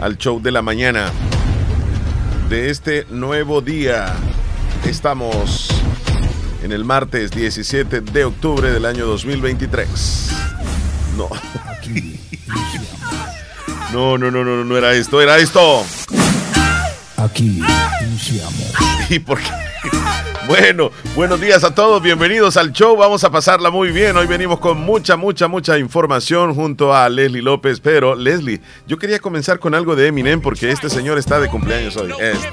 [0.00, 1.12] al show de la mañana
[2.48, 4.14] de este nuevo día.
[4.86, 5.68] Estamos
[6.62, 10.30] en el martes 17 de octubre del año 2023.
[11.16, 11.28] No.
[13.92, 15.84] No, no, no, no, no era esto, era esto.
[17.16, 17.60] Aquí
[18.02, 18.72] iniciamos.
[19.10, 19.69] ¿Y por qué?
[20.50, 24.58] Bueno, buenos días a todos, bienvenidos al show, vamos a pasarla muy bien, hoy venimos
[24.58, 29.76] con mucha, mucha, mucha información junto a Leslie López, pero Leslie, yo quería comenzar con
[29.76, 32.10] algo de Eminem porque este señor está de cumpleaños hoy.
[32.18, 32.50] Esta.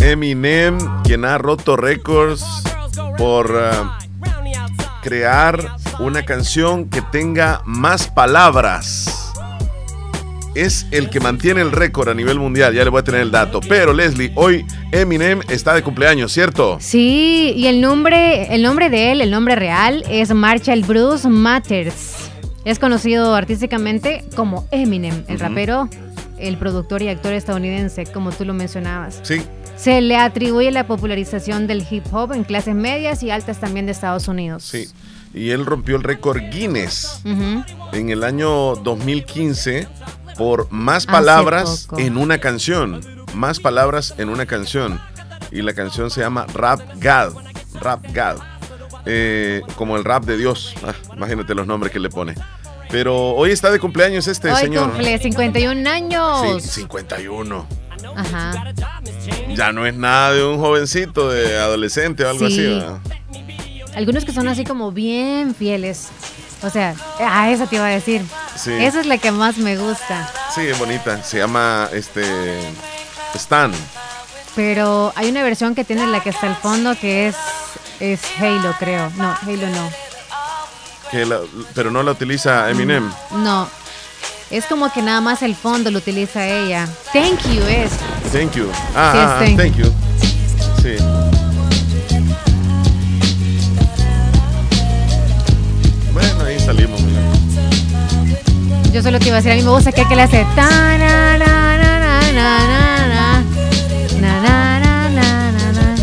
[0.00, 2.44] Eminem, quien ha roto récords
[3.16, 4.07] por uh,
[5.08, 5.58] crear
[6.00, 9.32] una canción que tenga más palabras.
[10.54, 13.30] Es el que mantiene el récord a nivel mundial, ya le voy a tener el
[13.30, 13.60] dato.
[13.66, 16.76] Pero Leslie, hoy Eminem está de cumpleaños, ¿cierto?
[16.78, 22.30] Sí, y el nombre, el nombre de él, el nombre real, es Marshall Bruce Matters.
[22.66, 25.88] Es conocido artísticamente como Eminem, el rapero,
[26.38, 29.20] el productor y actor estadounidense, como tú lo mencionabas.
[29.22, 29.40] Sí.
[29.78, 33.92] Se le atribuye la popularización del hip hop en clases medias y altas también de
[33.92, 34.64] Estados Unidos.
[34.64, 34.88] Sí.
[35.32, 37.22] Y él rompió el récord Guinness
[37.92, 39.86] en el año 2015
[40.36, 43.00] por más palabras en una canción.
[43.34, 45.00] Más palabras en una canción.
[45.52, 47.40] Y la canción se llama Rap God.
[47.80, 48.42] Rap God.
[49.06, 50.74] Eh, como el rap de Dios.
[50.84, 52.34] Ah, imagínate los nombres que le pone.
[52.90, 54.90] Pero hoy está de cumpleaños este hoy señor.
[54.90, 56.62] cumple 51 años.
[56.62, 57.87] Sí, 51.
[58.16, 58.72] Ajá.
[59.54, 62.66] Ya no es nada de un jovencito, de adolescente o algo así.
[62.66, 62.98] ¿verdad?
[63.96, 66.08] Algunos que son así como bien fieles.
[66.62, 68.22] O sea, a esa te iba a decir.
[68.56, 68.72] Sí.
[68.72, 70.30] Esa es la que más me gusta.
[70.54, 71.22] Sí, es bonita.
[71.22, 72.24] Se llama este
[73.34, 73.72] Stan.
[74.56, 77.36] Pero hay una versión que tiene la que está al fondo que es,
[78.00, 79.10] es Halo, creo.
[79.16, 79.90] No, Halo no.
[81.10, 81.40] Que la-
[81.74, 83.10] pero no la utiliza Eminem.
[83.32, 83.68] No.
[84.50, 86.88] Es como que nada más el fondo lo utiliza ella.
[87.12, 87.90] Thank you es.
[88.32, 88.68] Thank you.
[88.94, 89.92] Ah, Sí, es ah, thank thank you.
[90.82, 90.96] Sí.
[96.12, 97.00] Bueno, ahí salimos.
[97.02, 97.20] mira.
[98.92, 100.68] Yo solo te iba a decir, a mí me gusta que, que le hace ta
[100.98, 102.58] na na na na na na
[103.08, 103.44] na
[104.20, 105.94] na na na na na na.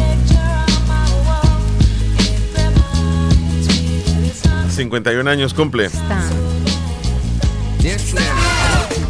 [4.70, 5.86] 51 años cumple.
[5.86, 6.22] Está.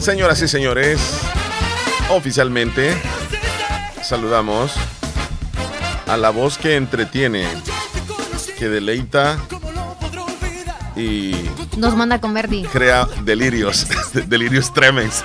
[0.05, 0.99] Señoras y señores,
[2.11, 2.93] oficialmente
[4.03, 4.71] saludamos
[6.05, 7.47] a la voz que entretiene,
[8.59, 9.39] que deleita
[10.95, 11.33] y
[11.77, 12.65] Nos manda a comer, Di.
[12.65, 13.88] crea delirios,
[14.27, 15.23] delirios tremens.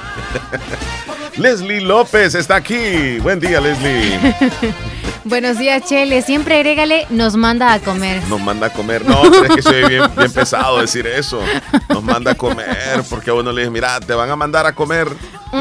[1.37, 3.19] Leslie López está aquí.
[3.19, 4.19] Buen día, Leslie.
[5.31, 6.23] Buenos días, Chele.
[6.23, 8.21] Siempre agrégale, nos manda a comer.
[8.29, 9.05] Nos manda a comer.
[9.07, 11.41] No, pero es que soy bien, bien pesado decir eso.
[11.89, 14.75] Nos manda a comer, porque a uno le dice, mira, te van a mandar a
[14.75, 15.07] comer.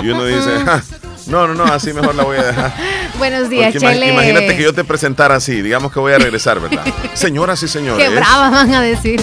[0.01, 0.81] Y uno dice, "Ja,
[1.27, 2.73] no, no, no, así mejor la voy a dejar.
[3.19, 4.09] Buenos días, Porque Chele.
[4.11, 6.83] imagínate que yo te presentara así, digamos que voy a regresar, ¿verdad?
[7.13, 9.21] Señoras y señores, Qué brava van a decir.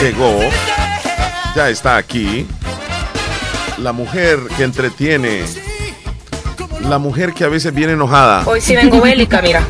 [0.00, 0.40] llegó,
[1.54, 2.46] ya está aquí,
[3.78, 5.44] la mujer que entretiene,
[6.88, 9.62] la mujer que a veces viene enojada, Hoy sí vengo bélica, mira.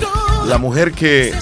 [0.47, 1.33] la mujer que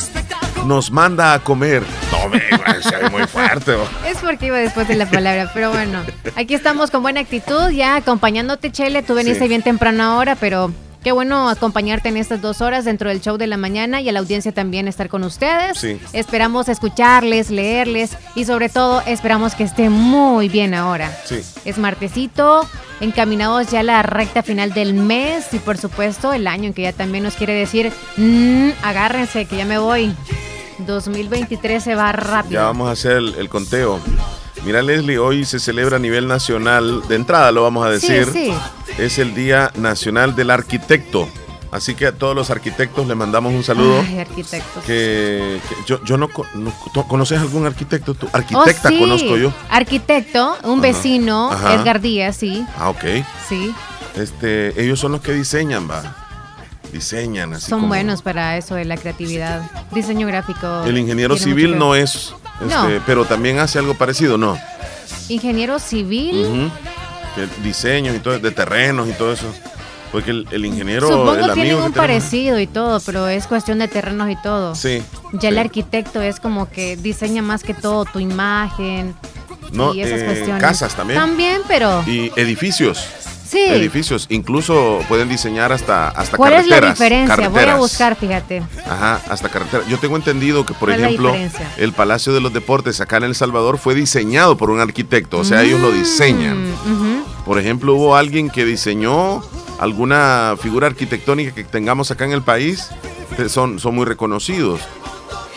[0.66, 1.82] nos manda a comer.
[2.12, 2.38] No, me
[2.82, 3.72] se ve muy fuerte.
[3.72, 4.08] ¿no?
[4.08, 6.00] Es porque iba después de la palabra, pero bueno.
[6.36, 9.02] Aquí estamos con buena actitud, ya acompañándote, Chele.
[9.02, 9.48] Tú veniste Sí.
[9.48, 10.70] bien temprano ahora, pero
[11.02, 14.12] qué bueno acompañarte en estas dos horas dentro del show de la mañana y a
[14.12, 15.78] la audiencia también estar con ustedes.
[15.78, 15.98] Sí.
[16.12, 21.10] Esperamos escucharles, leerles y sobre todo esperamos que esté muy bien ahora.
[21.24, 21.40] Sí.
[21.64, 22.66] Es martesito,
[23.00, 26.82] encaminados ya a la recta final del mes y por supuesto el año en que
[26.82, 30.14] ya también nos quiere decir, "Mm, agárrense que ya me voy.
[30.86, 32.54] 2023 se va rápido.
[32.54, 34.00] Ya vamos a hacer el, el conteo.
[34.64, 38.52] Mira, Leslie, hoy se celebra a nivel nacional, de entrada lo vamos a decir, Sí,
[38.86, 38.92] sí.
[39.02, 41.28] es el Día Nacional del Arquitecto.
[41.72, 44.00] Así que a todos los arquitectos les mandamos un saludo.
[44.06, 44.82] Ay, arquitectos.
[44.84, 48.12] Que, que yo, yo no, no- ¿tú ¿Conoces algún arquitecto?
[48.14, 48.28] tú?
[48.32, 48.98] Arquitecta Oh, sí.
[48.98, 49.52] conozco yo.
[49.70, 50.82] Arquitecto, un Ajá.
[50.82, 51.74] vecino, Ajá.
[51.74, 53.04] Edgar Díaz, sí, Ah, ok.
[53.48, 53.72] sí.
[54.16, 56.16] Este, ellos son los que diseñan, va.
[56.92, 57.66] Diseñan así.
[57.70, 59.70] Son como- buenos para eso de la creatividad.
[59.92, 60.82] Diseño gráfico.
[60.84, 62.08] El ingeniero civil no ver.
[62.60, 62.88] Es, No.
[62.88, 64.58] este, pero también hace algo parecido, ¿no?
[65.28, 66.70] Ingeniero civil.
[67.34, 69.46] Que diseños y todo, de terrenos y todo eso.
[70.10, 72.98] Porque el, el ingeniero, Supongo el que tienen amigo un que tenemos- parecido y todo,
[73.00, 74.74] pero es cuestión de terrenos y todo.
[74.74, 75.02] Sí.
[75.34, 79.14] Ya el arquitecto es como que diseña más que todo tu imagen
[79.72, 80.60] No, y esas eh, cuestiones.
[80.60, 81.20] casas también.
[81.20, 83.06] También, pero Y edificios.
[83.52, 84.26] Edificios.
[84.30, 87.48] Incluso pueden diseñar hasta, hasta ¿Cuál es la diferencia?
[87.48, 88.62] Voy a buscar, fíjate.
[88.86, 89.84] Ajá, hasta carretera.
[89.88, 91.34] Yo tengo entendido que, por ejemplo,
[91.76, 95.44] el Palacio de los Deportes acá en El Salvador fue diseñado por un arquitecto, o
[95.44, 96.70] sea, ellos lo diseñan.
[96.70, 99.42] Mm, por ejemplo, hubo alguien que diseñó
[99.78, 102.90] alguna figura arquitectónica que tengamos acá en el país,
[103.48, 104.80] son, son muy reconocidos.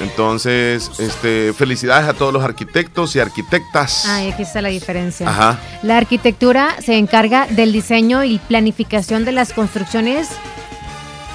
[0.04, 4.06] Entonces, este, felicidades a todos los arquitectos y arquitectas.
[4.06, 5.28] Ay, aquí está la diferencia.
[5.28, 5.60] Ajá.
[5.82, 10.30] La arquitectura se encarga del diseño y planificación de las construcciones,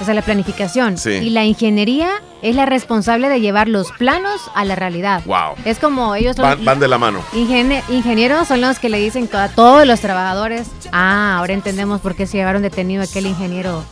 [0.01, 0.97] o sea, la planificación.
[0.97, 1.11] Sí.
[1.11, 2.09] Y la ingeniería
[2.41, 5.23] es la responsable de llevar los planos a la realidad.
[5.25, 5.55] Wow.
[5.65, 7.21] Es como ellos van, van de la mano.
[7.33, 12.27] ingenieros son los que le dicen a todos los trabajadores, ah, ahora entendemos por qué
[12.27, 13.83] se llevaron detenido aquel ingeniero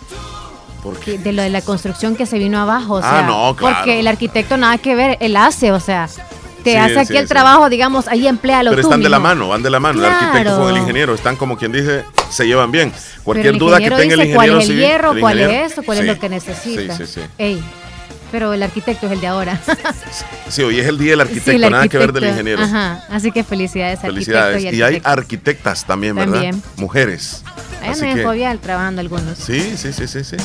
[0.94, 2.96] de lo de la construcción que se vino abajo.
[2.96, 3.76] O ah, no, claro.
[3.78, 6.08] Porque el arquitecto nada que ver, él hace, o sea,
[6.64, 9.70] te hace aquí el trabajo, digamos, ahí emplea Pero están de la mano, van de
[9.70, 10.00] la mano.
[10.00, 12.92] El arquitecto con el ingeniero están como quien dice, se llevan bien.
[13.24, 14.36] Cualquier duda que tenga el ingeniero.
[14.36, 15.20] ¿Cuál es el hierro?
[15.20, 15.84] ¿Cuál es esto?
[15.84, 16.96] ¿Cuál es lo que necesita?
[16.98, 17.22] Sí, sí, sí.
[17.38, 17.64] Ey,
[18.32, 19.60] pero el arquitecto es el de ahora.
[20.50, 22.64] sí, hoy es el día del arquitecto, nada que ver del ingeniero.
[22.64, 24.74] Ajá, así que felicidades, felicidades.
[24.74, 26.34] Y, hay arquitectas también, ¿verdad?
[26.34, 26.64] También.
[26.76, 27.44] Mujeres.
[27.82, 29.38] Ahí andan en Fovial trabajando algunos.
[29.38, 30.38] Sí, sí, sí, sí, sí.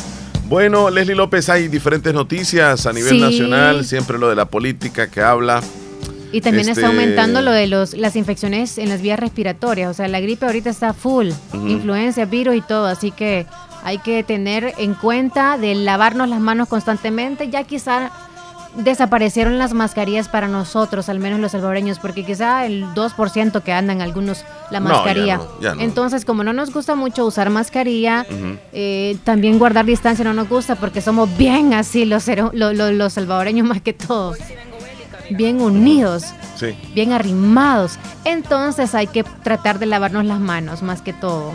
[0.48, 5.22] Bueno, Leslie López, hay diferentes noticias a nivel nacional, siempre lo de la política que
[5.22, 5.62] habla.
[6.32, 9.90] Y también está este, aumentando lo de los, las infecciones en las vías respiratorias.
[9.90, 12.86] O sea, la gripe ahorita está full, influencia, virus y todo.
[12.86, 13.46] Así que
[13.84, 17.50] hay que tener en cuenta de lavarnos las manos constantemente.
[17.50, 18.10] Ya quizá
[18.76, 24.00] desaparecieron las mascarillas para nosotros, al menos los salvadoreños, porque quizá el 2% que andan
[24.00, 25.40] algunos la mascarilla.
[25.78, 28.26] Entonces, como no nos gusta mucho usar mascarilla,
[28.72, 33.82] eh, también guardar distancia no nos gusta porque somos bien así los, los salvadoreños más
[33.82, 34.38] que todos,
[35.30, 36.26] bien unidos,
[36.94, 37.98] bien arrimados.
[38.24, 41.52] Entonces hay que tratar de lavarnos las manos más que todo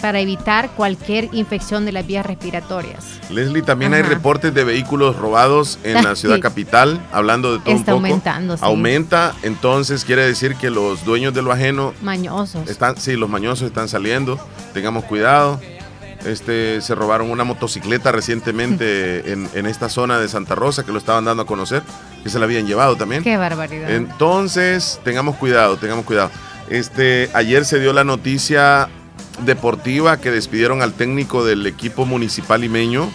[0.00, 3.20] para evitar cualquier infección de las vías respiratorias.
[3.30, 7.94] Leslie, también hay reportes de vehículos robados en la ciudad capital, hablando de todo Está
[7.94, 8.12] un poco.
[8.12, 8.62] aumentando, sí.
[8.64, 11.94] Aumenta, entonces quiere decir que los dueños de lo ajeno...
[12.02, 12.68] Mañosos.
[12.68, 14.38] Están, sí, los mañosos están saliendo,
[14.72, 15.60] tengamos cuidado.
[16.24, 20.98] Este, se robaron una motocicleta recientemente en, en, esta zona de Santa Rosa que lo
[20.98, 21.82] estaban dando a conocer,
[22.22, 23.22] que se la habían llevado también.
[23.22, 23.90] Qué barbaridad.
[23.90, 26.30] Entonces, tengamos cuidado, tengamos cuidado.
[26.68, 28.88] Este, ayer se dio la noticia
[29.44, 33.10] deportiva que despidieron al técnico del equipo municipal limeño,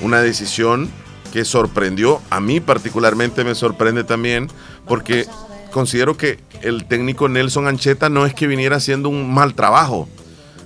[0.00, 0.90] una decisión
[1.32, 4.48] que sorprendió, a mí particularmente me sorprende también,
[4.86, 5.26] porque
[5.70, 10.08] considero que el técnico Nelson Ancheta no es que viniera haciendo un mal trabajo,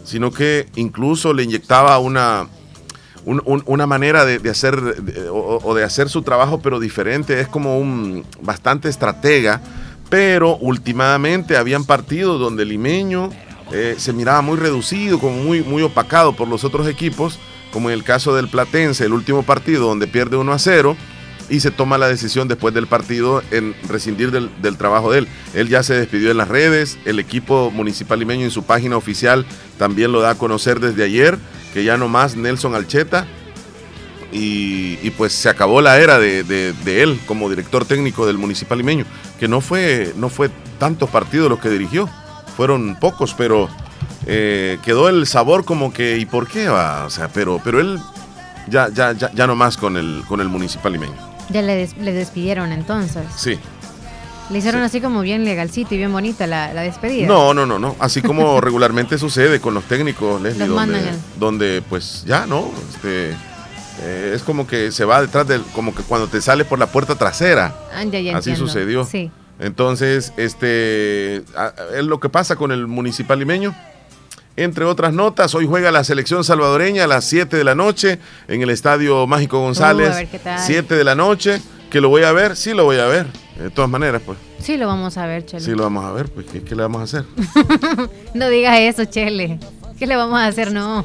[0.05, 2.49] sino que incluso le inyectaba una,
[3.25, 4.79] una manera de, hacer
[5.31, 9.61] o, de hacer su trabajo, pero diferente, es como un bastante estratega,
[10.11, 13.31] pero últimamente habían partidos donde limeño
[13.73, 17.39] eh, se miraba muy reducido, como muy, muy opacado por los otros equipos,
[17.73, 20.97] como en el caso del Platense, el último partido donde pierde 1 a 0
[21.49, 25.29] y se toma la decisión después del partido en rescindir del, trabajo de él.
[25.55, 29.45] Él ya se despidió en las redes, el equipo municipal limeño en su página oficial
[29.79, 31.39] también lo da a conocer desde ayer,
[31.73, 33.27] que ya no más Nelson Alcheta.
[34.37, 39.05] Y, pues se acabó la era de, de, él como director técnico del municipal limeño,
[39.39, 40.51] que no fue, no fue
[40.81, 42.11] tantos partidos los que dirigió
[42.57, 43.69] fueron pocos, pero
[44.27, 47.05] eh, quedó el sabor como que, ¿y por qué va?
[47.05, 48.01] O sea, pero, pero él
[48.69, 51.15] ya, ya, ya, ya no más con el, con el municipal limeño.
[51.51, 53.25] Ya le, le despidieron entonces.
[53.37, 53.59] Sí.
[54.51, 57.27] Le hicieron así como bien legalcito y bien bonita la, despedida.
[57.27, 57.97] No, no, no, no.
[57.99, 61.01] Así como regularmente sucede con los técnicos, Leslie, donde,
[61.39, 62.71] donde pues ya, ¿no?
[62.91, 63.31] Este,
[64.01, 66.87] eh, es como que se va detrás del, como que cuando te sale por la
[66.87, 67.75] puerta trasera.
[67.95, 69.05] Ah, ya, ya así sucedió.
[69.05, 69.31] Sí.
[69.59, 73.75] Entonces, este es lo que pasa con el municipal limeño.
[74.57, 78.63] Entre otras notas, hoy juega la selección salvadoreña a las 7 de la noche en
[78.63, 80.29] el Estadio Mágico González.
[80.59, 83.27] 7 de la noche, que lo voy a ver, sí lo voy a ver,
[83.59, 84.39] de todas maneras, pues.
[84.61, 85.65] Sí lo vamos a ver, Chele.
[85.65, 87.25] Sí lo vamos a ver, pues, ¿qué, le vamos a hacer?
[88.35, 89.59] no digas eso, Chele.
[89.99, 90.73] ¿Qué le vamos a hacer?
[90.73, 91.05] No.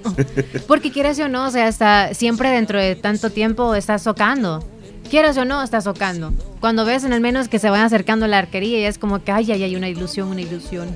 [0.66, 4.64] Porque quieras o no, o sea, está, siempre dentro de tanto tiempo estás socando
[5.12, 6.32] quieras o no, estás socando.
[6.58, 9.22] Cuando ves en el menos que se van acercando a la arquería y es como
[9.22, 10.88] que, ay, ay, hay una ilusión, una ilusión.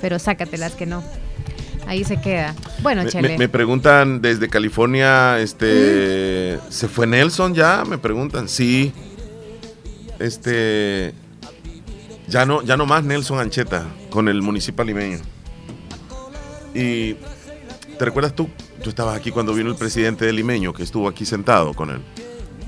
[0.00, 1.02] Pero sácatelas que no.
[1.88, 2.54] Ahí se queda.
[2.82, 3.36] Bueno, me, Chele.
[3.36, 6.70] Me, preguntan desde California, este, ¿Mm?
[6.70, 7.82] ¿se fue Nelson ya?
[7.84, 8.48] Me preguntan.
[8.48, 8.92] Sí.
[10.20, 11.12] Este,
[12.28, 15.18] ya no, ya no más Nelson Ancheta con el municipal limeño.
[16.76, 17.14] Y,
[17.98, 18.48] ¿te recuerdas tú?
[18.84, 22.00] Tú estabas aquí cuando vino el presidente del limeño, que estuvo aquí sentado con él.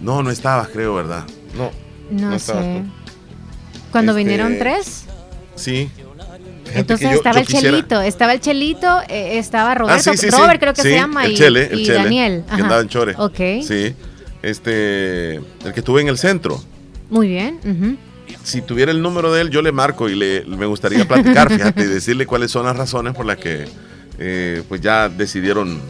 [0.00, 1.24] No, no estabas, creo, ¿verdad?
[1.56, 1.70] No.
[2.10, 2.82] No, sé.
[3.92, 5.04] ¿Cuando este, vinieron tres?
[5.54, 5.90] Sí.
[6.74, 10.94] Entonces estaba el Chelito, estaba el Chelito, eh, estaba Roberto, ah, Robert creo que se
[10.94, 11.36] llama, y,
[11.86, 12.44] Daniel.
[12.46, 13.14] Que andaba en Chore.
[13.16, 13.62] Ok.
[13.62, 13.94] Sí,
[14.42, 16.62] este, el que estuve en el centro.
[17.08, 17.98] Muy bien.
[18.44, 21.82] Si tuviera el número de él, yo le marco y le, me gustaría platicar, fíjate,
[21.82, 23.66] y decirle cuáles son las razones por las que
[24.18, 25.80] eh, pues ya decidieron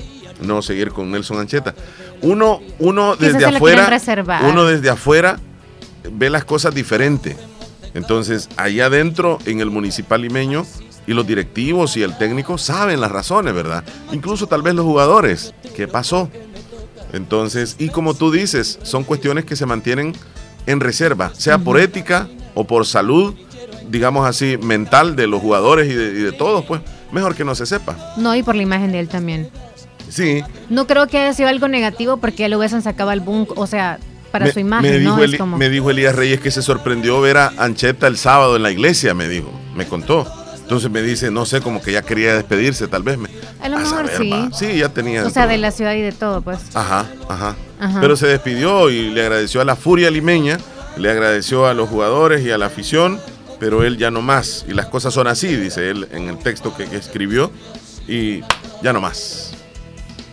[0.40, 1.74] no seguir con Nelson Ancheta.
[2.22, 3.88] Uno, uno desde afuera,
[4.42, 5.38] uno desde afuera
[6.12, 7.36] ve las cosas diferente.
[7.94, 10.64] Entonces, allá adentro, en el municipal limeño,
[11.06, 13.82] y los directivos y el técnico saben las razones, ¿verdad?
[14.12, 15.54] Incluso tal vez los jugadores.
[15.74, 16.30] ¿Qué pasó?
[17.12, 20.14] Entonces, y como tú dices, son cuestiones que se mantienen
[20.66, 23.34] en reserva, sea por ética o por salud,
[23.88, 28.14] digamos así, mental de los jugadores y de, todos, pues mejor que no se sepa.
[28.16, 29.50] No, y por la imagen de él también.
[30.10, 30.42] Sí.
[30.68, 33.98] No creo que haya sido algo negativo porque lo hubiesen sacado al bunk, o sea,
[34.30, 34.92] para su imagen.
[34.92, 38.62] Me dijo, me dijo Elías Reyes que se sorprendió ver a Ancheta el sábado en
[38.62, 40.26] la iglesia, me dijo, me contó.
[40.70, 43.18] Entonces me dice, no sé, como que ya quería despedirse, tal vez.
[43.18, 43.28] Me,
[43.60, 44.32] a lo mejor sí.
[44.52, 45.26] Sí, ya tenía.
[45.26, 46.60] O sea, de la ciudad y de todo, pues.
[46.74, 47.56] Ajá, ajá,
[48.00, 50.58] Pero se despidió y le agradeció a la furia limeña,
[50.96, 53.20] le agradeció a los jugadores y a la afición,
[53.58, 54.64] pero él ya no más.
[54.68, 57.50] Y las cosas son así, dice él en el texto que, que escribió,
[58.06, 58.42] y
[58.80, 59.52] ya no más.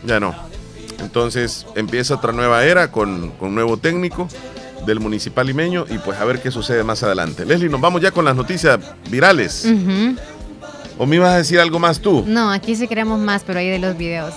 [0.08, 0.34] Ya no.
[1.00, 4.28] Entonces empieza otra nueva era con, con un nuevo técnico
[4.86, 7.46] del municipal limeño y pues a ver qué sucede más adelante.
[7.46, 9.68] Leslie, nos vamos ya con las noticias virales.
[10.98, 12.24] ¿O me ibas a decir algo más tú?
[12.26, 14.34] No, aquí sí queremos más, pero ahí de los videos.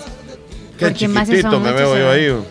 [0.77, 2.45] Qué chiquitito me veo yo ahí.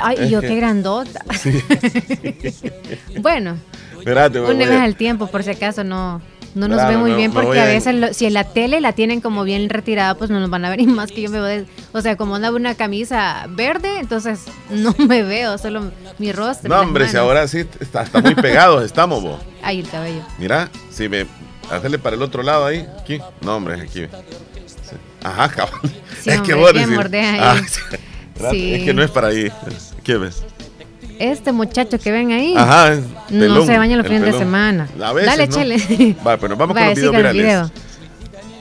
[0.00, 1.22] Ay, yo qué grandota.
[3.20, 3.58] bueno,
[3.98, 6.20] Espérate, un al tiempo, por si acaso no.
[6.54, 9.44] No nos ve muy bien porque a veces si en la tele la tienen como
[9.44, 12.00] bien retirada, pues no nos van a ver y más que yo me veo, o
[12.00, 14.40] sea, como anda una camisa verde, entonces
[14.70, 16.68] no me veo, solo mi rostro.
[16.68, 19.40] No, hombre, si ahora sí está, muy pegados estamos, vos.
[19.62, 20.22] Ahí el cabello.
[20.38, 21.26] Mira, si me
[21.70, 23.18] hacerle para el otro lado ahí, aquí.
[23.40, 24.06] No, hombre, aquí.
[25.22, 25.92] Ajá, cabrón.
[26.24, 26.84] es que vos ahí.
[27.40, 27.56] Ah,
[28.52, 29.50] es que no es para ahí.
[30.02, 30.42] ¿Qué ves?
[31.30, 32.96] Este muchacho que ven ahí Ajá,
[33.30, 34.88] no se baña los fines de semana.
[34.96, 35.76] Dale, chele.
[36.26, 37.72] Va, pero vamos con los videos virales.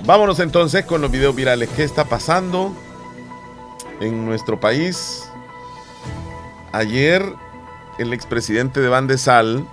[0.06, 1.70] Vámonos entonces con los videos virales.
[1.76, 2.76] ¿Qué está pasando
[4.00, 5.26] en nuestro país?
[6.72, 7.24] Ayer
[8.00, 9.66] el expresidente de Bandesal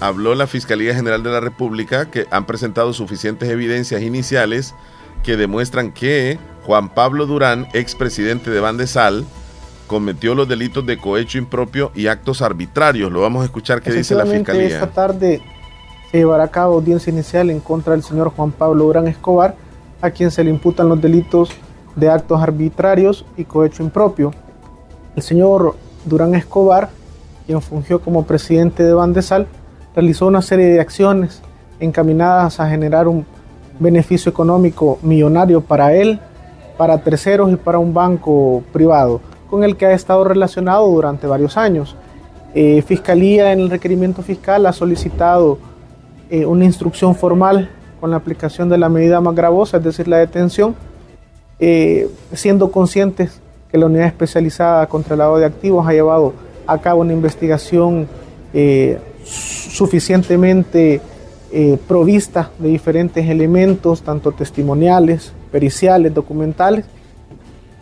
[0.00, 4.74] habló la Fiscalía General de la República que han presentado suficientes evidencias iniciales
[5.24, 9.24] que demuestran que Juan Pablo Durán, expresidente de Bandesal,
[9.92, 13.12] cometió los delitos de cohecho impropio y actos arbitrarios.
[13.12, 14.68] Lo vamos a escuchar qué dice la Fiscalía.
[14.68, 15.42] Esta tarde
[16.10, 19.54] se llevará a cabo audiencia inicial en contra del señor Juan Pablo Durán Escobar,
[20.00, 21.50] a quien se le imputan los delitos
[21.94, 24.32] de actos arbitrarios y cohecho impropio.
[25.14, 26.88] El señor Durán Escobar,
[27.44, 29.46] quien fungió como presidente de Bandesal,
[29.94, 31.42] realizó una serie de acciones
[31.80, 33.26] encaminadas a generar un
[33.78, 36.18] beneficio económico millonario para él,
[36.78, 39.20] para terceros y para un banco privado
[39.52, 41.94] con el que ha estado relacionado durante varios años.
[42.54, 45.58] Eh, Fiscalía en el requerimiento fiscal ha solicitado
[46.30, 47.68] eh, una instrucción formal
[48.00, 50.74] con la aplicación de la medida más gravosa, es decir, la detención,
[51.60, 56.32] eh, siendo conscientes que la unidad especializada contra el lavado de activos ha llevado
[56.66, 58.08] a cabo una investigación
[59.22, 61.02] suficientemente
[61.86, 66.86] provista de diferentes elementos, tanto testimoniales, periciales, documentales,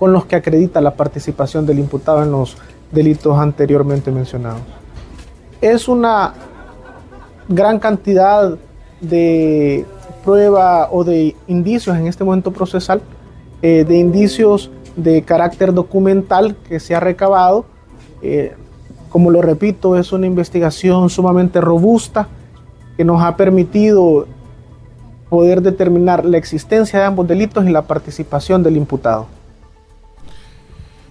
[0.01, 2.57] con los que acredita la participación del imputado en los
[2.91, 4.63] delitos anteriormente mencionados.
[5.61, 6.33] Es una
[7.47, 8.57] gran cantidad
[9.03, 9.85] de
[10.25, 13.03] prueba o de indicios en este momento procesal,
[13.61, 17.67] eh, de indicios de carácter documental que se ha recabado.
[18.23, 18.55] Eh,
[19.11, 22.27] como lo repito, es una investigación sumamente robusta
[22.97, 24.27] que nos ha permitido
[25.29, 29.27] poder determinar la existencia de ambos delitos y la participación del imputado.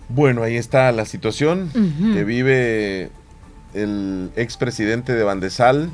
[0.10, 1.70] Bueno, ahí está la situación
[2.14, 3.12] que vive
[3.74, 5.90] el expresidente de Bandesal.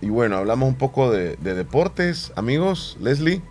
[0.00, 3.42] Y bueno, hablamos un poco de, deportes, amigos, Leslie,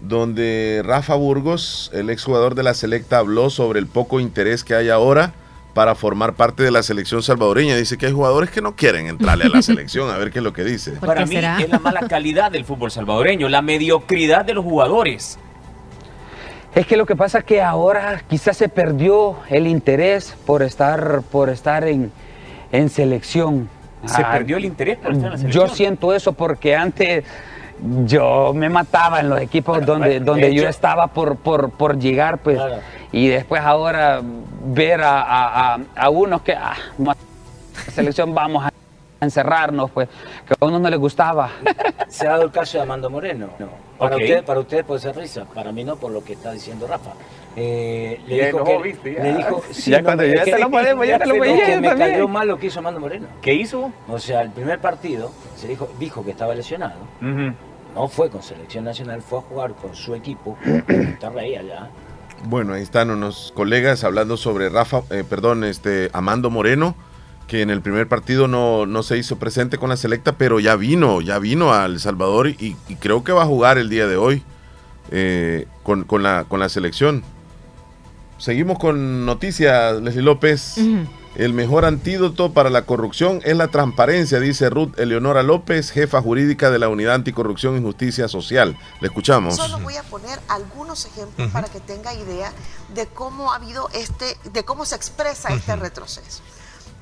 [0.00, 4.88] donde Rafa Burgos, el exjugador de la Selecta, habló sobre el poco interés que hay
[4.88, 5.34] ahora
[5.74, 7.76] para formar parte de la selección salvadoreña.
[7.76, 10.44] Dice que hay jugadores que no quieren entrarle a la selección, a ver qué es
[10.44, 10.92] lo que dice.
[10.92, 15.38] Para mí es la mala calidad del fútbol salvadoreño, la mediocridad de los jugadores.
[16.74, 21.22] Es que lo que pasa es que ahora quizás se perdió el interés por estar,
[21.30, 22.10] por estar en,
[22.90, 23.68] selección.
[24.06, 25.68] ¿Se ah, perdió el interés por estar en la selección?
[25.68, 27.24] Yo siento eso porque antes
[28.04, 32.60] yo me mataba en los equipos donde, donde yo estaba por, por, llegar, pues,
[33.12, 34.20] y después ahora
[34.64, 36.74] ver a, a, a, unos que, ah,
[37.92, 38.72] selección vamos a
[39.20, 40.08] encerrarnos, pues,
[40.46, 41.50] que a uno no le gustaba.
[42.08, 43.48] Se ha dado el caso de Amando Moreno.
[43.58, 43.68] No.
[43.98, 46.86] Para, usted, para usted puede ser risa, para mí no, por lo que está diciendo
[46.86, 47.10] Rafa.
[47.56, 51.26] Eh, le, dijo que, le dijo sí, ya cuando ya te lo podemos, ya te
[51.26, 51.62] lo podemos.
[51.62, 53.26] Que me cayó mal lo que hizo Amando Moreno.
[53.42, 53.90] ¿Qué hizo?
[54.06, 56.98] O sea, el primer partido se dijo, dijo que estaba lesionado.
[57.20, 60.56] No fue con selección nacional, fue a jugar con su equipo,
[60.88, 61.88] Monterrey allá.
[62.44, 66.94] Bueno, ahí están unos colegas hablando sobre Rafa, eh, perdón, este Amando Moreno
[67.48, 70.76] que en el primer partido no, no, se hizo presente con la selecta, pero ya
[70.76, 74.16] vino, ya vino a El Salvador y, creo que va a jugar el día de
[74.16, 74.44] hoy
[75.10, 77.24] eh, con, con, la, con la selección.
[78.36, 80.76] Seguimos con noticias, Leslie López.
[81.34, 86.70] El mejor antídoto para la corrupción es la transparencia, dice Ruth Eleonora López, jefa jurídica
[86.70, 88.76] de la Unidad Anticorrupción y Justicia Social.
[89.00, 89.54] Le escuchamos.
[89.54, 92.52] Solo voy a poner algunos ejemplos para que tenga idea
[92.92, 96.42] de cómo ha habido este, de cómo se expresa este retroceso.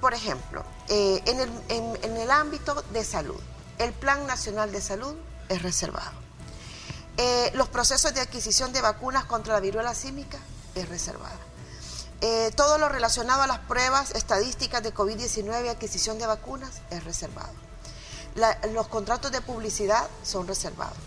[0.06, 3.40] Por ejemplo, eh, en, el, ámbito de salud,
[3.78, 5.16] el Plan Nacional de Salud
[5.48, 6.12] es reservado.
[7.16, 10.38] Eh, los procesos de adquisición de vacunas contra la viruela símica
[10.76, 11.40] es reservado.
[12.20, 17.02] Eh, todo lo relacionado a las pruebas estadísticas de COVID-19 y adquisición de vacunas es
[17.02, 17.52] reservado.
[18.72, 20.98] los contratos de publicidad son reservados.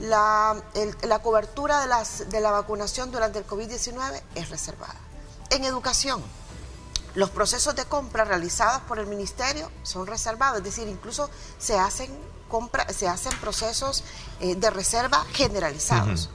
[0.00, 0.60] La,
[1.22, 4.96] cobertura de la vacunación durante el COVID-19 es reservada.
[5.50, 6.20] En educación,
[7.14, 12.10] los procesos de compra realizados por el ministerio son reservados, es decir, incluso se hacen
[12.48, 14.04] compra, se hacen procesos
[14.40, 16.30] eh, de reserva generalizados.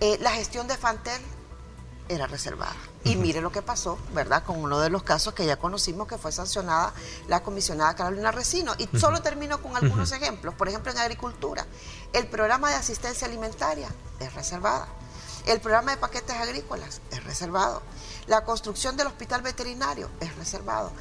[0.00, 1.22] Eh, la gestión de Fantel
[2.08, 2.76] era reservada.
[3.04, 4.42] Y mire lo que pasó, ¿verdad?
[4.44, 6.92] Con uno de los casos que ya conocimos que fue sancionada
[7.28, 8.74] la comisionada Carolina Recino.
[8.78, 10.54] Y solo termino con algunos ejemplos.
[10.54, 11.64] Por ejemplo, en agricultura,
[12.12, 14.88] el programa de asistencia alimentaria es reservada.
[15.46, 17.80] El programa de paquetes agrícolas es reservado.
[18.26, 20.92] La construcción del hospital veterinario es reservado.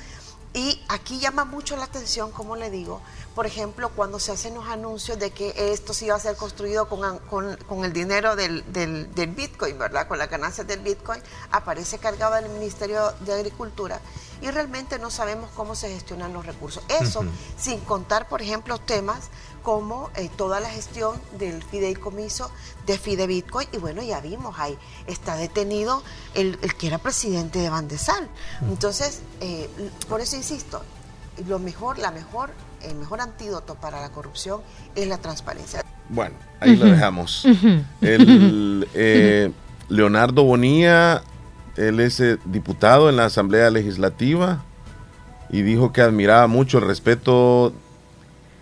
[0.56, 3.02] Y aquí llama mucho la atención, como le digo,
[3.36, 6.88] por ejemplo, cuando se hacen los anuncios de que esto sí iba a ser construido
[6.88, 8.64] con, el dinero del,
[9.36, 10.08] Bitcoin, ¿verdad?
[10.08, 14.00] Con las ganancias del Bitcoin, aparece cargado el Ministerio de Agricultura
[14.42, 16.82] y realmente no sabemos cómo se gestionan los recursos.
[16.88, 17.26] Eso
[17.58, 19.30] sin contar, por ejemplo, temas
[19.66, 22.52] como eh, toda la gestión del fideicomiso
[22.86, 23.68] de Fide Bitcoin.
[23.74, 26.04] Y bueno, ya vimos ahí, está detenido
[26.36, 28.30] el, que era presidente de Bandesal.
[28.70, 29.68] Entonces, eh,
[30.08, 30.84] por eso insisto,
[31.48, 32.52] lo mejor, la mejor,
[32.84, 34.62] el mejor antídoto para la corrupción
[34.94, 35.82] es la transparencia.
[36.10, 37.44] Bueno, ahí lo dejamos.
[38.02, 39.52] El, eh,
[39.90, 41.24] Leonardo Bonilla,
[41.76, 44.64] él es diputado en la Asamblea Legislativa
[45.50, 47.74] y dijo que admiraba mucho el respeto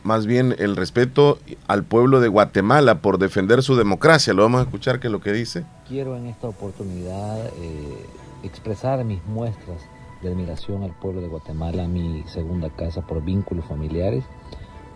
[0.03, 4.33] más bien el respeto al pueblo de Guatemala por defender su democracia.
[4.33, 5.65] Lo vamos a escuchar que es lo que dice.
[5.87, 8.05] Quiero en esta oportunidad eh,
[8.43, 9.81] expresar mis muestras
[10.21, 14.23] de admiración al pueblo de Guatemala, mi segunda casa por vínculos familiares.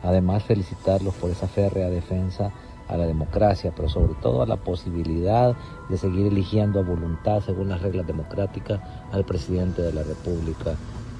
[0.03, 2.51] Además felicitarlos por esa férrea defensa
[2.87, 5.55] a la democracia, pero sobre todo a la posibilidad
[5.89, 8.79] de seguir eligiendo a voluntad, según las reglas democráticas,
[9.11, 10.75] al presidente de la República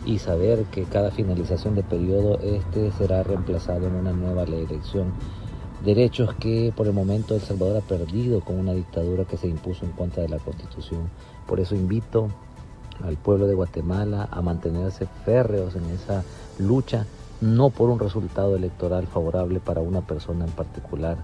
[0.07, 5.11] y saber que cada finalización de periodo este será reemplazado en una nueva elección.
[5.83, 9.85] Derechos que por el momento El Salvador ha perdido con una dictadura que se impuso
[9.85, 11.09] en contra de la Constitución.
[11.45, 12.29] Por eso invito
[13.03, 16.23] al pueblo de Guatemala a mantenerse férreos en esa
[16.57, 17.05] lucha,
[17.41, 21.17] no por un resultado electoral favorable para una persona en particular.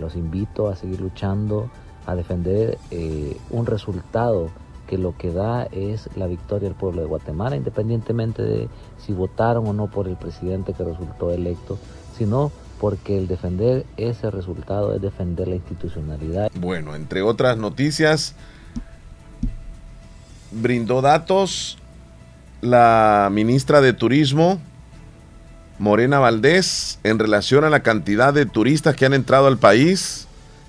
[0.00, 1.70] Los invito a seguir luchando,
[2.04, 4.50] a defender eh, un resultado
[4.86, 8.68] que lo que da es la victoria del pueblo de Guatemala, independientemente de
[8.98, 11.78] si votaron o no por el presidente que resultó electo,
[12.16, 16.50] sino porque el defender ese resultado es defender la institucionalidad.
[16.54, 18.34] Bueno, entre otras noticias,
[20.50, 21.78] brindó datos
[22.60, 24.58] la ministra de Turismo,
[25.78, 30.23] Morena Valdés, en relación a la cantidad de turistas que han entrado al país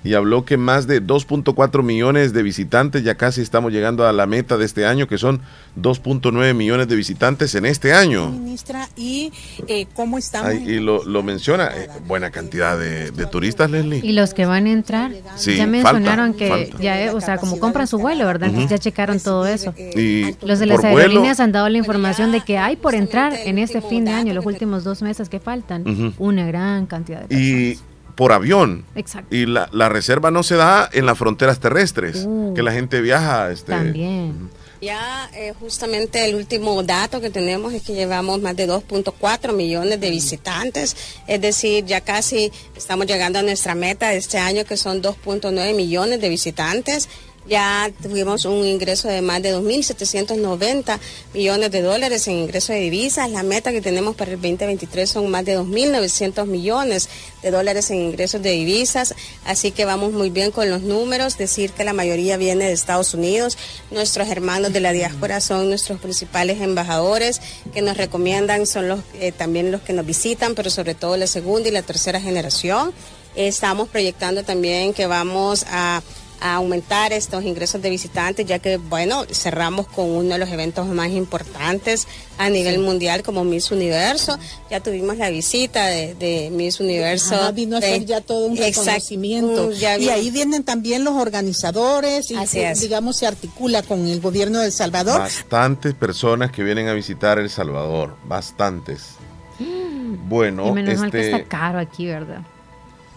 [0.05, 4.27] y habló que más de 2.4 millones de visitantes, ya casi estamos llegando a la
[4.27, 5.41] meta de este año, que son
[5.81, 8.29] 2.9 millones de visitantes en este año.
[8.29, 9.33] Ministra, ¿y
[9.67, 10.53] eh, cómo estamos?
[10.53, 14.01] y lo, menciona, eh, buena cantidad de, turistas, Leslie.
[14.03, 17.97] Y los que van a entrar, ya mencionaron que ya, o sea, como compran su
[17.97, 18.51] vuelo, ¿verdad?
[18.69, 19.73] Ya checaron todo eso.
[19.75, 23.57] Y los de las aerolíneas han dado la información de que hay por entrar en
[23.57, 27.94] este fin de año, los últimos dos meses que faltan, una gran cantidad de personas
[28.15, 28.85] por avión.
[28.95, 29.35] Exacto.
[29.35, 32.53] Y la, la, reserva no se da en las fronteras terrestres, uh.
[32.55, 33.51] que la gente viaja.
[33.51, 34.49] Este, también.
[34.81, 39.99] Ya eh, justamente el último dato que tenemos es que llevamos más de 2.4 millones
[39.99, 40.95] de visitantes,
[41.27, 45.73] es decir, ya casi estamos llegando a nuestra meta de este año que son 2.9
[45.75, 47.09] millones de visitantes.
[47.47, 50.99] Ya tuvimos un ingreso de más de 2.790
[51.33, 53.29] millones de dólares en ingreso de divisas.
[53.29, 57.07] La meta que tenemos para el 2023 son más de 2.900 millones
[57.43, 59.13] de dólares en ingresos de divisas.
[59.45, 61.37] Así que vamos muy bien con los números.
[61.37, 63.59] Decir que la mayoría viene de Estados Unidos.
[63.91, 67.41] Nuestros hermanos de la diáspora son nuestros principales embajadores
[67.75, 71.27] que nos recomiendan, son los eh, también los que nos visitan, pero sobre todo la
[71.27, 72.91] segunda y la tercera generación.
[73.35, 76.01] Estamos proyectando también que vamos a
[76.39, 80.87] a aumentar estos ingresos de visitantes, ya que, bueno, cerramos con uno de los eventos
[80.87, 84.37] más importantes a nivel mundial como Miss Universo.
[84.69, 87.51] Ya tuvimos la visita de, Miss Universo.
[87.53, 89.71] vino a ser ya todo un reconocimiento.
[89.71, 92.35] y ahí vienen también los organizadores y,
[92.79, 95.19] digamos, se articula con el gobierno de El Salvador.
[95.19, 99.15] Bastantes personas que vienen a visitar El Salvador, bastantes.
[100.27, 102.41] Bueno, y menos mal que está este caro aquí, ¿verdad?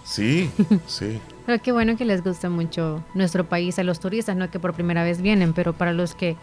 [0.05, 0.51] Sí,
[0.87, 1.21] sí.
[1.49, 4.75] Pero qué bueno que les gusta mucho nuestro país a los turistas, no que por
[4.75, 6.37] primera vez vienen, pero para los que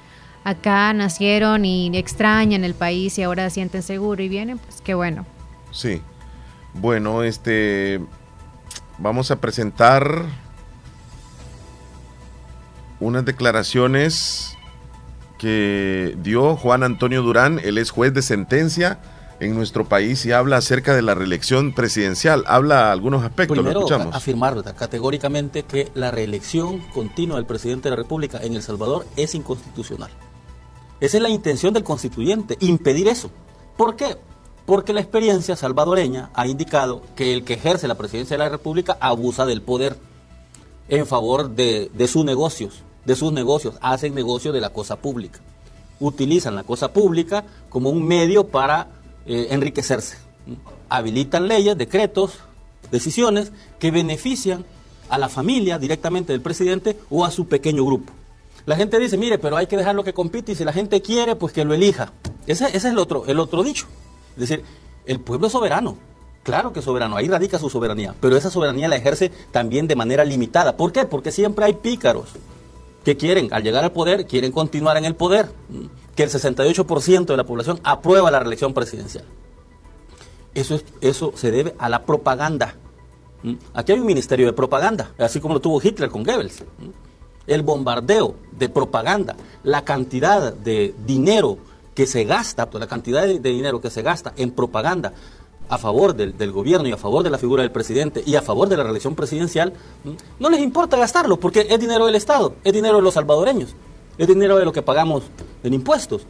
[0.43, 5.27] acá nacieron y extrañan el país y ahora sienten seguro y vienen, pues qué bueno.
[5.69, 6.01] Sí.
[6.73, 8.01] Bueno, este
[8.97, 10.23] vamos a presentar
[12.99, 14.57] unas declaraciones
[15.37, 18.97] que dio Juan Antonio Durán, él es juez de sentencia
[19.39, 22.43] en nuestro país y habla acerca de la reelección presidencial.
[22.47, 24.15] Habla algunos aspectos, Primero, lo escuchamos.
[24.15, 29.35] afirmar categóricamente que la reelección continua del presidente de la República en El Salvador es
[29.35, 30.09] inconstitucional.
[31.01, 33.29] Esa es la intención del constituyente, impedir eso.
[33.77, 34.17] ¿Por qué?
[34.65, 38.97] Porque la experiencia salvadoreña ha indicado que el que ejerce la presidencia de la República
[38.99, 39.97] abusa del poder
[40.87, 45.39] en favor de, de sus negocios, de sus negocios, hacen negocio de la cosa pública.
[45.99, 48.87] Utilizan la cosa pública como un medio para
[49.25, 50.17] eh, enriquecerse.
[50.89, 52.39] Habilitan leyes, decretos,
[52.91, 54.65] decisiones que benefician
[55.09, 58.13] a la familia directamente del presidente o a su pequeño grupo.
[58.65, 61.35] La gente dice, mire, pero hay que dejarlo que compite y si la gente quiere,
[61.35, 62.13] pues que lo elija.
[62.47, 63.87] Ese, ese es el otro, el otro dicho.
[64.33, 64.63] Es decir,
[65.05, 65.97] el pueblo es soberano.
[66.43, 69.95] Claro que es soberano, ahí radica su soberanía, pero esa soberanía la ejerce también de
[69.95, 70.77] manera limitada.
[70.77, 71.05] ¿Por qué?
[71.05, 72.29] Porque siempre hay pícaros
[73.03, 75.49] que quieren, al llegar al poder, quieren continuar en el poder
[76.15, 79.25] que el 68% de la población aprueba la reelección presidencial.
[80.53, 82.75] Eso, es, eso se debe a la propaganda.
[83.73, 86.63] Aquí hay un ministerio de propaganda, así como lo tuvo Hitler con Goebbels.
[87.45, 91.57] El bombardeo de propaganda, la cantidad de dinero
[91.93, 95.13] que se gasta, la cantidad de, dinero que se gasta en propaganda
[95.67, 98.67] a favor del, gobierno y a favor de la figura del presidente y a favor
[98.67, 99.73] de la reelección presidencial,
[100.39, 103.75] no les importa gastarlo porque es dinero del Estado, es dinero de los salvadoreños.
[104.17, 105.23] Es dinero de lo que pagamos
[105.63, 106.25] en impuestos.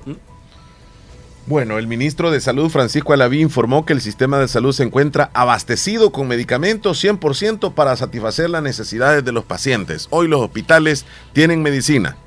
[1.47, 5.29] Bueno, el ministro de Salud, Francisco Alaví, informó que el sistema de salud se encuentra
[5.35, 10.07] abastecido con medicamentos 100% para satisfacer las necesidades de los pacientes.
[10.09, 12.17] Hoy los hospitales tienen medicina.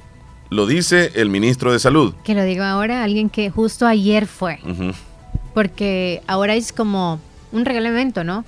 [0.50, 2.14] Lo dice el ministro de Salud.
[2.22, 4.60] Que lo digo ahora, alguien que justo ayer fue.
[5.52, 7.18] Porque ahora es como
[7.50, 8.44] un reglamento, ¿no?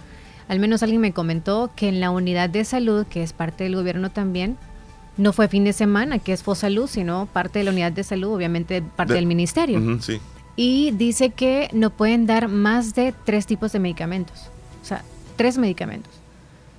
[0.46, 3.74] Al menos alguien me comentó que en la unidad de salud, que es parte del
[3.74, 4.56] gobierno también,
[5.20, 8.34] no fue fin de semana, que es Fosalud, sino parte de la unidad de salud,
[8.34, 9.80] obviamente parte del ministerio.
[10.56, 14.48] Y dice que no pueden dar más de tres tipos de medicamentos.
[14.82, 15.04] O sea,
[15.36, 16.12] tres medicamentos.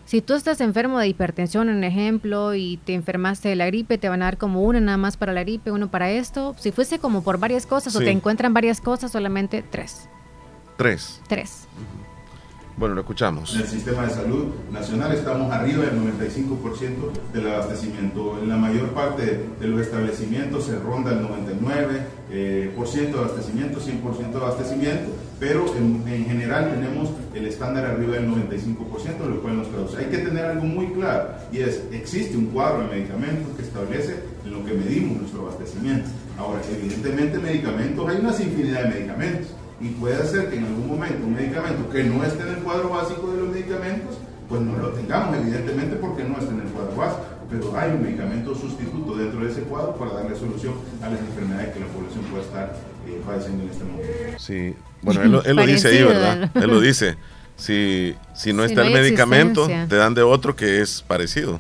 [0.06, 4.10] Si tú estás enfermo de hipertensión, un ejemplo, y te enfermaste de la gripe, te
[4.10, 6.54] van a dar como uno nada más para la gripe, uno para esto.
[6.60, 10.10] Si fuese como por varias cosas o te encuentran varias cosas, solamente tres.
[10.77, 11.21] Tres.
[11.30, 11.67] Tres.
[12.77, 13.53] Bueno, lo escuchamos.
[13.53, 18.39] En el sistema de salud nacional estamos arriba del 95% del abastecimiento.
[18.41, 24.31] En la mayor parte de los establecimientos se ronda el 99% eh, de abastecimiento, 100%
[24.31, 29.97] de abastecimiento, pero en, general tenemos el estándar arriba del 95%, lo cual nos traduce.
[29.97, 34.15] Hay que tener algo muy claro y es, existe un cuadro de medicamentos que establece
[34.45, 36.10] en lo que medimos nuestro abastecimiento.
[36.38, 41.25] Ahora, evidentemente medicamentos, hay una infinidad de medicamentos y puede ser que en algún momento
[41.25, 44.17] un medicamento que no esté en el cuadro básico de los medicamentos,
[44.47, 48.03] pues no lo tengamos, evidentemente porque no está en el cuadro básico, pero hay un
[48.03, 52.23] medicamento sustituto dentro de ese cuadro para darle solución a las enfermedades que la población
[52.25, 52.75] puede estar
[53.07, 54.39] eh, padeciendo en este momento.
[54.39, 56.51] Sí, bueno, él, lo dice ahí, ¿verdad?
[56.53, 57.15] Él lo dice.
[57.55, 61.59] Si, si no está el medicamento, te dan de otro que es parecido.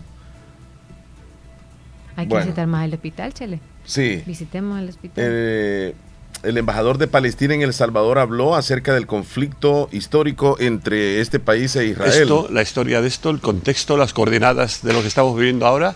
[2.15, 3.59] Hay que visitar más el hospital, Chele.
[3.83, 4.23] Sí.
[4.25, 5.23] Visitemos el hospital.
[5.27, 5.95] Eh,
[6.43, 11.75] el embajador de Palestina en El Salvador habló acerca del conflicto histórico entre este país
[11.75, 12.21] e Israel.
[12.21, 15.95] Esto, la historia de esto, el contexto, las coordenadas de lo que estamos viviendo ahora,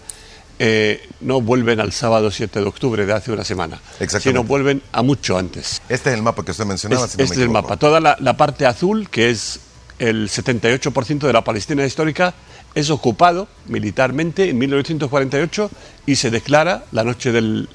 [0.58, 3.82] eh, no vuelven al sábado 7 de octubre de hace una semana,
[4.20, 5.82] sino vuelven a mucho antes.
[5.90, 7.06] Este es el mapa que usted mencionaba.
[7.06, 7.76] este es el mapa.
[7.78, 9.60] Toda la, parte azul, que es
[10.00, 12.34] el 78% de la Palestina histórica
[12.76, 15.72] es ocupado militarmente en 1948
[16.06, 17.70] y se declara la noche del,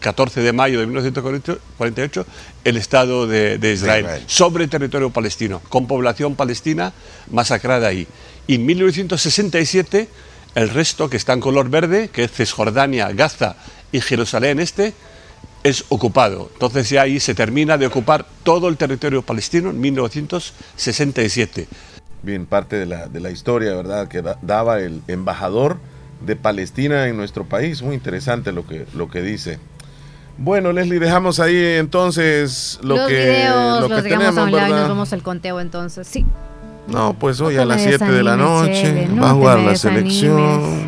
[0.00, 2.26] 14 de mayo de 1948
[2.64, 6.94] el Estado de, Israel, sobre territorio palestino, con población palestina
[7.30, 8.08] masacrada ahí.
[8.46, 10.08] Y en 1967
[10.54, 13.56] el resto que está en color verde, que es Cisjordania, Gaza
[13.92, 14.94] y Jerusalén Este,
[15.64, 16.48] es ocupado.
[16.54, 21.68] Entonces ya ahí se termina de ocupar todo el territorio palestino en 1967
[22.26, 25.78] bien parte de la, de la historia, ¿verdad?, que daba el embajador
[26.20, 27.82] de Palestina en nuestro país.
[27.82, 29.58] Muy interesante lo que, lo que dice.
[30.38, 34.52] Bueno, Leslie, dejamos ahí entonces lo los que, videos, lo los que tenemos, a un
[34.52, 36.26] lado y nos vamos al conteo entonces, sí.
[36.88, 40.86] No, pues hoy a las 7 de la noche va a jugar la selección.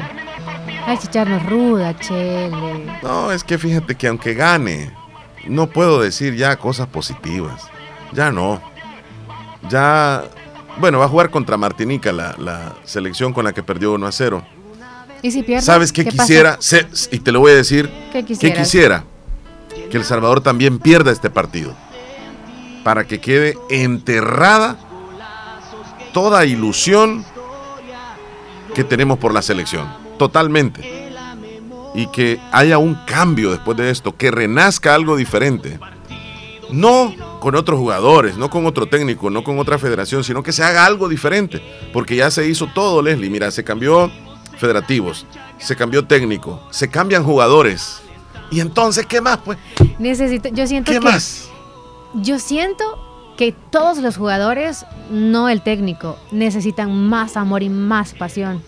[0.87, 2.87] Hay que echarnos ruda, Chele.
[3.03, 4.91] No, es que fíjate que aunque gane,
[5.47, 7.63] no puedo decir ya cosas positivas.
[8.13, 8.61] Ya no.
[9.69, 10.25] Ya
[10.81, 14.45] bueno, va a jugar contra Martinica, la, selección con la que perdió 1 a 0.
[15.23, 15.63] ¿Y si pierde?
[15.63, 16.59] ¿Sabes qué, quisiera?
[17.11, 17.91] y te lo voy a decir.
[18.13, 19.05] ¿Qué quisiera?
[19.91, 21.75] Que El Salvador también pierda este partido.
[22.85, 24.79] Para que quede enterrada
[26.13, 27.25] toda ilusión
[28.75, 29.89] que tenemos por la selección.
[30.19, 31.11] Totalmente.
[31.95, 35.81] Y que haya un cambio después de esto, que renazca algo diferente.
[36.71, 40.63] No con otros jugadores, no con otro técnico, no con otra federación, sino que se
[40.63, 41.63] haga algo diferente.
[41.93, 43.31] Porque ya se hizo todo, Leslie.
[43.31, 44.11] Mira, se cambió
[44.59, 45.27] federativos,
[45.59, 48.01] se cambió técnico, se cambian jugadores.
[48.51, 49.59] Y entonces, ¿qué más, pues?
[49.99, 51.49] Necesito, yo siento ¿Qué más?
[52.15, 52.85] Yo siento
[53.37, 58.63] que todos los jugadores, no el técnico, necesitan más amor y más pasión.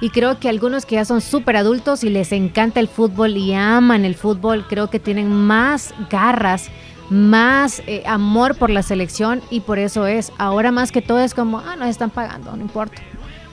[0.00, 3.54] Y creo que algunos que ya son súper adultos y les encanta el fútbol y
[3.54, 6.68] aman el fútbol, creo que tienen más garras
[7.14, 11.32] más eh, amor por la selección y por eso es, ahora más que todo es
[11.32, 13.00] como, ah, nos están pagando, no importa.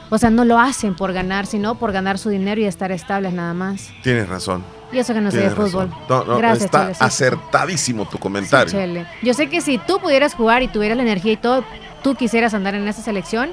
[0.10, 3.32] O sea, no lo hacen por ganar, sino por ganar su dinero y estar estables
[3.32, 3.92] nada más.
[4.04, 4.62] Tienes razón.
[4.92, 5.90] Y eso que no sé de fútbol.
[6.38, 9.06] Gracias, está acertadísimo tu comentario.
[9.22, 11.64] Yo sé que si tú pudieras jugar y tuvieras la energía y todo,
[12.04, 13.52] tú quisieras andar en esa selección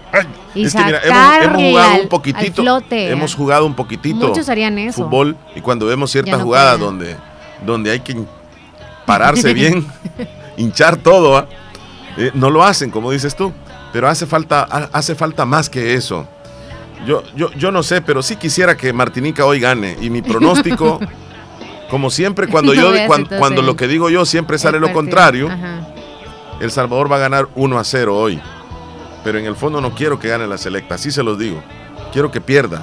[0.54, 5.04] y es que mira, hemos, jugado un poquitito, hemos jugado un poquitito Muchos harían eso.
[5.04, 7.14] fútbol y cuando vemos ciertas jugadas donde,
[7.64, 8.16] donde hay que
[9.08, 9.86] pararse bien,
[10.58, 11.38] hinchar todo.
[11.38, 11.48] ¿ah?
[12.18, 13.54] Eh, no lo hacen, como dices tú,
[13.90, 16.28] pero hace falta, hace falta más que eso.
[17.06, 19.96] Yo, yo, yo no sé, pero sí quisiera que Martinica hoy gane.
[20.02, 21.00] Y mi pronóstico,
[21.90, 25.48] como siempre, cuando yo cuando, lo que digo yo siempre sale lo contrario,
[26.60, 28.38] El Salvador va a ganar 1 a 0 hoy.
[29.24, 31.62] Pero en el fondo no quiero que gane la selecta, así se los digo.
[32.12, 32.82] Quiero que pierda.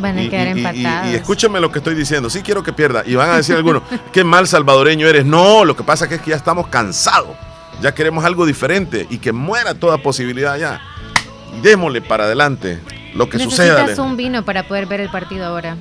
[0.00, 1.12] Van a quedar empatados.
[1.12, 2.30] Y, escúchame lo que estoy diciendo.
[2.30, 3.02] Sí quiero que pierda.
[3.04, 3.82] Y van a decir algunos,
[4.12, 5.24] qué mal salvadoreño eres.
[5.24, 7.36] No, lo que pasa es que ya estamos cansados.
[7.80, 10.80] Ya queremos algo diferente y que muera toda posibilidad ya.
[11.62, 12.80] Démosle para adelante
[13.14, 13.74] lo que suceda.
[13.82, 15.76] Necesitas un vino para poder ver el partido ahora.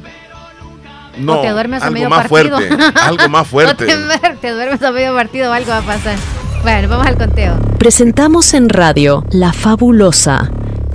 [1.18, 2.58] No, o te duermes a medio más partido.
[2.60, 3.00] fuerte.
[3.02, 3.86] algo más fuerte.
[3.86, 3.96] te,
[4.42, 6.18] te duermes a medio partido o algo va a pasar.
[6.62, 7.58] Bueno, vamos al conteo.
[7.80, 10.52] Presentamos en radio La Fabulosa,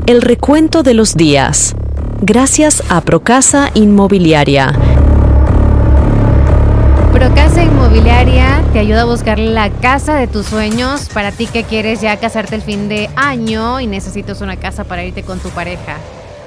[0.07, 1.75] el recuento de los días
[2.23, 4.73] gracias a Procasa Inmobiliaria.
[7.13, 12.01] Procasa Inmobiliaria te ayuda a buscar la casa de tus sueños para ti que quieres
[12.01, 15.97] ya casarte el fin de año y necesitas una casa para irte con tu pareja.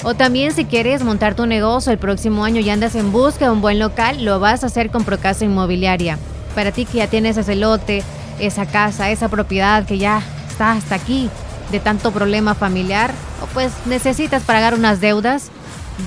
[0.03, 3.51] O también si quieres montar tu negocio el próximo año y andas en busca de
[3.51, 6.17] un buen local, lo vas a hacer con Procasa Inmobiliaria.
[6.55, 8.01] Para ti que ya tienes ese lote,
[8.39, 11.29] esa casa, esa propiedad que ya está hasta aquí
[11.71, 13.11] de tanto problema familiar,
[13.41, 15.51] o pues necesitas pagar unas deudas,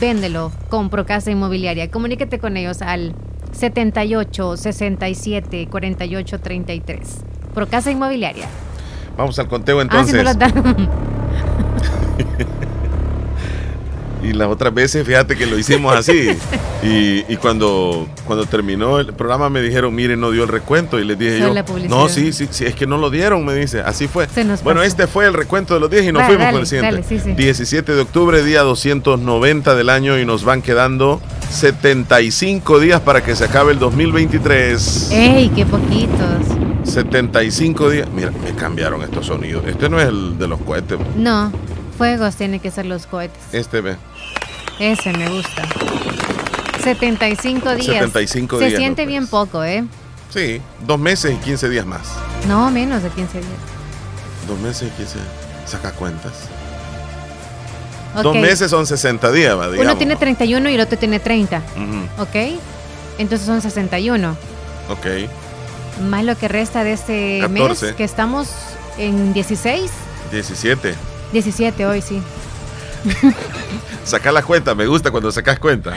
[0.01, 1.90] véndelo con Procasa Inmobiliaria.
[1.90, 3.14] Comuníquete con ellos al
[3.53, 7.24] 78 67 48 33.
[7.55, 8.48] Procasa Inmobiliaria.
[9.16, 10.24] Vamos al conteo entonces.
[10.24, 10.37] Ah,
[14.22, 16.31] Y las otras veces, fíjate que lo hicimos así.
[16.83, 20.98] y, cuando, cuando terminó el programa me dijeron, miren, no dio el recuento.
[20.98, 21.54] Y les dije yo,
[21.88, 23.81] no, sí, sí, sí, es que no lo dieron, me dice.
[23.81, 24.26] Así fue.
[24.64, 27.35] Bueno, este fue el recuento de los 10 y nos fuimos con el siguiente.
[27.37, 33.35] 17 de octubre, día 290 del año y nos van quedando 75 días para que
[33.37, 35.11] se acabe el 2023.
[35.12, 36.59] ¡Ey, qué poquitos!
[36.85, 38.09] 75 días.
[38.14, 39.64] Mira, me cambiaron estos sonidos.
[39.66, 40.98] Este no es el de los cohetes.
[41.16, 41.52] No.
[41.98, 43.42] Fuegos tienen que ser los cohetes.
[43.52, 43.96] Este ve.
[44.78, 45.62] Ese me gusta.
[46.84, 47.87] 75 días.
[47.87, 48.70] 75 días.
[48.70, 49.84] Se siente bien poco, ¿eh?
[50.30, 52.02] Sí, dos meses y 15 días más.
[52.46, 53.50] No, menos de 15 días.
[54.46, 55.18] Dos meses y 15
[55.66, 56.32] Saca cuentas.
[58.22, 61.62] Dos meses son 60 días, va, Uno tiene 31 y el otro tiene 30.
[62.18, 62.61] ¿Ok?
[63.18, 64.37] Entonces son 61.
[64.88, 65.06] Ok.
[66.08, 68.48] Más lo que resta de este mes, que estamos
[68.98, 69.90] en 16.
[70.30, 70.94] 17.
[71.32, 72.22] 17 hoy, sí.
[74.04, 75.94] Saca la cuenta, me gusta cuando sacas cuenta.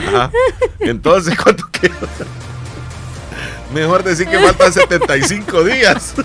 [0.80, 1.92] Entonces, ¿cuánto queda?
[3.74, 6.14] Mejor decir que faltan 75 días.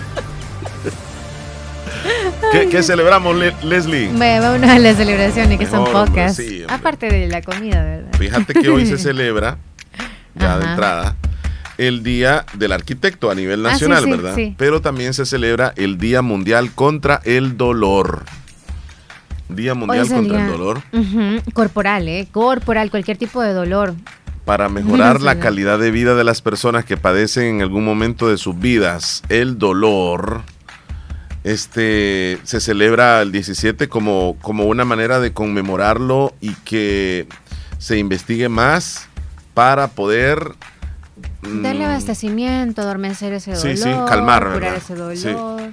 [2.52, 4.08] ¿Qué, celebramos, Leslie?
[4.08, 6.40] Bueno, una de las celebraciones que son pocas.
[6.68, 8.18] Aparte de la comida, ¿verdad?
[8.18, 9.58] Fíjate que hoy se celebra,
[10.34, 11.16] ya de entrada,
[11.78, 14.36] el Día del Arquitecto a nivel ah, nacional, ¿verdad?
[14.56, 18.24] Pero también se celebra el Día Mundial contra el Dolor.
[19.48, 20.82] Día Mundial contra el Dolor.
[21.52, 22.28] Corporal, ¿eh?
[22.30, 23.94] Corporal, cualquier tipo de dolor.
[24.44, 28.38] Para mejorar la calidad de vida de las personas que padecen en algún momento de
[28.38, 30.42] sus vidas el dolor
[31.44, 37.26] este se celebra el 17 como, como una manera de conmemorarlo y que
[37.78, 39.08] se investigue más
[39.54, 40.54] para poder
[41.42, 45.72] darle mm, abastecimiento, adormecer ese dolor, sí, sí, calmar, curar ese dolor.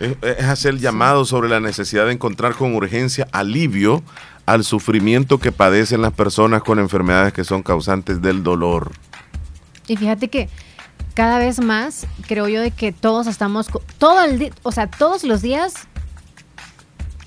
[0.00, 4.02] Es, hacer llamado sobre la necesidad de encontrar con urgencia alivio
[4.46, 8.92] al sufrimiento que padecen las personas con enfermedades que son causantes del dolor.
[9.86, 10.48] Y fíjate que
[11.14, 15.42] cada vez más creo yo de que todos estamos, todo el o sea, todos los
[15.42, 15.74] días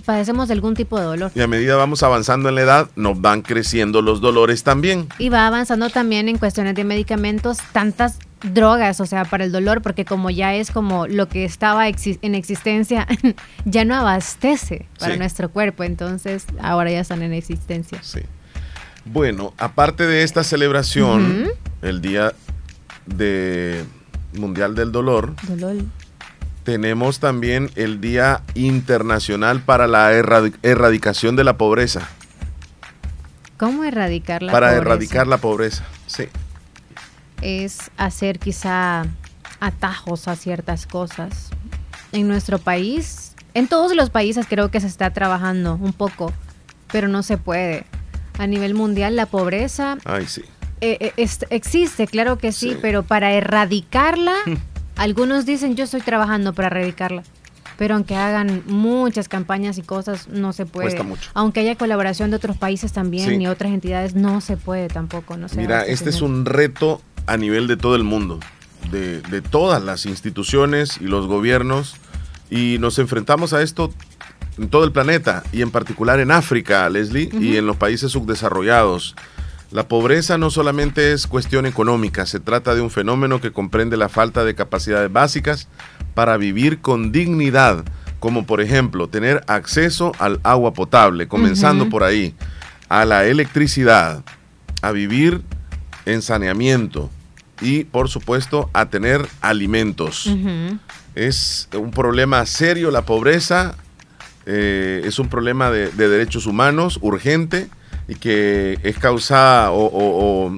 [0.04, 1.32] padecemos de algún tipo de dolor.
[1.36, 5.08] Y a medida vamos avanzando en la edad, nos van creciendo los dolores también.
[5.18, 9.82] Y va avanzando también en cuestiones de medicamentos, tantas drogas, o sea, para el dolor,
[9.82, 13.08] porque como ya es como lo que estaba en existencia,
[13.66, 18.00] ya no abastece para nuestro cuerpo, entonces ahora ya están en existencia.
[18.02, 18.22] Sí.
[19.06, 21.50] Bueno, aparte de esta celebración,
[21.82, 22.34] el día
[23.06, 23.84] de
[24.34, 25.34] Mundial del Dolor,
[26.64, 32.08] tenemos también el Día Internacional para la Erradicación de la Pobreza.
[33.58, 34.84] ¿Cómo erradicar la para pobreza?
[34.84, 36.26] Para erradicar la pobreza, sí.
[37.44, 39.06] Es hacer quizá
[39.60, 41.50] atajos a ciertas cosas.
[42.12, 46.32] En nuestro país, en todos los países creo que se está trabajando un poco,
[46.92, 47.86] pero no se puede.
[48.40, 50.42] A nivel mundial la pobreza Ay, sí.
[50.82, 54.36] Eh, eh, existe, claro que sí, pero para erradicarla,
[54.96, 57.24] algunos dicen yo estoy trabajando para erradicarla.
[57.78, 61.02] Pero aunque hagan muchas campañas y cosas, no se puede.
[61.04, 61.32] mucho.
[61.34, 65.38] Aunque haya colaboración de otros países también y otras entidades, no se puede tampoco.
[65.38, 68.40] No Mira, este es un reto a nivel de todo el mundo,
[68.92, 71.96] de, todas las instituciones y los gobiernos,
[72.50, 73.94] y nos enfrentamos a esto
[74.58, 79.16] en todo el planeta, y en particular en África, Leslie, y en los países subdesarrollados.
[79.72, 84.10] La pobreza no solamente es cuestión económica, se trata de un fenómeno que comprende la
[84.10, 85.68] falta de capacidades básicas
[86.14, 87.84] para vivir con dignidad,
[88.20, 92.36] como por ejemplo tener acceso al agua potable, comenzando por ahí,
[92.88, 94.24] a la electricidad,
[94.84, 95.42] a vivir
[96.06, 97.10] en saneamiento
[97.62, 100.30] y por supuesto a tener alimentos.
[101.16, 103.76] Es un problema serio la pobreza,
[104.46, 107.70] eh, es un problema de derechos humanos urgente
[108.08, 110.52] y que es causada o,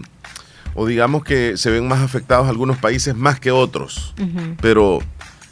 [0.87, 4.13] digamos que se ven más afectados algunos países más que otros,
[4.61, 4.99] pero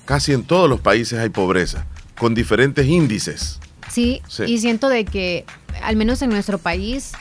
[0.05, 1.85] casi en todos los países hay pobreza,
[2.17, 3.59] con diferentes índices.
[3.89, 5.45] Sí, y siento de que
[5.81, 7.13] al menos en nuestro país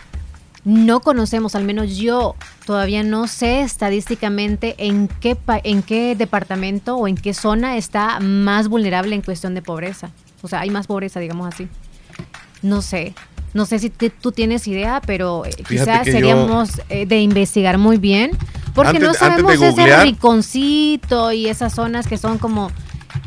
[0.65, 7.09] no conocemos, al menos yo todavía no sé estadísticamente en qué, en qué departamento o
[7.09, 10.11] en qué zona está más vulnerable en cuestión de pobreza.
[10.41, 11.69] O sea, hay más pobreza, digamos así.
[12.63, 13.15] No sé.
[13.55, 18.31] No sé si tú tienes idea, pero eh, quizás seríamos eh, de investigar muy bien,
[18.75, 22.71] porque no sabemos ese rinconcito y esas zonas que son como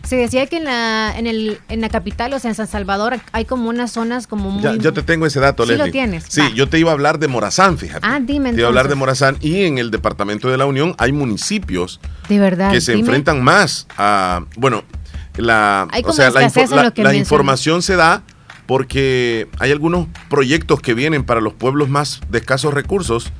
[0.06, 3.20] se decía que en la, en, el, en la capital, o sea, en San Salvador,
[3.32, 4.64] hay como unas zonas como muy...
[4.64, 5.84] Ya, yo te tengo ese dato, Leslie.
[5.84, 6.26] Sí lo tienes.
[6.28, 8.06] Sí, yo te iba a hablar de Morazán, fíjate.
[8.08, 10.96] Ah, dime Te iba a hablar de Morazán y en el departamento de la Unión
[10.98, 12.00] hay municipios...
[12.30, 12.72] De verdad.
[12.72, 14.46] Que se enfrentan más a...
[14.58, 14.84] Bueno,
[15.38, 18.24] la, o sea, la, la información se da
[18.66, 23.32] porque hay algunos proyectos que vienen para los pueblos más de escasos recursos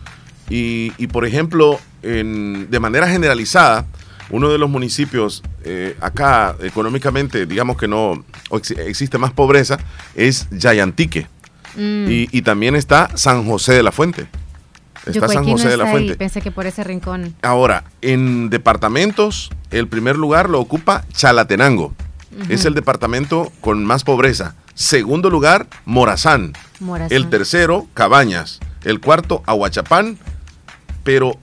[0.50, 3.88] y, por ejemplo, de manera generalizada,
[4.30, 9.78] uno de los municipios eh, acá económicamente, digamos que no existe más pobreza,
[10.16, 11.28] es Yayantique.
[11.76, 12.06] Mm.
[12.08, 14.28] Y, también está San José de la Fuente.
[15.06, 16.16] Está San José de la Fuente.
[16.16, 17.36] Pensé que por ese rincón.
[17.42, 21.94] Ahora, en departamentos, el primer lugar lo ocupa Chalatenango.
[22.50, 24.56] Es el departamento con más pobreza.
[24.74, 26.54] Segundo lugar, Morazán.
[27.10, 28.60] El tercero, Cabañas.
[28.84, 30.18] El cuarto, Aguachapán.
[31.04, 31.38] Pero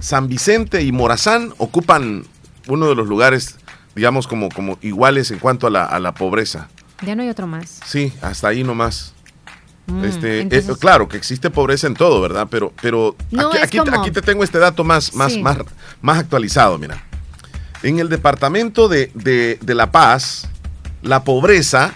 [0.00, 2.24] San Vicente y Morazán ocupan
[2.66, 3.56] uno de los lugares,
[3.94, 6.68] digamos, como, como iguales en cuanto a la, pobreza.
[7.02, 7.80] Ya no hay otro más.
[7.84, 9.14] Sí, hasta ahí nomás.
[9.86, 12.46] Mm, este, eh, claro que existe pobreza en todo, ¿verdad?
[12.50, 13.16] Pero, pero
[13.62, 15.58] aquí, te tengo este dato más, más, más,
[16.02, 17.02] más actualizado, mira.
[17.82, 20.48] En el departamento de, de La Paz,
[21.02, 21.94] la pobreza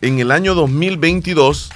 [0.00, 1.70] En el año 2022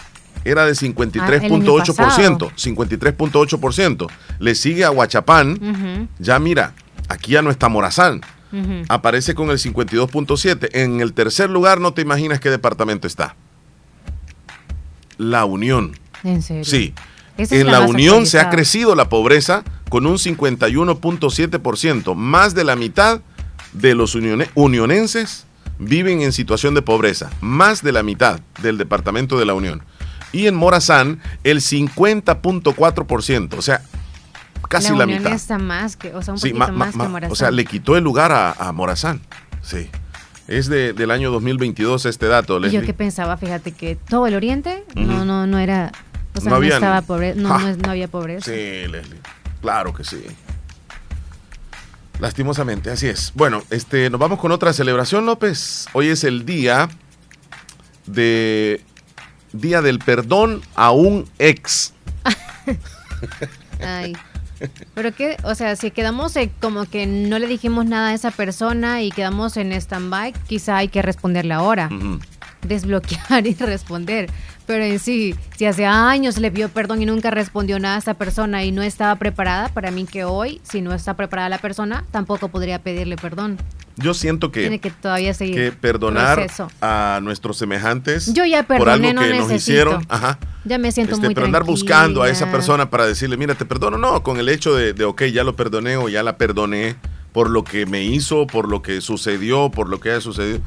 [0.46, 2.52] era de 53.8%.
[2.54, 4.06] 53.8%.
[4.08, 6.08] Ah, Le sigue a Huachapán.
[6.18, 6.74] Ya mira,
[7.08, 8.20] aquí ya no está Morazán.
[8.88, 10.70] Aparece con el 52.7.
[10.72, 13.36] En el tercer lugar, no te imaginas qué departamento está.
[15.18, 15.92] La Unión.
[16.24, 16.64] ¿En serio?
[16.64, 16.94] Sí.
[17.36, 22.14] en la, Unión se ha crecido la pobreza con un 51.7%.
[22.14, 23.20] Más de la mitad
[23.72, 24.14] de los
[24.54, 25.44] unionenses
[25.78, 27.30] viven en situación de pobreza.
[27.40, 29.82] Más de la mitad del departamento de la Unión
[30.36, 33.80] y en Morazán el 50.4%, o sea,
[34.68, 35.32] casi la, mitad.
[35.32, 37.32] Está más que, o sea, un poquito más que Morazán.
[37.32, 39.22] O sea, le quitó el lugar a, Morazán.
[39.62, 39.88] Sí.
[40.46, 42.80] Es de, del año 2022 este dato, Leslie.
[42.80, 45.90] Yo que pensaba, fíjate que todo el oriente no no no era
[46.36, 48.50] o sea, no, estaba pobre, no, no, había pobreza.
[48.50, 49.18] Sí, Leslie.
[49.62, 50.22] Claro que sí.
[52.20, 53.32] Lastimosamente, así es.
[53.34, 55.86] Bueno, este, nos vamos con otra celebración, López.
[55.94, 56.88] Hoy es el día
[58.06, 58.82] de
[59.60, 61.92] Día del Perdón a un ex.
[63.80, 64.14] Ay.
[64.94, 69.02] Pero que, o sea, si quedamos como que no le dijimos nada a esa persona
[69.02, 71.90] y quedamos en stand-by, quizá hay que responderle ahora.
[72.62, 74.30] Desbloquear y responder.
[74.66, 78.14] Pero en sí, si hace años le pidió perdón y nunca respondió nada a esa
[78.14, 82.04] persona y no estaba preparada, para mí que hoy, si no está preparada la persona,
[82.10, 83.58] tampoco podría pedirle perdón.
[83.96, 86.46] Yo siento que, Tiene que, todavía que perdonar
[86.82, 90.04] a nuestros semejantes Yo ya por algo no que nos hicieron.
[90.08, 90.38] Ajá.
[90.64, 93.64] Ya me siento este, muy Pero andar buscando a esa persona para decirle, mira, te
[93.64, 93.96] perdono.
[93.96, 96.96] No, con el hecho de, de, ok, ya lo perdoné o ya la perdoné
[97.32, 100.60] por lo que me hizo, por lo que sucedió, por lo que ha sucedido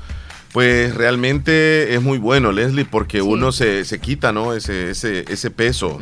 [0.52, 4.54] pues realmente es muy bueno, Leslie, porque uno se, se, quita, ¿no?
[4.54, 6.00] Ese, ese, ese peso.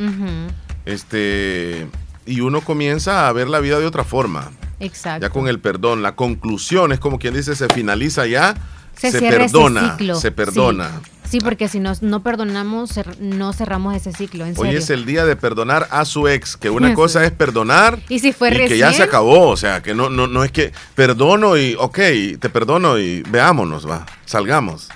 [0.86, 1.88] Este.
[2.28, 4.52] Y uno comienza a ver la vida de otra forma.
[4.80, 5.26] Exacto.
[5.26, 6.04] Ya con el perdón.
[6.04, 8.56] La conclusión es como quien dice, se finaliza ya,
[8.96, 9.98] se, perdona.
[10.20, 11.02] Se perdona.
[11.30, 14.46] Sí, porque si nos no perdonamos, no cerramos ese ciclo.
[14.56, 18.20] Hoy es el día de perdonar a su ex, que una cosa es perdonar y
[18.20, 21.58] si fue que ya se acabó, o sea, que no, no, no es que perdono
[21.58, 22.00] y, ok,
[22.40, 24.90] te perdono y veámonos, va, salgamos.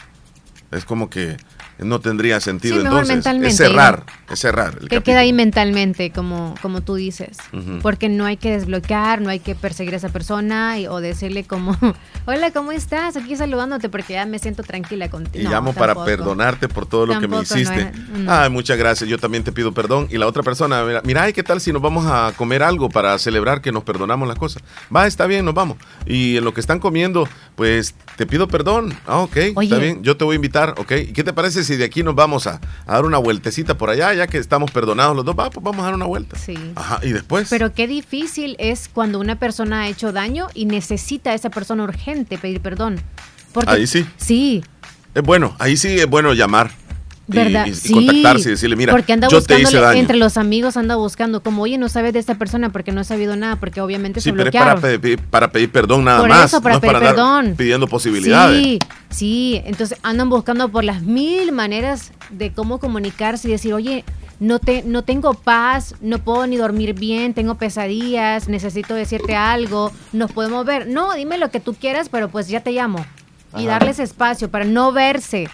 [0.72, 1.36] Es como que
[1.82, 3.26] no tendría sentido entonces.
[3.26, 4.78] Es cerrar, es cerrar.
[4.88, 7.38] que queda ahí mentalmente, como, como tú dices.
[7.82, 11.78] Porque no hay que desbloquear, no hay que perseguir a esa persona o decirle como,
[12.26, 13.18] hola, ¿cómo estás?
[13.18, 15.48] Aquí saludándote porque ya me siento tranquila contigo.
[15.48, 17.92] Y llamo para perdonarte por todo lo que me hiciste.
[18.28, 20.08] Ay, muchas gracias, yo también te pido perdón.
[20.12, 23.18] Y la otra persona, mira, mira, ¿qué tal si nos vamos a comer algo para
[23.18, 24.64] celebrar que nos perdonamos las cosas?
[24.96, 25.78] Va, está bien, nos vamos.
[26.06, 28.94] Y en lo que están comiendo, pues te pido perdón.
[29.08, 30.92] Ah, ok, está bien, yo te voy a invitar, ok.
[30.92, 34.14] ¿Y qué te parece si de aquí nos vamos a, dar una vueltecita por allá,
[34.14, 36.38] ya que estamos perdonados los dos, pues vamos a dar una vuelta.
[36.38, 36.56] Sí.
[36.76, 37.48] Ajá, y después.
[37.50, 41.84] Pero qué difícil es cuando una persona ha hecho daño y necesita a esa persona
[41.84, 43.02] urgente pedir perdón.
[43.54, 44.06] Porque, ahí sí.
[44.18, 44.64] Sí.
[45.14, 46.72] Es bueno, ahí sí es bueno llamar.
[47.32, 47.66] ¿Verdad?
[47.66, 50.00] Y, contactarse y decirle, mira, porque anda yo te hice daño.
[50.00, 53.04] entre los amigos anda buscando, como, oye, no sabes de esta persona porque no he
[53.04, 54.82] sabido nada, porque obviamente sí, se bloquearon.
[54.82, 56.46] pero es para pedir, perdón nada por más.
[56.46, 57.56] Eso, para no pedir para perdón.
[57.58, 58.62] pidiendo posibilidades.
[58.62, 58.80] Sí,
[59.10, 64.04] sí, entonces andan buscando por las mil maneras de cómo comunicarse y decir, oye,
[64.42, 69.92] no, te, no tengo paz, no puedo ni dormir bien, tengo pesadillas, necesito decirte algo,
[70.14, 70.88] nos podemos ver.
[70.88, 73.06] No, dime lo que tú quieras, pero pues ya te llamo.
[73.56, 75.50] Y darles espacio para no verse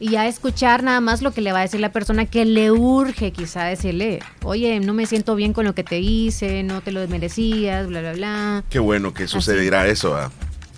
[0.00, 2.70] y ya escuchar nada más lo que le va a decir la persona que le
[2.70, 6.90] urge quizá decirle, oye, no me siento bien con lo que te hice, no te
[6.90, 8.64] lo merecías, bla, bla, bla.
[8.70, 10.16] Qué bueno que sucederá eso,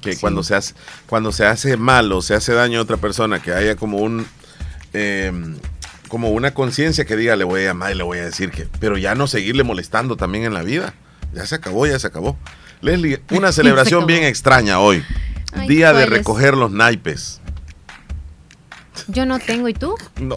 [0.00, 0.74] que cuando, se hace,
[1.06, 4.26] cuando se hace mal o se hace daño a otra persona, que haya como un...
[4.92, 5.56] Em,
[6.08, 8.68] como una conciencia que diga, le voy a llamar y le voy a decir que,
[8.80, 10.92] pero ya no seguirle molestando también en la vida.
[11.32, 12.36] Ya se acabó, ya se acabó.
[12.82, 15.02] Leslie, una celebración bien extraña hoy.
[15.66, 17.41] Día de recoger los naipes.
[19.08, 19.94] Yo no tengo, ¿y tú?
[20.20, 20.36] No.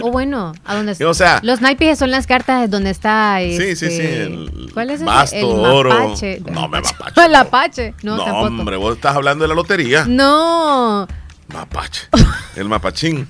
[0.00, 1.08] O bueno, ¿a dónde está?
[1.08, 3.38] O sea, los naipes son las cartas donde está.
[3.40, 3.86] sí, sí, sí.
[3.86, 5.90] Este, ¿Cuál es basto, el oro.
[5.90, 6.40] Mapache.
[6.50, 7.20] No, me mapache.
[7.26, 7.94] el apache.
[8.02, 8.46] No, no tampoco.
[8.46, 10.04] hombre, vos estás hablando de la lotería.
[10.06, 11.06] No.
[11.48, 12.08] Mapache.
[12.56, 13.28] El mapachín.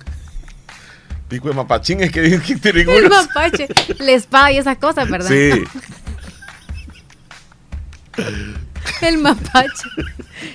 [1.28, 3.68] Pico de mapachín es que, que tiene El mapache.
[3.98, 5.28] La espada y esas cosas, ¿verdad?
[5.28, 5.64] Sí.
[9.00, 9.88] El mapache.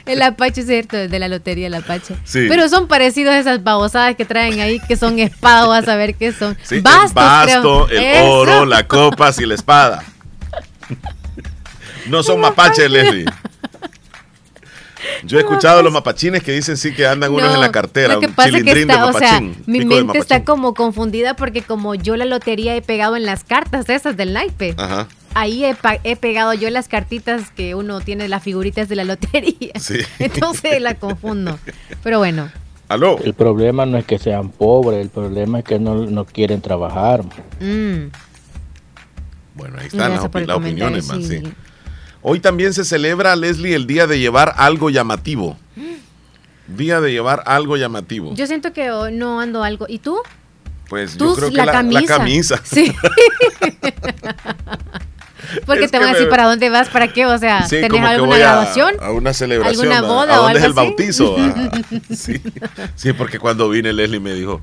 [0.05, 2.15] El apache, cierto, de la lotería, el apache.
[2.23, 2.45] Sí.
[2.47, 6.31] Pero son parecidos a esas babosadas que traen ahí, que son espadas, a saber qué
[6.31, 6.57] son.
[6.61, 8.31] Sí, Bastos, el basto, el Eso.
[8.31, 10.03] oro, la copa y la espada.
[12.07, 13.25] No son mapaches, Leslie.
[15.23, 17.71] Yo he escuchado a los mapachines que dicen sí que andan unos No, en la
[17.71, 21.61] cartera, Lo que pasa es que está, o sea, mi mente está como confundida porque
[21.61, 24.75] como yo la lotería he pegado en las cartas esas del naipe.
[24.77, 25.07] Ajá.
[25.33, 29.73] Ahí he, pegado yo las cartitas que uno tiene, las figuritas de la lotería.
[29.79, 29.99] Sí.
[30.19, 31.59] Entonces la confundo.
[32.03, 32.49] Pero bueno,
[32.89, 33.19] Aló.
[33.23, 37.23] El problema no es que sean pobres, el problema es que no, no quieren trabajar.
[37.59, 38.09] Mm.
[39.53, 41.43] Bueno, ahí están las, opiniones más, sí.
[42.23, 45.57] Hoy también se celebra, Leslie, el día de llevar algo llamativo.
[46.67, 48.35] Día de llevar algo llamativo.
[48.35, 49.87] Yo siento que hoy no ando algo.
[49.89, 50.19] ¿Y tú?
[50.87, 52.01] Pues yo creo que la, camisa.
[52.01, 52.61] la camisa.
[52.63, 52.91] Sí.
[55.65, 58.95] Porque te van a decir para dónde vas, para qué, o sea, ¿tenés alguna graduación?
[58.99, 59.91] A, una celebración.
[59.91, 61.35] ¿Alguna boda ¿A, a dónde es el bautizo?
[62.13, 62.41] sí.
[62.95, 64.61] sí, porque cuando vine Leslie me dijo,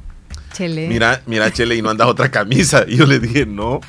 [0.58, 2.84] Mira, mira, Chele, y no andas otra camisa.
[2.86, 3.80] Y yo le dije, no.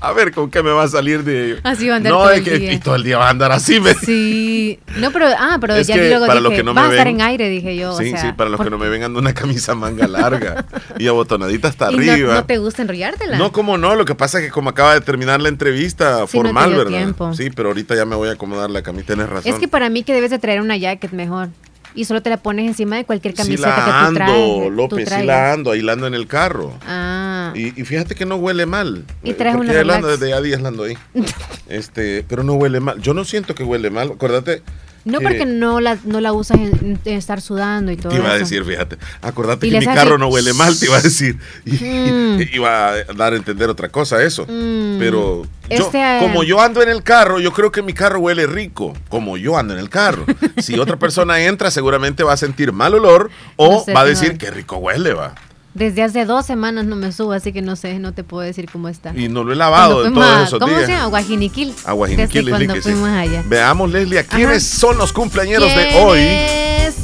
[0.00, 1.58] A ver, ¿con qué me va a salir de.?
[1.62, 3.52] Así va a andar no, todo es que Y todo el día va a andar
[3.52, 3.80] así.
[3.80, 3.94] Me...
[3.94, 4.78] Sí.
[4.96, 5.26] No, pero.
[5.38, 7.96] Ah, pero ya luego para dije, que no vas a estar en aire, dije yo.
[7.96, 10.64] Sí, sí, para los que no me ven, ando una camisa manga larga
[10.98, 12.16] y abotonadita hasta arriba.
[12.16, 13.38] No, no, te gusta enrollártela?
[13.38, 13.94] No, como no.
[13.94, 17.14] Lo que pasa es que como acaba de terminar la entrevista formal, ¿verdad?
[17.34, 19.06] Sí, pero ahorita ya me voy a acomodar la camisa.
[19.06, 19.52] Tienes razón.
[19.52, 21.50] Es que para mí que debes de traer una jacket mejor
[21.94, 24.72] y solo te la pones encima de cualquier camiseta que tú traes.
[24.72, 26.72] López, sí la ando, ahí la ando en el carro.
[26.86, 27.52] Ah.
[27.54, 29.04] Y, fíjate que no huele mal.
[29.22, 30.96] Y traes una desde ya días la ando ahí.
[31.68, 33.00] este, pero no huele mal.
[33.00, 34.12] Yo no siento que huele mal.
[34.12, 34.62] Acuérdate
[35.04, 38.38] no porque no la, no la usas en, estar sudando y todo Te iba a
[38.38, 38.96] decir, fíjate.
[39.20, 41.38] Acordate que mi carro no huele mal, te iba a decir.
[41.64, 42.40] Y, mm.
[42.54, 44.44] iba a dar a entender otra cosa eso.
[44.44, 44.98] Mm.
[44.98, 48.46] Pero yo, este, como yo ando en el carro, yo creo que mi carro huele
[48.46, 48.94] rico.
[49.08, 50.24] Como yo ando en el carro.
[50.58, 54.50] si otra persona entra, seguramente va a sentir mal olor o va a decir que
[54.50, 55.34] rico huele, va.
[55.74, 58.68] Desde hace dos semanas no me subo, así que no sé, no te puedo decir
[58.70, 59.12] cómo está.
[59.14, 61.06] Y no lo he lavado en todos esos ¿Cómo se llama?
[61.06, 61.74] Guajiniquil.
[61.84, 62.44] A Guajiniquil.
[62.44, 63.42] Desde cuando fuimos allá.
[63.48, 66.94] Veamos, Leslie, quiénes son los cumpleañeros de hoy.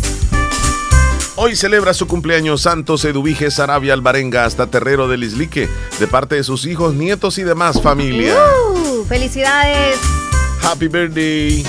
[1.35, 5.69] Hoy celebra su cumpleaños Santos Eduvige Sarabia Alvarenga hasta Terrero del Islique,
[5.99, 8.37] de parte de sus hijos, nietos y demás familia.
[8.75, 9.99] Uh, ¡Felicidades!
[10.63, 11.65] Happy birthday.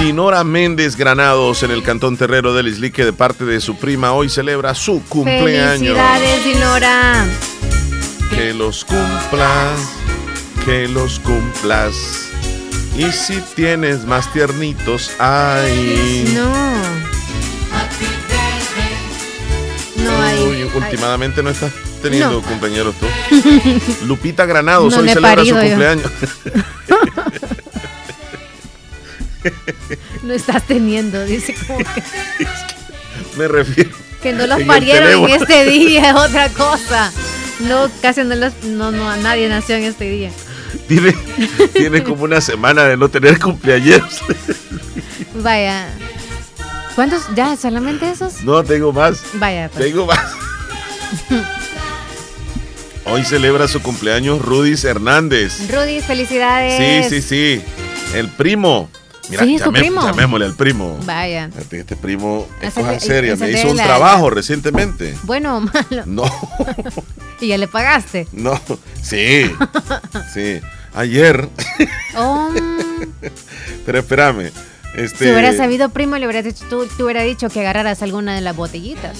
[0.00, 4.30] Dinora Méndez Granados en el Cantón Terrero del Islique de parte de su prima hoy
[4.30, 5.94] celebra su cumpleaños.
[5.96, 7.26] Felicidades, Dinora.
[8.34, 9.78] Que los cumplas,
[10.64, 11.94] que los cumplas.
[12.96, 16.32] Y si tienes más tiernitos, ay.
[16.34, 16.50] No.
[20.02, 20.40] No hay.
[20.40, 23.06] Uy, últimamente no estás teniendo compañeros tú.
[24.06, 26.10] Lupita Granados hoy celebra su cumpleaños.
[30.22, 32.02] no estás teniendo, dice como que.
[33.36, 33.90] Me refiero.
[34.22, 37.12] Que no los parieron en este día, es otra cosa.
[37.60, 38.52] No, casi no los.
[38.64, 40.30] No, no, nadie nació en este día.
[40.86, 41.14] Tiene,
[41.72, 44.20] tiene como una semana de no tener cumpleaños.
[45.34, 45.88] Vaya.
[46.94, 47.22] ¿Cuántos?
[47.34, 48.42] ¿Ya solamente esos?
[48.42, 49.20] No, tengo más.
[49.34, 49.68] Vaya.
[49.68, 49.86] Pues.
[49.86, 50.32] Tengo más.
[53.06, 55.70] Hoy celebra su cumpleaños Rudis Hernández.
[55.70, 57.08] Rudis, felicidades.
[57.08, 57.62] Sí, sí, sí.
[58.14, 58.88] El primo.
[59.28, 60.02] Mira, sí, primo.
[60.02, 60.98] llamémosle al primo.
[61.04, 61.50] Vaya.
[61.70, 63.36] Este, primo es cosa seria.
[63.36, 65.16] Me hizo un trabajo recientemente.
[65.24, 66.02] ¿Bueno o malo?
[66.06, 66.24] No.
[67.40, 68.26] ¿Y ya le pagaste?
[68.32, 68.60] No.
[69.02, 69.50] Sí.
[70.32, 70.60] sí.
[70.94, 71.48] Ayer.
[72.16, 72.50] Oh.
[73.86, 74.50] Pero espérame.
[74.94, 75.26] Este...
[75.26, 78.40] Si hubiera sabido, primo, le hubieras dicho, tú, te hubiera dicho que agarraras alguna de
[78.40, 79.18] las botellitas.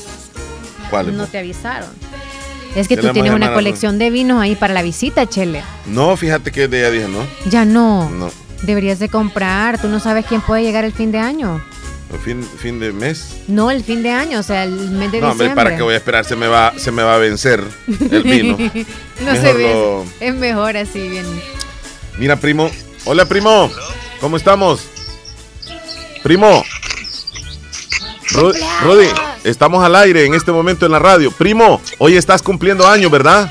[0.91, 1.17] ¿Cuál?
[1.17, 1.91] No te avisaron.
[2.75, 5.63] Es que tú tienes una colección de vinos ahí para la visita, Chele.
[5.87, 7.27] No, fíjate que de ella dije, ¿no?
[7.51, 8.09] Ya no.
[8.11, 8.31] No.
[8.63, 11.63] Deberías de comprar, tú no sabes quién puede llegar el fin de año.
[12.13, 13.37] ¿El fin, fin de mes?
[13.47, 15.21] No, el fin de año, o sea, el mes de no, diciembre.
[15.21, 16.25] No, hombre, ¿para qué voy a esperar?
[16.25, 17.63] Se me va, se me va a vencer
[18.11, 18.57] el vino.
[19.25, 21.25] no se ve, es mejor así, bien.
[22.19, 22.71] Mira, primo.
[23.05, 23.71] Hola, primo.
[24.21, 24.83] ¿Cómo estamos?
[26.23, 26.65] Primo.
[28.83, 29.09] Rudy,
[29.45, 31.31] estamos al aire en este momento en la radio.
[31.31, 33.51] Primo, hoy estás cumpliendo años, ¿verdad?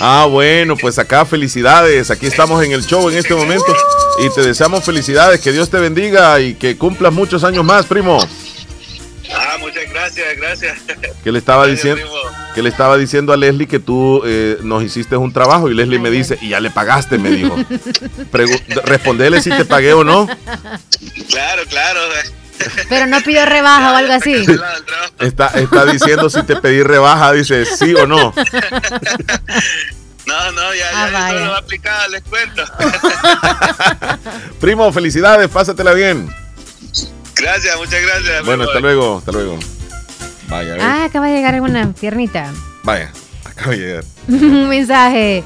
[0.00, 2.10] Ah, bueno, pues acá felicidades.
[2.10, 3.74] Aquí estamos en el show en este momento
[4.20, 5.40] y te deseamos felicidades.
[5.40, 8.18] Que Dios te bendiga y que cumplas muchos años más, primo.
[9.34, 10.78] Ah, muchas gracias, gracias.
[11.22, 12.02] Que le estaba diciendo
[12.54, 15.98] que le estaba diciendo a Leslie que tú eh, nos hiciste un trabajo y Leslie
[15.98, 17.56] me dice y ya le pagaste, me dijo.
[18.84, 20.26] respondele si te pagué o no.
[21.28, 22.00] Claro, claro.
[22.88, 24.46] Pero no pidió rebaja o algo así.
[25.18, 28.32] Está, está diciendo si te pedí rebaja, dice sí o no.
[30.26, 32.62] No, no, ya, ya ah, lo va a aplicar, les cuento.
[34.60, 36.28] Primo, felicidades, pásatela bien.
[37.34, 38.44] Gracias, muchas gracias.
[38.44, 39.58] Bueno, hasta luego, hasta luego.
[40.48, 40.76] Vaya.
[40.80, 42.52] Ah, acaba de llegar una piernita.
[42.82, 43.10] Vaya,
[43.44, 44.04] acaba de llegar.
[44.28, 45.44] Un mensaje.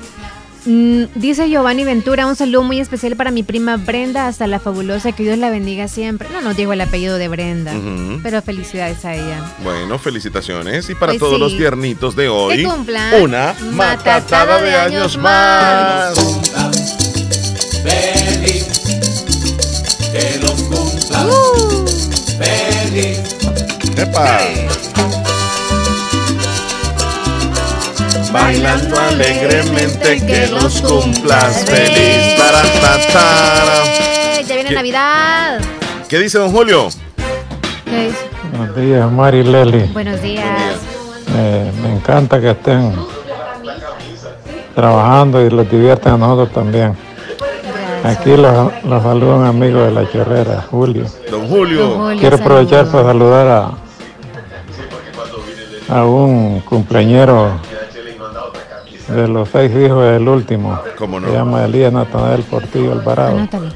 [0.64, 5.12] Mm, dice Giovanni Ventura, un saludo muy especial para mi prima Brenda, hasta la fabulosa,
[5.12, 6.28] que Dios la bendiga siempre.
[6.32, 7.72] No nos dijo el apellido de Brenda,
[8.22, 9.42] pero felicidades a ella.
[9.64, 10.88] Bueno, felicitaciones.
[10.88, 12.66] Y para todos los tiernitos de hoy,
[13.20, 16.14] una matatada, de, años más.
[17.82, 18.66] Feliz,
[20.12, 21.28] que los cumplan.
[21.28, 21.84] Uh.
[22.38, 23.20] Feliz
[23.96, 24.40] ¡Epa!
[28.32, 32.38] Bailando alegremente que los cumplas feliz.
[34.48, 35.60] Ya viene Navidad.
[36.08, 36.88] ¿Qué dice don Julio?
[37.84, 38.18] ¿Qué dice?
[38.56, 39.82] Buenos días, Mari Leli.
[39.92, 40.76] Buenos días.
[41.36, 42.94] Eh, me encanta que estén
[44.74, 46.96] trabajando y los divierten a nosotros también.
[48.04, 51.04] Aquí los, los saluda un amigo de la chorrera, Julio.
[51.30, 52.10] Don Julio.
[52.18, 53.46] Quiero aprovechar para saludar
[55.88, 57.52] a, a un cumpleañero
[59.14, 60.80] de los seis hijos del último.
[60.96, 61.28] ¿Cómo no?
[61.28, 63.36] Se llama Elías Natanael Portillo Alvarado.
[63.38, 63.68] Anótale.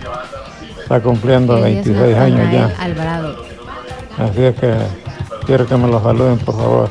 [0.83, 2.83] Está cumpliendo Elías 26 años Natanael ya.
[2.83, 3.45] Alvarado.
[4.19, 4.75] Así es que
[5.47, 6.89] quiero que me lo saluden, por favor.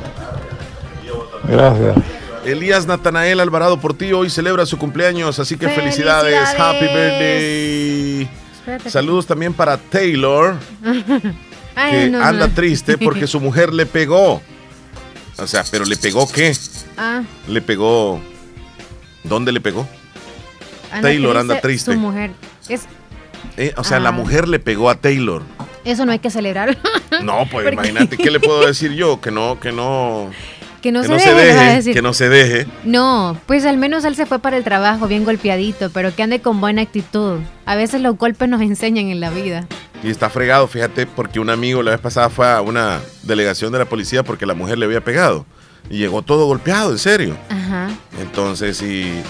[1.44, 1.96] Gracias.
[2.44, 6.34] Elías Natanael Alvarado Portillo hoy celebra su cumpleaños, así que felicidades.
[6.38, 6.60] ¡Felicidades!
[6.60, 8.28] Happy birthday.
[8.60, 8.90] Espérate.
[8.90, 10.54] Saludos también para Taylor,
[11.74, 12.24] Ay, que no, no.
[12.24, 14.40] anda triste porque su mujer le pegó.
[15.38, 16.56] O sea, pero le pegó qué?
[16.96, 18.20] Ah, Le pegó.
[19.28, 19.86] ¿Dónde le pegó?
[21.02, 21.92] Taylor anda triste.
[21.92, 22.30] Su mujer.
[22.68, 22.82] Es,
[23.56, 24.12] Eh, o sea, la Ah.
[24.12, 25.42] mujer le pegó a Taylor.
[25.84, 26.76] eso no hay que celebrar.
[27.22, 29.20] No, pues imagínate, ¿qué le puedo decir yo?
[29.20, 30.30] Que no, que no,
[30.82, 31.94] que no, que se, no deje, se deje, decir.
[31.94, 32.66] que no se deje.
[32.84, 36.40] No, pues al menos él se fue para el trabajo bien golpeadito, pero que ande
[36.40, 37.38] con buena actitud.
[37.66, 39.66] A veces los golpes nos enseñan en la vida.
[40.02, 43.78] Y está fregado, fíjate, porque un amigo la vez pasada fue a una delegación de
[43.78, 45.46] la policía porque la mujer le había pegado.
[45.90, 47.36] Y llegó todo golpeado, en serio.
[47.48, 47.90] Ajá.
[48.20, 49.22] Entonces, y...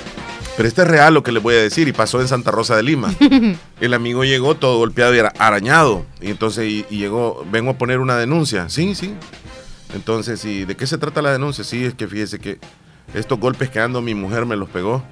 [0.56, 2.76] Pero este es real lo que les voy a decir y pasó en Santa Rosa
[2.76, 3.14] de Lima.
[3.80, 6.06] El amigo llegó todo golpeado y era arañado.
[6.20, 8.70] Y entonces y, y llegó, vengo a poner una denuncia.
[8.70, 9.14] Sí, sí.
[9.94, 11.62] Entonces, ¿y de qué se trata la denuncia?
[11.62, 12.58] Sí, es que fíjese que
[13.12, 15.02] estos golpes que ando mi mujer me los pegó.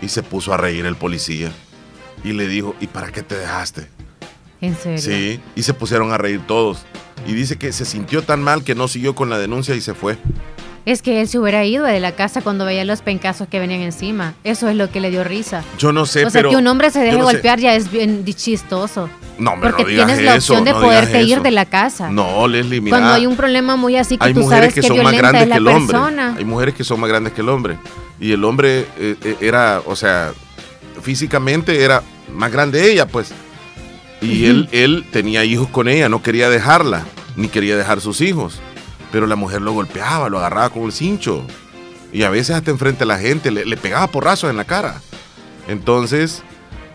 [0.00, 1.52] Y se puso a reír el policía.
[2.24, 3.88] Y le dijo, ¿y para qué te dejaste?
[4.60, 4.98] En serio.
[4.98, 6.84] Sí, y se pusieron a reír todos.
[7.26, 9.94] Y dice que se sintió tan mal que no siguió con la denuncia y se
[9.94, 10.16] fue.
[10.88, 13.82] Es que él se hubiera ido de la casa cuando veía los pencazos que venían
[13.82, 14.32] encima.
[14.42, 15.62] Eso es lo que le dio risa.
[15.76, 16.48] Yo no sé, o sea, pero.
[16.48, 17.34] que un hombre se deje no sé.
[17.34, 19.10] golpear ya es bien chistoso.
[19.38, 21.66] No, hombre, Porque no digas tienes la eso, opción de no poderte ir de la
[21.66, 22.08] casa.
[22.10, 22.96] No, Leslie, mira.
[22.96, 25.12] Cuando hay un problema muy así que hay tú mujeres sabes que que, son más
[25.12, 25.92] grandes es la que el hombre.
[25.92, 26.34] persona.
[26.38, 27.76] Hay mujeres que son más grandes que el hombre.
[28.18, 30.32] Y el hombre eh, eh, era, o sea,
[31.02, 33.34] físicamente era más grande ella, pues.
[34.22, 37.04] Y él, él tenía hijos con ella, no quería dejarla,
[37.36, 38.62] ni quería dejar sus hijos.
[39.12, 41.44] Pero la mujer lo golpeaba, lo agarraba con el cincho.
[42.12, 45.00] Y a veces hasta enfrente a la gente le, le pegaba porrazos en la cara.
[45.66, 46.42] Entonces,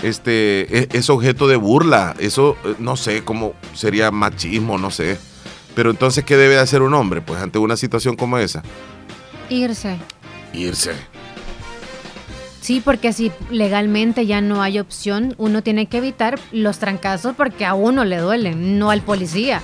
[0.01, 2.15] este es, es objeto de burla.
[2.19, 5.17] Eso eh, no sé cómo sería machismo, no sé.
[5.75, 7.21] Pero entonces, ¿qué debe de hacer un hombre?
[7.21, 8.61] Pues ante una situación como esa,
[9.49, 9.97] Irse.
[10.53, 10.93] irse.
[12.61, 17.65] Sí, porque si legalmente ya no hay opción, uno tiene que evitar los trancazos porque
[17.65, 19.61] a uno le duelen, no al policía,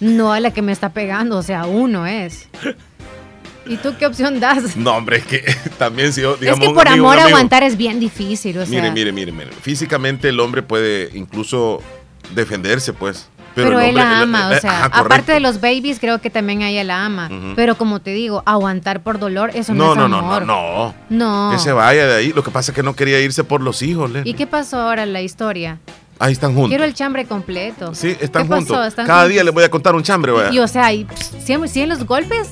[0.00, 2.48] no a la que me está pegando, o sea, uno es.
[3.66, 4.76] ¿Y tú qué opción das?
[4.76, 5.42] No, hombre, es que
[5.78, 8.80] también si yo, digamos, es que por amigo, amor aguantar es bien difícil, o sea.
[8.80, 9.52] Mire, mire, mire, mire.
[9.52, 11.80] Físicamente el hombre puede incluso
[12.34, 13.28] defenderse, pues.
[13.54, 15.60] Pero, Pero, el él hombre- la el- ama, eh, o sea, ajá, aparte de los
[15.60, 17.28] babies, creo que también a ella la ama.
[17.30, 17.52] Ujú.
[17.54, 20.44] Pero como te digo, aguantar por dolor, eso no, No, es no, no, amor.
[20.44, 21.48] no, no.
[21.48, 21.52] No.
[21.52, 22.32] Que se vaya de ahí.
[22.32, 24.32] Lo que pasa es que no quería irse por los hijos, Leslie.
[24.32, 25.78] ¿Y qué pasó ahora en la historia?
[26.18, 26.68] Ahí están juntos.
[26.70, 27.94] Quiero el chambre completo.
[27.94, 28.66] Sí, están ¿Qué pasó?
[28.66, 28.86] juntos.
[28.88, 29.32] ¿Están Cada juntos?
[29.32, 30.52] día les voy a contar un chambre, vaya.
[30.52, 31.06] Y o sea, y,
[31.44, 32.50] ¿siguen, siguen los golpes?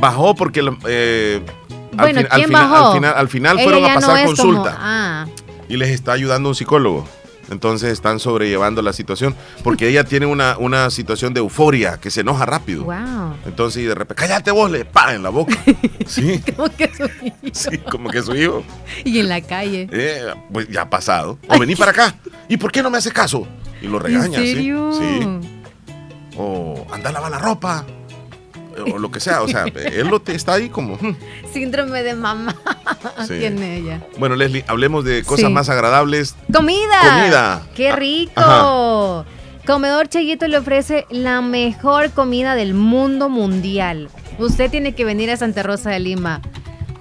[0.00, 1.40] Bajó porque eh,
[1.92, 4.14] Bueno, al, fin- al ¿quién final, al final, al final Ella fueron a no pasar
[4.24, 5.26] como- consulta ah,
[5.68, 7.06] y les está ayudando un psicólogo.
[7.50, 12.22] Entonces están sobrellevando la situación porque ella tiene una, una situación de euforia que se
[12.22, 12.84] enoja rápido.
[12.84, 13.34] wow.
[13.46, 15.54] Entonces, y de repente, cállate vos, le pa en la boca.
[16.06, 17.36] Sí, Como que su hijo.
[17.52, 18.62] sí, como que su hijo.
[19.04, 19.88] Y en la calle.
[19.92, 20.22] Eh,
[20.52, 21.38] pues ya ha pasado.
[21.48, 22.14] O vení para acá.
[22.48, 23.46] ¿Y por qué no me hace caso?
[23.82, 24.54] Y lo regaña, ¿sí?
[24.54, 24.92] serio?
[24.92, 25.48] Sí.
[26.36, 27.84] O anda a lavar la ropa.
[28.94, 29.42] O lo que sea.
[29.42, 30.96] O sea, él lo te- está ahí como.
[30.96, 31.16] hmm.
[31.52, 32.54] Síndrome de mamá.
[33.26, 33.38] Sí.
[33.38, 34.00] Tiene ella.
[34.18, 35.52] Bueno, Leslie, hablemos de cosas Sí.
[35.52, 36.34] más agradables.
[36.52, 37.00] ¡Comida!
[37.02, 37.62] Comida.
[37.74, 39.24] ¡Qué Ah, rico!
[39.66, 44.08] Comedor Chayito le ofrece la mejor comida del mundo mundial.
[44.38, 46.40] Usted tiene que venir a Santa Rosa de Lima.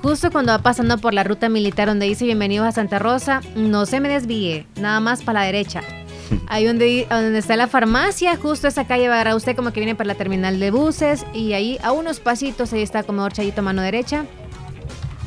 [0.02, 3.86] Justo cuando va pasando por la ruta militar donde dice bienvenidos a Santa Rosa, no
[3.86, 5.82] se me desvíe, nada más para la derecha.
[6.48, 9.96] Ahí donde, donde está la farmacia, justo esa calle va a usted como que viene
[9.96, 13.82] para la terminal de buses y ahí a unos pasitos ahí está Comedor Chayito mano
[13.82, 14.26] derecha.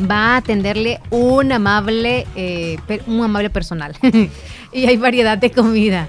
[0.01, 2.77] Va a atenderle un amable, eh,
[3.07, 3.97] un amable personal.
[4.73, 6.09] y hay variedad de comida.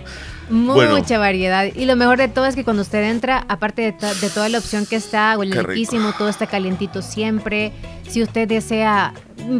[0.51, 1.19] Mucha Bueno.
[1.19, 1.65] variedad.
[1.75, 4.49] Y lo mejor de todo es que cuando usted entra, aparte de, to- de toda
[4.49, 5.55] la opción que está, huele
[6.17, 7.71] todo está calientito siempre.
[8.07, 9.13] Si usted desea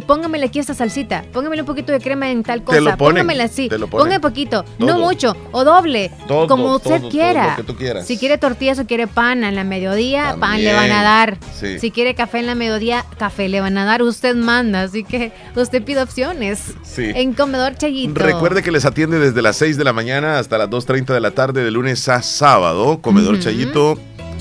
[0.06, 4.20] póngamele aquí esta salsita, póngamele un poquito de crema en tal cosa, póngamela así, póngame
[4.20, 7.58] poquito, no mucho, o doble, como usted quiera.
[8.04, 11.38] Si quiere tortillas o quiere pan en la mediodía, pan le van a dar.
[11.80, 14.02] Si quiere café en la mediodía, café le van a dar.
[14.02, 16.74] Usted manda, así que usted pide opciones.
[16.98, 18.20] En Comedor Chayito.
[18.20, 21.32] Recuerde que les atiende desde las 6 de la mañana hasta las 2.30 de la
[21.32, 23.02] tarde de lunes a sábado.
[23.02, 23.98] Comedor Chayito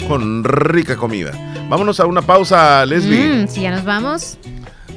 [0.06, 1.32] con rica comida.
[1.68, 3.44] Vámonos a una pausa, Leslie.
[3.44, 4.38] Mm, si ya nos vamos.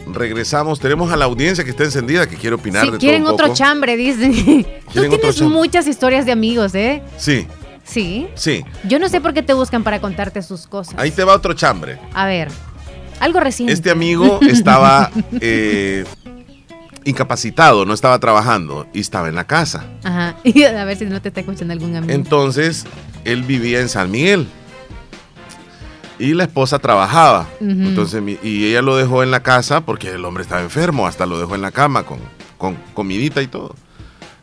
[0.07, 3.95] Regresamos, tenemos a la audiencia que está encendida, que quiere opinar si quieren otro chambre,
[3.97, 4.65] dicen.
[4.93, 7.01] Tú tienes muchas historias de amigos, ¿eh?
[7.17, 7.47] Sí.
[7.83, 8.27] Sí.
[8.35, 8.63] Sí.
[8.87, 10.95] Yo no sé por qué te buscan para contarte sus cosas.
[10.97, 11.99] Ahí te va otro chambre.
[12.13, 12.49] A ver,
[13.19, 13.73] algo reciente.
[13.73, 16.05] Este amigo estaba eh,
[17.03, 19.85] incapacitado, no estaba trabajando y estaba en la casa.
[20.03, 20.35] Ajá.
[20.43, 22.13] Y a ver si no te está escuchando algún amigo.
[22.13, 22.85] Entonces,
[23.25, 24.47] él vivía en San Miguel
[26.21, 27.47] y la esposa trabajaba.
[27.59, 31.39] Entonces, y ella lo dejó en la casa porque el hombre estaba enfermo, hasta lo
[31.39, 32.19] dejó en la cama con,
[32.57, 33.75] con comidita y todo.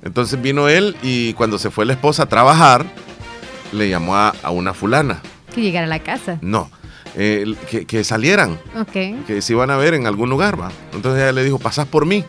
[0.02, 2.84] Entonces vino él y cuando se fue la esposa a trabajar,
[3.72, 5.22] le llamó a, una fulana.
[5.54, 6.38] Que llegara a la casa.
[6.40, 6.68] No,
[7.14, 7.54] eh,
[7.86, 8.58] que, salieran.
[8.76, 9.26] Ok.
[9.26, 10.70] Que se iban a ver en algún lugar, va.
[10.92, 12.24] Entonces ella le dijo, pasás por mí.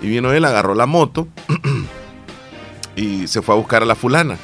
[0.00, 1.28] Y vino él, agarró la moto
[2.96, 4.38] y se fue a buscar a la fulana.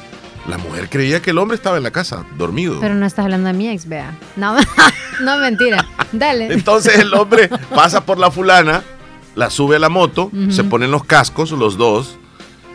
[0.47, 2.79] La mujer creía que el hombre estaba en la casa, dormido.
[2.79, 4.17] Pero no estás hablando de mi ex, vea.
[4.35, 4.55] No,
[5.21, 5.85] no, mentira.
[6.11, 6.51] Dale.
[6.53, 8.83] Entonces el hombre pasa por la fulana,
[9.35, 12.17] la sube a la moto, se ponen los cascos, los dos,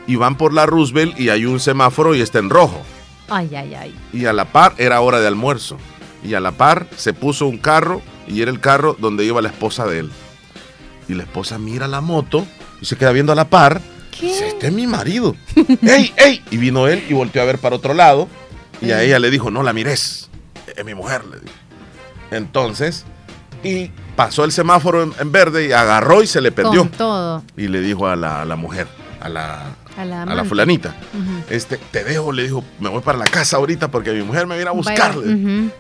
[0.07, 2.81] y van por la Roosevelt y hay un semáforo y está en rojo.
[3.29, 3.95] Ay, ay, ay.
[4.13, 5.79] Y a la par era hora de almuerzo.
[6.23, 9.49] Y a la par se puso un carro y era el carro donde iba la
[9.49, 10.11] esposa de él.
[11.09, 12.47] Y la esposa mira la moto
[12.81, 13.81] y se queda viendo a la par
[14.21, 15.37] Dice, este es mi marido.
[15.83, 16.43] ¡Ey, ey!
[16.51, 18.29] Y vino él y volteó a ver para otro lado.
[18.81, 20.29] Y a ella le dijo, no la mires.
[20.77, 21.55] Es mi mujer, le dijo.
[22.31, 23.05] Entonces,
[23.63, 26.89] y pasó el semáforo en, verde y agarró y se le perdió.
[26.97, 27.43] todo.
[27.57, 28.87] Y le dijo a la, mujer,
[29.21, 30.95] a la, a la, fulanita,
[31.49, 34.57] este, te dejo, le dijo, me voy para la casa ahorita porque mi mujer me
[34.57, 35.15] viene a buscar.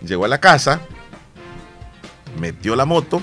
[0.02, 0.80] Llegó a la casa,
[2.38, 3.20] metió la moto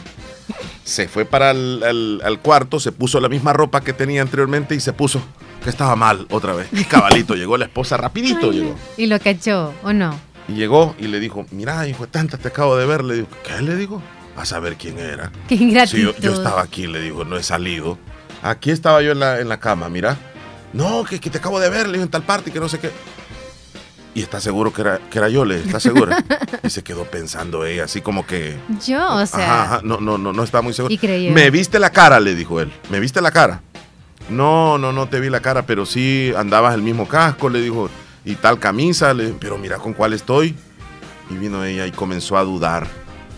[0.84, 4.94] se fue para el, cuarto, se puso la misma ropa que tenía anteriormente y se
[4.94, 5.22] puso
[5.64, 6.70] que estaba mal otra vez.
[6.90, 8.76] Cabalito, llegó la esposa rapidito, llegó.
[8.98, 10.18] ¿Y lo cachó o no?
[10.48, 13.04] Y llegó y le dijo, mira, hijo de tanta, te acabo de ver.
[13.04, 14.02] Le dijo, ¿qué le digo?
[14.36, 15.32] A saber quién era.
[15.48, 16.16] Qué ingratitud.
[16.20, 17.98] yo, estaba aquí, le digo, no he salido.
[18.42, 20.18] Aquí estaba yo en la, en la cama, mira.
[20.74, 22.70] No, que, que te acabo de ver, le digo, en tal parte y que no
[22.70, 22.92] sé qué.
[24.14, 26.24] Y está seguro que era, que era yo, le está segura.
[26.64, 28.57] y se quedó pensando ella, así como que.
[28.86, 29.80] Yo, o sea.
[29.84, 30.93] no, no, no, no está muy seguro.
[30.93, 31.32] Y creyó.
[31.32, 32.72] Me viste la cara, le dijo él.
[32.89, 33.62] ¿Me viste la cara?
[34.30, 37.89] No, no, no te vi la cara, pero sí andabas el mismo casco, le dijo.
[38.24, 40.55] Y tal camisa, le, pero mira con cuál estoy.
[41.30, 42.88] Y vino ella y comenzó a dudar.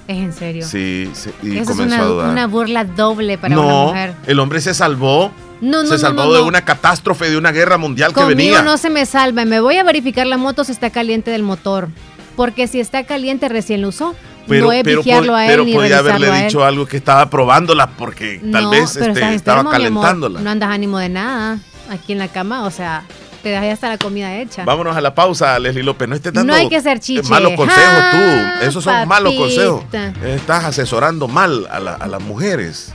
[0.07, 0.65] ¿Es en serio?
[0.65, 2.29] Sí, sí y Eso comenzó es una, a dudar.
[2.31, 4.15] una burla doble para una mujer.
[4.25, 5.31] El hombre se salvó
[5.63, 8.61] no, no, se salvó de una catástrofe, de una guerra mundial que venía.
[8.61, 9.45] no se me salva.
[9.45, 11.87] Me voy a verificar la moto si está caliente del motor.
[12.35, 14.13] Porque si está caliente, recién lo usó.
[14.45, 18.69] Pero, no pero, a él pero podía haberle dicho algo que estaba probándola porque tal
[18.69, 20.41] vez este, estaba calentándola.
[20.41, 21.59] No andas ánimo de nada
[21.89, 23.05] aquí en la cama, o sea,
[23.41, 24.65] te dejas hasta la comida hecha.
[24.65, 26.09] Vámonos a la pausa, Leslie López.
[26.09, 27.29] No estés dando no hay que ser chiche.
[27.29, 28.65] malos consejos tú.
[28.65, 29.85] Esos son malos consejos.
[30.25, 32.93] Estás asesorando mal a, a las mujeres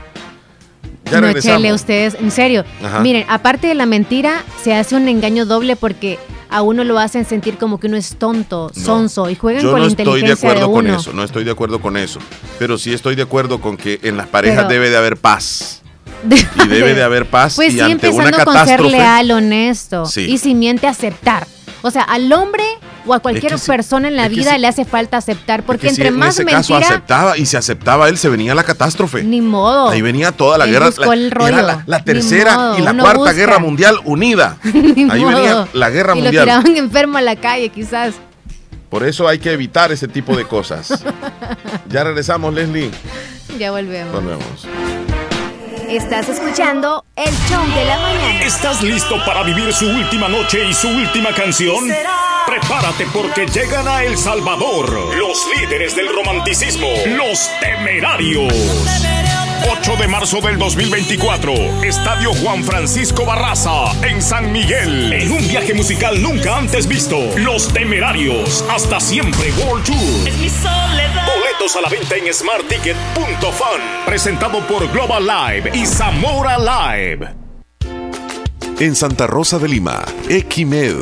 [1.10, 2.64] no, chele, ustedes, en serio.
[3.02, 6.18] Miren, aparte de la mentira, se hace un engaño doble porque
[6.50, 9.86] a uno lo hacen sentir como que uno es tonto, sonso y juegan con la
[9.86, 12.20] inteligencia estoy de acuerdo con eso, no estoy de acuerdo con eso,
[12.58, 15.82] pero sí estoy de acuerdo con que en las parejas debe de haber paz.
[16.64, 19.30] y debe de haber paz pues y sí, ante empezando una catástrofe, con ser leal,
[19.30, 20.04] honesto.
[20.16, 21.46] Y sin miente aceptar.
[21.82, 22.64] O sea, al hombre
[23.06, 26.48] o a cualquier persona en la vida le hace falta aceptar, porque entre más en
[26.48, 29.22] ese aceptaba y si aceptaba él se venía la catástrofe.
[29.22, 29.88] Ni modo.
[29.88, 30.90] Ahí venía toda la guerra.
[30.98, 34.58] La, la, tercera y la cuarta guerra mundial unida.
[34.64, 36.34] Ahí venía la guerra mundial.
[36.34, 38.14] Y lo tiraban enfermo a la calle, quizás.
[38.90, 41.04] Por eso hay que evitar ese tipo de cosas.
[41.88, 42.90] ya regresamos, Leslie.
[43.58, 44.12] Ya volvemos.
[44.12, 44.66] Volvemos.
[45.88, 48.42] Estás escuchando el show de la mañana.
[48.42, 51.88] ¿Estás listo para vivir su última noche y su última canción?
[52.46, 58.52] Prepárate porque llegan a El Salvador los líderes del romanticismo, los temerarios.
[59.70, 65.12] 8 de marzo del 2024, Estadio Juan Francisco Barraza, en San Miguel.
[65.12, 67.18] En un viaje musical nunca antes visto.
[67.36, 70.28] Los Temerarios, hasta siempre World Tour.
[70.28, 71.37] Es mi soledad.
[71.58, 74.04] A la venta en smartticket.fan.
[74.06, 77.47] Presentado por Global Live y Zamora Live.
[78.80, 80.94] En Santa Rosa de Lima, Equimed.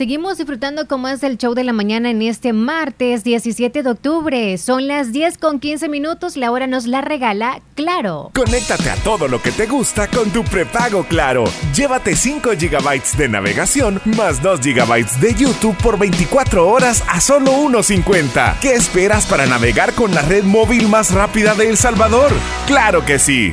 [0.00, 4.56] Seguimos disfrutando como es el show de la mañana en este martes 17 de octubre.
[4.56, 8.30] Son las 10 con 15 minutos, la hora nos la regala Claro.
[8.34, 11.44] Conéctate a todo lo que te gusta con tu prepago Claro.
[11.74, 17.52] Llévate 5 GB de navegación más 2 GB de YouTube por 24 horas a solo
[17.52, 18.58] 1.50.
[18.62, 22.32] ¿Qué esperas para navegar con la red móvil más rápida de El Salvador?
[22.66, 23.52] ¡Claro que sí!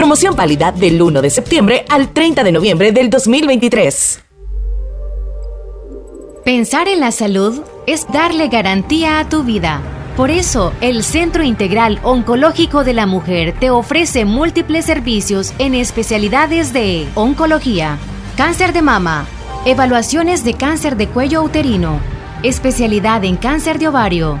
[0.00, 4.24] Promoción válida del 1 de septiembre al 30 de noviembre del 2023.
[6.42, 9.82] Pensar en la salud es darle garantía a tu vida.
[10.16, 16.72] Por eso, el Centro Integral Oncológico de la Mujer te ofrece múltiples servicios en especialidades
[16.72, 17.98] de oncología,
[18.38, 19.26] cáncer de mama,
[19.66, 22.00] evaluaciones de cáncer de cuello uterino,
[22.42, 24.40] especialidad en cáncer de ovario,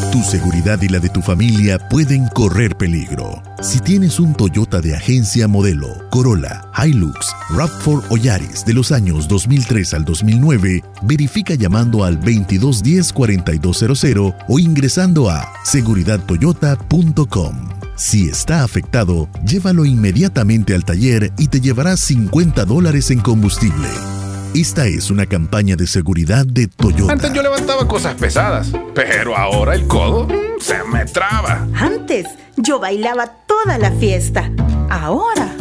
[0.11, 3.41] Tu seguridad y la de tu familia pueden correr peligro.
[3.61, 9.29] Si tienes un Toyota de agencia modelo, Corolla, Hilux, RAV4 o Yaris de los años
[9.29, 17.69] 2003 al 2009, verifica llamando al 2210-4200 o ingresando a seguridadtoyota.com.
[17.95, 23.87] Si está afectado, llévalo inmediatamente al taller y te llevarás 50 dólares en combustible.
[24.53, 27.13] Esta es una campaña de seguridad de Toyota.
[27.13, 30.27] Antes yo levantaba cosas pesadas, pero ahora el codo
[30.59, 31.65] se me traba.
[31.73, 32.27] Antes
[32.57, 34.51] yo bailaba toda la fiesta.
[34.89, 35.55] Ahora,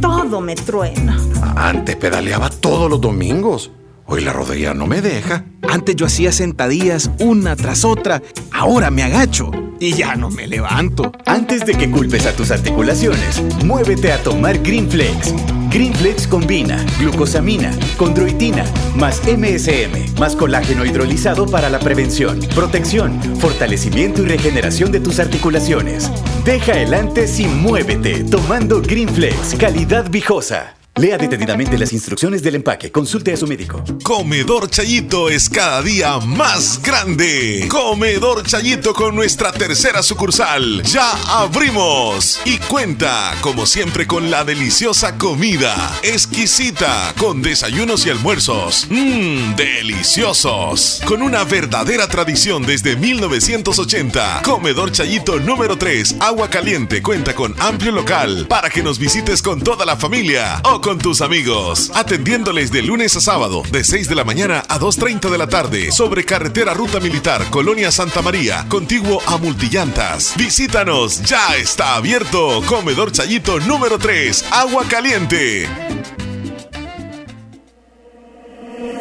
[0.00, 1.18] todo me truena.
[1.56, 3.70] Antes pedaleaba todos los domingos.
[4.08, 5.44] Hoy la rodilla no me deja.
[5.68, 8.22] Antes yo hacía sentadillas una tras otra.
[8.52, 9.50] Ahora me agacho
[9.80, 11.10] y ya no me levanto.
[11.26, 15.34] Antes de que culpes a tus articulaciones, muévete a tomar Greenflex.
[15.70, 24.26] Greenflex combina glucosamina, condroitina, más MSM, más colágeno hidrolizado para la prevención, protección, fortalecimiento y
[24.26, 26.10] regeneración de tus articulaciones.
[26.44, 30.76] Deja el antes y muévete tomando Greenflex, calidad viejosa.
[30.96, 32.90] Lea detenidamente las instrucciones del empaque.
[32.90, 33.84] Consulte a su médico.
[34.02, 37.66] Comedor Chayito es cada día más grande.
[37.68, 40.82] Comedor Chayito con nuestra tercera sucursal.
[40.84, 42.40] Ya abrimos.
[42.46, 45.74] Y cuenta, como siempre, con la deliciosa comida.
[46.02, 47.12] Exquisita.
[47.18, 48.86] Con desayunos y almuerzos.
[48.88, 51.02] Mmm, deliciosos.
[51.04, 54.40] Con una verdadera tradición desde 1980.
[54.42, 56.16] Comedor Chayito número 3.
[56.20, 57.02] Agua caliente.
[57.02, 61.90] Cuenta con amplio local para que nos visites con toda la familia con tus amigos.
[61.96, 65.90] Atendiéndoles de lunes a sábado, de 6 de la mañana a 2.30 de la tarde,
[65.90, 70.34] sobre carretera Ruta Militar, Colonia Santa María, contiguo a Multillantas.
[70.36, 72.62] Visítanos, ya está abierto.
[72.68, 75.68] Comedor Chayito número 3, Agua Caliente.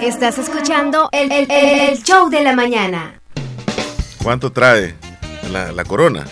[0.01, 3.21] Estás escuchando el, el, show de la mañana.
[4.23, 4.95] ¿Cuánto trae
[5.51, 6.25] la, la corona?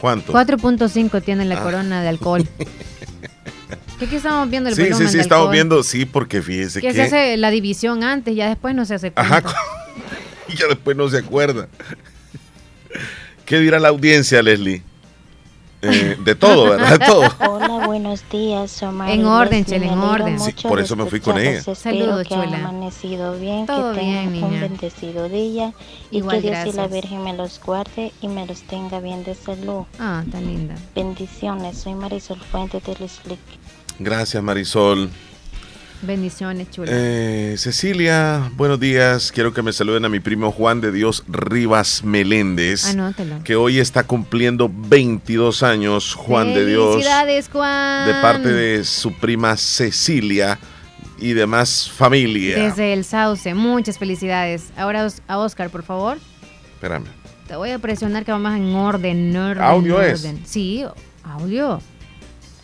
[0.00, 0.32] ¿Cuánto?
[0.32, 1.62] 4.5 tiene la ah.
[1.62, 2.48] corona de alcohol.
[4.00, 6.88] ¿Qué, qué estamos viendo el Sí, sí, sí, estamos viendo, sí, porque fíjese que...
[6.88, 9.42] Que se hace la división antes, ya después no se hace Ajá,
[10.48, 11.68] y ya después no se acuerda.
[13.44, 14.82] ¿Qué dirá la audiencia, Leslie?
[15.82, 16.98] Eh, de todo, ¿verdad?
[16.98, 17.28] De todo.
[17.50, 19.10] Hola, buenos días, Omar.
[19.10, 20.40] En orden, Chela, en orden.
[20.40, 21.62] Sí, por eso me fui con ella.
[21.74, 22.56] Saludos, que Chela.
[22.56, 25.74] amanecido bien, todo que tengan bien, un bendecido día
[26.10, 26.74] Igual, y que Dios gracias.
[26.74, 29.84] y la Virgen me los guarde y me los tenga bien de salud.
[29.98, 30.74] Ah, tan linda.
[30.94, 32.94] Bendiciones, soy Marisol Fuente de
[34.00, 35.10] Gracias, Marisol.
[36.00, 36.90] Bendiciones, chula.
[36.90, 39.30] Eh, Cecilia, buenos días.
[39.30, 42.86] Quiero que me saluden a mi primo Juan de Dios Rivas Meléndez.
[42.86, 43.44] Anótelo.
[43.44, 46.92] Que hoy está cumpliendo 22 años, Juan de Dios.
[46.92, 48.06] Felicidades, Juan.
[48.06, 50.58] De parte de su prima Cecilia
[51.18, 52.56] y demás familia.
[52.56, 54.70] Desde el Sauce, muchas felicidades.
[54.78, 56.16] Ahora a Oscar, por favor.
[56.72, 57.04] Espérame.
[57.46, 60.26] Te voy a presionar que vamos en orden, orden ¿Audio es?
[60.46, 60.86] Sí,
[61.22, 61.82] audio.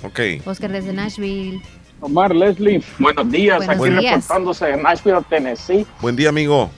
[0.06, 0.20] Ok.
[0.46, 1.60] Oscar desde Nashville.
[2.00, 3.66] Omar Leslie, buenos días.
[3.66, 4.14] Buenos aquí días.
[4.14, 5.86] reportándose de Nashville, Tennessee.
[6.00, 6.70] Buen día, amigo.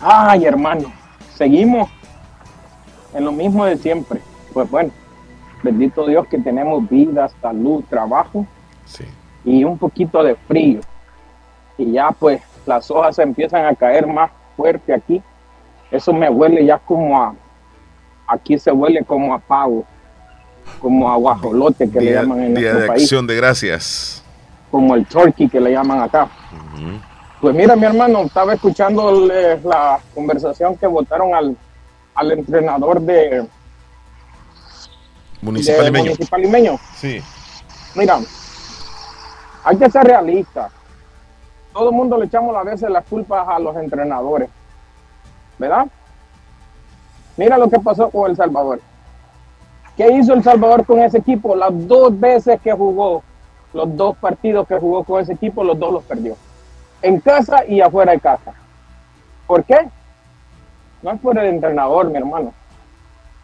[0.00, 0.92] Ay, hermano,
[1.34, 1.88] seguimos
[3.14, 4.20] en lo mismo de siempre.
[4.52, 4.90] Pues bueno,
[5.62, 8.46] bendito Dios que tenemos vida, salud, trabajo
[8.84, 9.04] sí.
[9.44, 10.80] y un poquito de frío.
[11.78, 15.22] Y ya pues las hojas empiezan a caer más fuerte aquí.
[15.90, 17.34] Eso me huele ya como a,
[18.26, 19.86] aquí se huele como a pavo,
[20.78, 24.22] como a guajolote que le llaman en Día nuestro de país, acción de gracias.
[24.70, 26.28] como el turkey que le llaman acá.
[27.40, 29.26] Pues mira, mi hermano, estaba escuchando
[29.64, 31.56] la conversación que votaron al,
[32.14, 33.46] al entrenador de,
[35.42, 36.04] Municipal de Limeño.
[36.04, 36.78] Municipal Limeño.
[36.96, 37.22] Sí.
[37.94, 38.18] Mira,
[39.64, 40.70] hay que ser realistas.
[41.72, 44.50] Todo el mundo le echamos a veces las culpas a los entrenadores,
[45.58, 45.86] ¿verdad?
[47.36, 48.80] Mira lo que pasó con El Salvador.
[50.00, 51.54] ¿Qué hizo El Salvador con ese equipo?
[51.54, 53.22] Las dos veces que jugó,
[53.74, 56.36] los dos partidos que jugó con ese equipo, los dos los perdió.
[57.02, 58.54] En casa y afuera de casa.
[59.46, 59.76] ¿Por qué?
[61.02, 62.54] No es por el entrenador, mi hermano.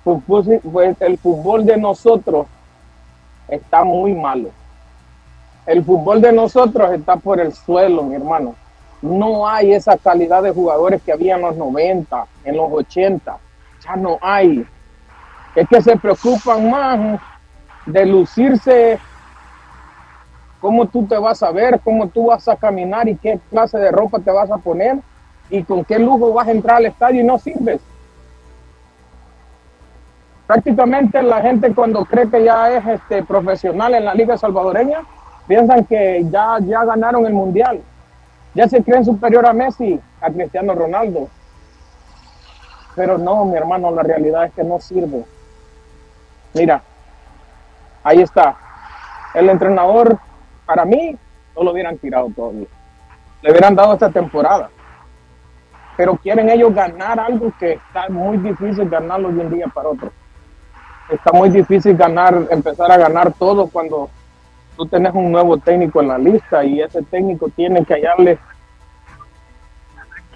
[0.02, 2.46] Pues, el fútbol de nosotros
[3.48, 4.48] está muy malo.
[5.66, 8.54] El fútbol de nosotros está por el suelo, mi hermano.
[9.02, 13.36] No hay esa calidad de jugadores que había en los 90, en los 80.
[13.84, 14.66] Ya no hay.
[15.56, 17.20] Es que se preocupan más
[17.86, 18.98] de lucirse
[20.60, 23.90] cómo tú te vas a ver, cómo tú vas a caminar y qué clase de
[23.90, 24.98] ropa te vas a poner
[25.48, 27.80] y con qué lujo vas a entrar al estadio y no sirves.
[30.46, 35.00] Prácticamente la gente cuando cree que ya es este, profesional en la liga salvadoreña,
[35.48, 37.80] piensan que ya, ya ganaron el mundial.
[38.54, 41.28] Ya se creen superior a Messi, a Cristiano Ronaldo.
[42.94, 45.24] Pero no, mi hermano, la realidad es que no sirve.
[46.56, 46.82] Mira,
[48.02, 48.56] ahí está.
[49.34, 50.18] El entrenador,
[50.64, 51.14] para mí,
[51.54, 52.66] no lo hubieran tirado todavía.
[53.42, 54.70] Le hubieran dado esta temporada.
[55.98, 60.10] Pero quieren ellos ganar algo que está muy difícil ganarlo de un día para otro.
[61.10, 64.08] Está muy difícil ganar, empezar a ganar todo cuando
[64.76, 68.38] tú tenés un nuevo técnico en la lista y ese técnico tiene que hallarle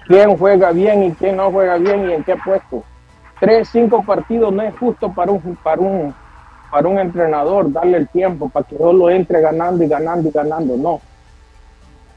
[0.07, 2.83] quién juega bien y quién no juega bien y en qué puesto.
[3.41, 6.13] Tres, cinco partidos no es justo para un, para un,
[6.69, 10.77] para un entrenador darle el tiempo para que solo entre ganando y ganando y ganando.
[10.77, 11.01] No.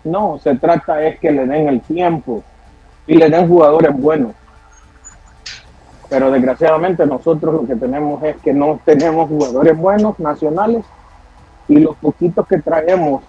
[0.04, 2.44] No, se trata es que le den el tiempo
[3.06, 4.32] y le den jugadores buenos.
[6.10, 10.84] Pero desgraciadamente nosotros lo que tenemos es que no tenemos jugadores buenos nacionales
[11.68, 13.22] y los poquitos que traemos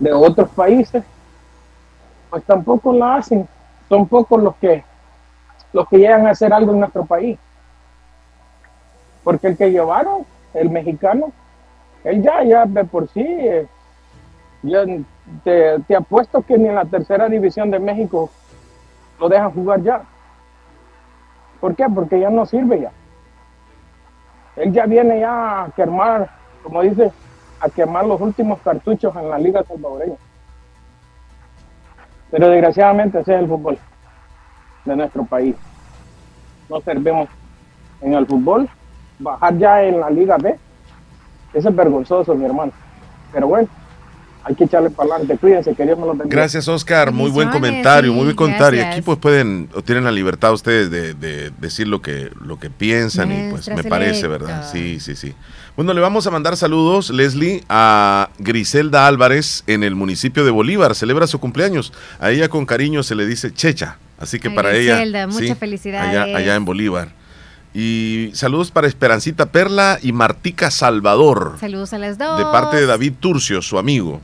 [0.00, 1.04] de otros países,
[2.30, 3.46] pues tampoco lo hacen.
[3.88, 4.82] Son pocos los que
[5.76, 7.38] los que llegan a hacer algo en nuestro país.
[9.22, 10.24] Porque el que llevaron,
[10.54, 11.32] el mexicano,
[12.02, 13.66] él ya, ya de por sí, eh,
[14.62, 14.86] yo
[15.44, 18.30] te, te apuesto que ni en la tercera división de México
[19.20, 20.02] lo dejan jugar ya.
[21.60, 21.84] ¿Por qué?
[21.94, 22.92] Porque ya no sirve ya.
[24.56, 26.30] Él ya viene ya a quemar,
[26.62, 27.12] como dice,
[27.60, 30.16] a quemar los últimos cartuchos en la liga salvadoreña.
[32.30, 33.78] Pero desgraciadamente ese es el fútbol
[34.86, 35.54] de nuestro país.
[36.70, 37.28] No servimos
[38.00, 38.68] en el fútbol.
[39.18, 40.58] Bajar ya en la liga B,
[41.54, 42.72] eso es vergonzoso, mi hermano.
[43.32, 43.68] Pero bueno,
[44.48, 45.36] hay que echarle para adelante.
[45.38, 46.16] Cuídense, que Dios me los.
[46.26, 47.10] Gracias, Oscar.
[47.10, 48.78] Muy buen comentario, sí, muy buen comentario.
[48.78, 48.94] gracias.
[48.96, 52.70] Aquí pues pueden, o tienen la libertad ustedes de, de decir lo que, lo que
[52.70, 54.28] piensan y pues me parece.
[54.28, 54.68] ¿verdad?
[54.70, 55.34] Sí, sí, sí.
[55.74, 60.94] Bueno, le vamos a mandar saludos, Leslie, a Griselda Álvarez en el municipio de Bolívar.
[60.94, 61.92] Celebra su cumpleaños.
[62.20, 63.98] A ella con cariño se le dice Checha.
[64.18, 65.26] Así que A para Griselda, ella.
[65.26, 66.08] muchas sí, felicidades.
[66.08, 67.08] Allá, allá en Bolívar.
[67.74, 71.56] Y saludos para Esperancita Perla y Martica Salvador.
[71.60, 72.38] Saludos a las dos.
[72.38, 74.22] De parte de David Turcio, su amigo.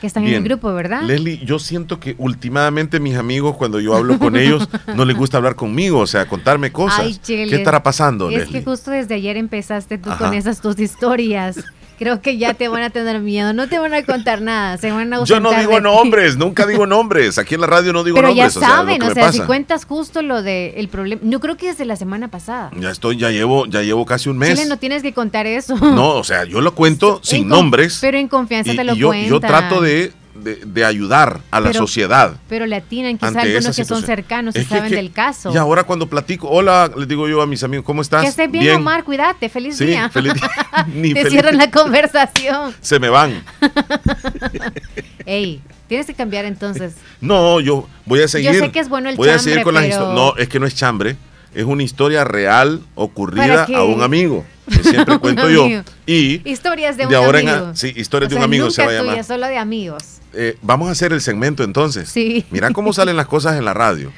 [0.00, 1.02] Que están en el grupo, ¿verdad?
[1.02, 5.38] Leslie, yo siento que últimamente mis amigos, cuando yo hablo con ellos, no les gusta
[5.38, 7.00] hablar conmigo, o sea, contarme cosas.
[7.00, 8.58] Ay, ¿Qué estará pasando, Es Leslie?
[8.60, 10.26] que justo desde ayer empezaste tú Ajá.
[10.26, 11.56] con esas tus historias.
[11.98, 13.52] Creo que ya te van a tener miedo.
[13.52, 14.76] No te van a contar nada.
[14.76, 17.38] Se van a Yo no digo de nombres, nunca digo nombres.
[17.38, 18.56] Aquí en la radio no digo Pero ya nombres.
[18.56, 21.22] o sea, lo saben, o sea, si cuentas justo lo de el problema.
[21.24, 22.70] Yo creo que desde la semana pasada.
[22.78, 24.54] Ya estoy, ya llevo, ya llevo casi un mes.
[24.54, 25.76] Chile, no tienes que contar eso.
[25.76, 27.98] No, o sea, yo lo cuento sin En nombres.
[28.00, 29.30] Pero en confianza y, te lo y yo, cuentan.
[29.30, 32.36] yo trato de, de- de ayudar a la Pero- sociedad.
[32.48, 35.52] Pero le atinan quizá ante algunos que son cercanos y saben que- del caso.
[35.52, 38.22] Y ahora cuando platico, hola, les digo yo a mis amigos, ¿cómo estás?
[38.22, 40.08] que estés bien, Omar, cuídate, feliz Sí, día.
[40.10, 40.32] feliz.
[40.94, 42.74] Ni Te feliz cierran la conversación.
[42.80, 43.42] Se me van.
[45.26, 46.94] Ey, tienes que cambiar entonces.
[47.20, 48.54] No, yo voy a seguir.
[48.58, 50.66] sé que es bueno el Voy a chambre, seguir con pero- No, es que no
[50.66, 51.16] es chambre.
[51.54, 54.44] Es una historia real ocurrida a un amigo.
[54.68, 55.66] Que siempre cuento yo.
[56.06, 57.66] Y Historias de, de un ahora en amigo.
[57.68, 59.10] a- sí, historias O de un amigo nunca se va a llamar.
[59.12, 60.02] tuya, solo de amigos.
[60.32, 62.08] Eh, vamos a hacer el segmento entonces.
[62.08, 62.44] Sí.
[62.50, 64.12] Mira cómo salen las cosas en la radio.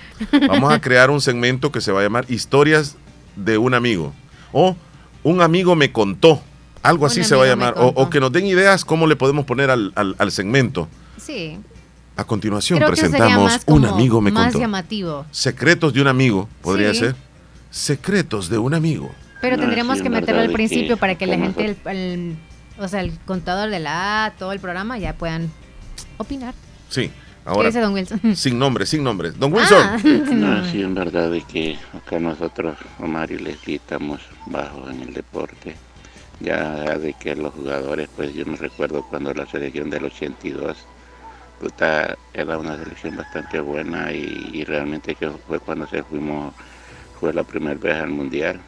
[0.49, 2.97] Vamos a crear un segmento que se va a llamar Historias
[3.37, 4.13] de un amigo.
[4.53, 4.77] O
[5.23, 6.43] Un amigo me contó.
[6.83, 7.75] Algo así se va a llamar.
[7.77, 10.89] O, que nos den ideas cómo le podemos poner al, al- al segmento.
[11.21, 11.59] Sí.
[12.17, 14.59] A continuación presentamos un amigo me más contó.
[14.61, 15.25] llamativo.
[15.31, 17.01] Secretos de un amigo, podría Sí.
[17.01, 17.17] ser.
[17.71, 19.11] Secretos de un amigo.
[19.41, 22.37] Pero No, tendríamos sí, que meterlo al principio que para que la gente, el, el-
[22.79, 25.51] o sea, el contador de la A, todo el programa, ya puedan
[26.17, 26.55] opinar.
[26.89, 27.13] Sí, ¿Qué
[27.45, 27.69] ahora.
[27.69, 28.21] dice don Wilson?
[28.37, 29.31] Sin nombre, sin nombre.
[29.33, 29.79] Don Wilson.
[29.83, 29.99] Ah,
[30.33, 35.15] No, sí, en verdad es que acá nosotros, Omar y Leslie, estamos bajos en el
[35.15, 35.75] deporte.
[36.41, 40.77] Ya de que los jugadores, pues yo me recuerdo cuando la selección del 82,
[41.61, 46.55] puta, era una selección bastante buena y, y realmente que fue cuando se fuimos,
[47.19, 48.61] fue la primera vez al Mundial,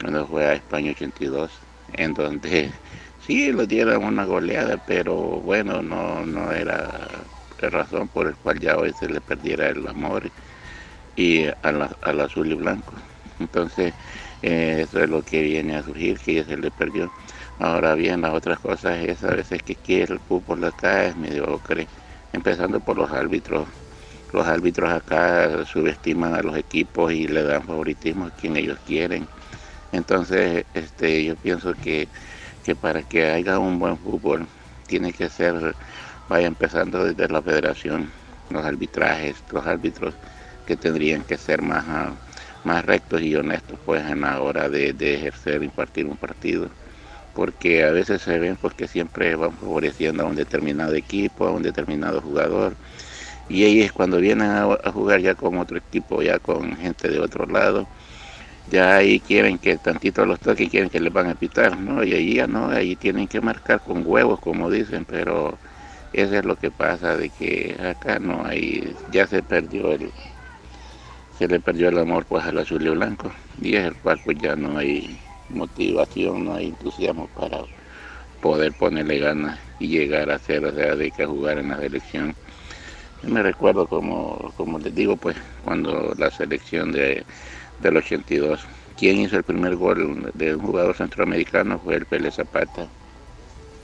[0.00, 2.72] cuando fue a España 82, en donde
[3.18, 7.28] sí lo dieron una goleada, pero bueno, no, no era
[7.58, 10.30] la razón por el cual ya hoy se le perdiera el amor
[11.14, 12.96] y al, al azul y blanco.
[13.38, 13.94] Entonces,
[14.42, 17.12] eh, eso es lo que viene a surgir, que ya se le perdió.
[17.58, 21.90] Ahora bien, las otras cosas es a veces que quiere el fútbol acá es mediocre,
[22.32, 23.68] empezando por los árbitros.
[24.32, 29.30] Los árbitros acá subestiman a los equipos y le dan favoritismo a quien ellos quieren.
[29.90, 32.10] Entonces, este, yo pienso que,
[32.62, 34.48] que para que haya un buen fútbol
[34.86, 35.76] tiene que ser,
[36.28, 38.14] vaya empezando desde la federación,
[38.48, 40.18] los arbitrajes, los árbitros
[40.64, 42.20] que tendrían que ser más, ah,
[42.62, 46.76] más rectos y honestos pues en la hora de, de ejercer, impartir un partido.
[47.32, 51.62] Porque a veces se ven porque siempre van favoreciendo a un determinado equipo, a un
[51.62, 52.78] determinado jugador.
[53.48, 57.46] Y ellos cuando vienen a jugar ya con otro equipo, ya con gente de otro
[57.46, 57.88] lado,
[58.70, 62.02] ya ahí quieren que tantito los toque quieren que les van a pitar, ¿no?
[62.04, 65.58] Y ahí ya no, ahí tienen que marcar con huevos, como dicen, pero
[66.12, 70.10] eso es lo que pasa, de que acá no hay, ya se perdió el,
[71.38, 73.30] se le perdió el amor pues al azul y blanco,
[73.60, 75.18] y es el cual pues ya no hay
[75.48, 77.58] motivación, no hay entusiasmo para
[78.40, 82.34] poder ponerle ganas y llegar a ser, o sea, de que jugar en la selección.
[83.22, 87.24] Yo me recuerdo como, como les digo, pues, cuando la selección de,
[87.80, 88.60] del 82,
[88.96, 92.86] quien hizo el primer gol de un jugador centroamericano fue el Pérez Zapata,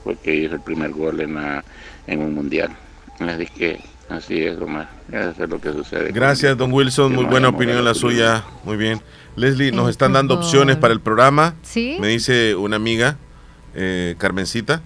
[0.03, 1.63] fue el que hizo el primer gol en, la,
[2.07, 2.75] en un mundial.
[3.19, 3.79] Así que
[4.09, 6.11] así es, Omar, eso es lo que sucede.
[6.11, 7.13] Gracias, don Wilson.
[7.13, 8.43] Muy buena opinión la suya.
[8.63, 9.01] Muy bien.
[9.35, 11.55] Leslie, nos están dando opciones para el programa.
[11.63, 11.97] ¿Sí?
[11.99, 13.17] Me dice una amiga,
[13.75, 14.81] eh, Carmencita,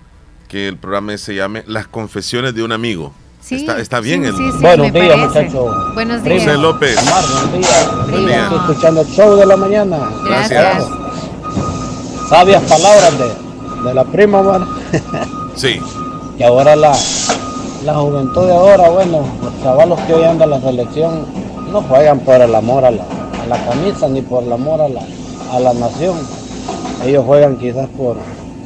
[0.48, 3.14] que el programa se llame Las Confesiones de un Amigo.
[3.48, 4.36] Sí, está, está bien sí, el.
[4.36, 5.28] sí, sí, Buenos días, parece.
[5.28, 5.94] muchachos.
[5.94, 6.44] Buenos días.
[6.44, 6.98] José López.
[7.02, 8.10] Omar, buenos días.
[8.10, 8.44] Buen día.
[8.44, 9.98] Estoy escuchando el show de la mañana.
[10.26, 10.86] Gracias.
[12.30, 14.68] Sabias palabras de, de la prima, bueno.
[15.56, 15.80] Sí.
[16.40, 16.96] Y ahora la,
[17.84, 21.26] la juventud de ahora, bueno, los chavalos que hoy andan en la selección
[21.72, 24.88] no juegan por el amor a la, a la camisa ni por el amor a
[24.88, 25.02] la,
[25.52, 26.16] a la nación.
[27.04, 28.18] Ellos juegan quizás por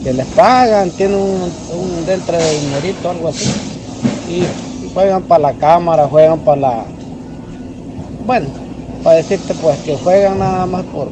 [0.04, 1.44] que les pagan, tienen un,
[1.80, 3.50] un dentro de dinerito, algo así.
[4.28, 4.44] Y
[4.94, 6.84] juegan para la cámara, juegan para la...
[8.26, 8.48] Bueno,
[9.04, 11.10] para decirte pues que juegan nada más por,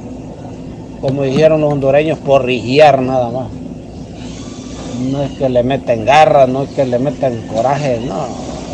[1.02, 3.48] como dijeron los hondureños, por rigiar nada más
[5.00, 8.26] no es que le meten garra, no es que le meten coraje, no,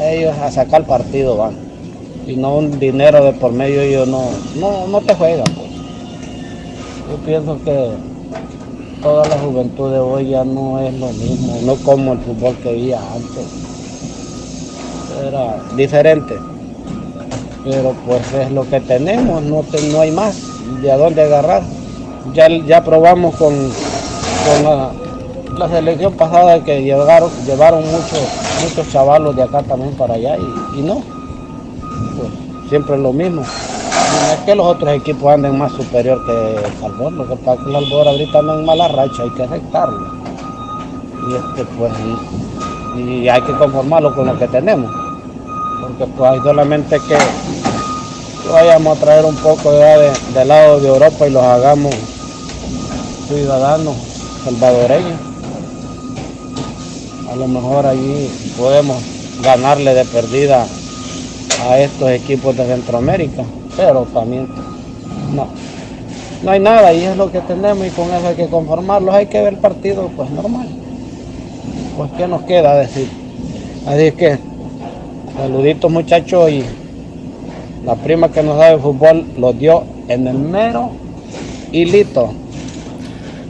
[0.04, 1.56] ellos a sacar partido van.
[2.28, 4.24] Y no un dinero de por medio, ellos no,
[4.56, 5.46] no, no te juegan.
[5.56, 5.70] Pues.
[7.10, 7.92] Yo pienso que
[9.02, 12.70] toda la juventud de hoy ya no es lo mismo, no como el fútbol que
[12.70, 13.65] había antes.
[15.24, 16.38] Era diferente.
[17.64, 20.36] Pero pues es lo que tenemos, no, te- no hay más
[20.82, 21.64] de a dónde agarrar.
[22.34, 24.64] Ya, ya probamos con, con
[25.60, 28.20] la, selección pasada que llegaron, llevaron muchos,
[28.64, 30.96] muchos chavalos de acá también para allá y, y no.
[32.18, 32.30] Pues
[32.70, 33.42] siempre es lo mismo.
[33.42, 37.64] No es que los otros equipos anden más superior que El Salvador, lo que pasa
[37.64, 40.08] que El Salvador ahorita anda en mala racha, hay que aceptarlo.
[41.30, 41.94] Y este pues
[42.98, 44.92] y hay que conformarlo con lo que tenemos.
[45.82, 47.18] Porque pues hay solamente que
[48.52, 51.94] vayamos a traer un poco ya de, del lado de Europa y los hagamos
[53.28, 53.96] ciudadanos
[54.44, 55.20] salvadoreños.
[57.32, 58.98] A lo mejor allí podemos
[59.42, 60.66] ganarle de perdida
[61.68, 63.44] a estos equipos de Centroamérica,
[63.76, 64.48] pero también
[65.34, 65.48] no.
[66.44, 69.26] No hay nada y es lo que tenemos y con eso hay que conformarlos, hay
[69.26, 70.68] que ver partido pues normal.
[71.98, 73.10] Pues qué nos queda decir.
[73.88, 74.38] Así que
[75.38, 76.64] saluditos muchachos y
[77.86, 80.92] la prima que nos da de fútbol los dio en el mero
[81.72, 82.34] hilito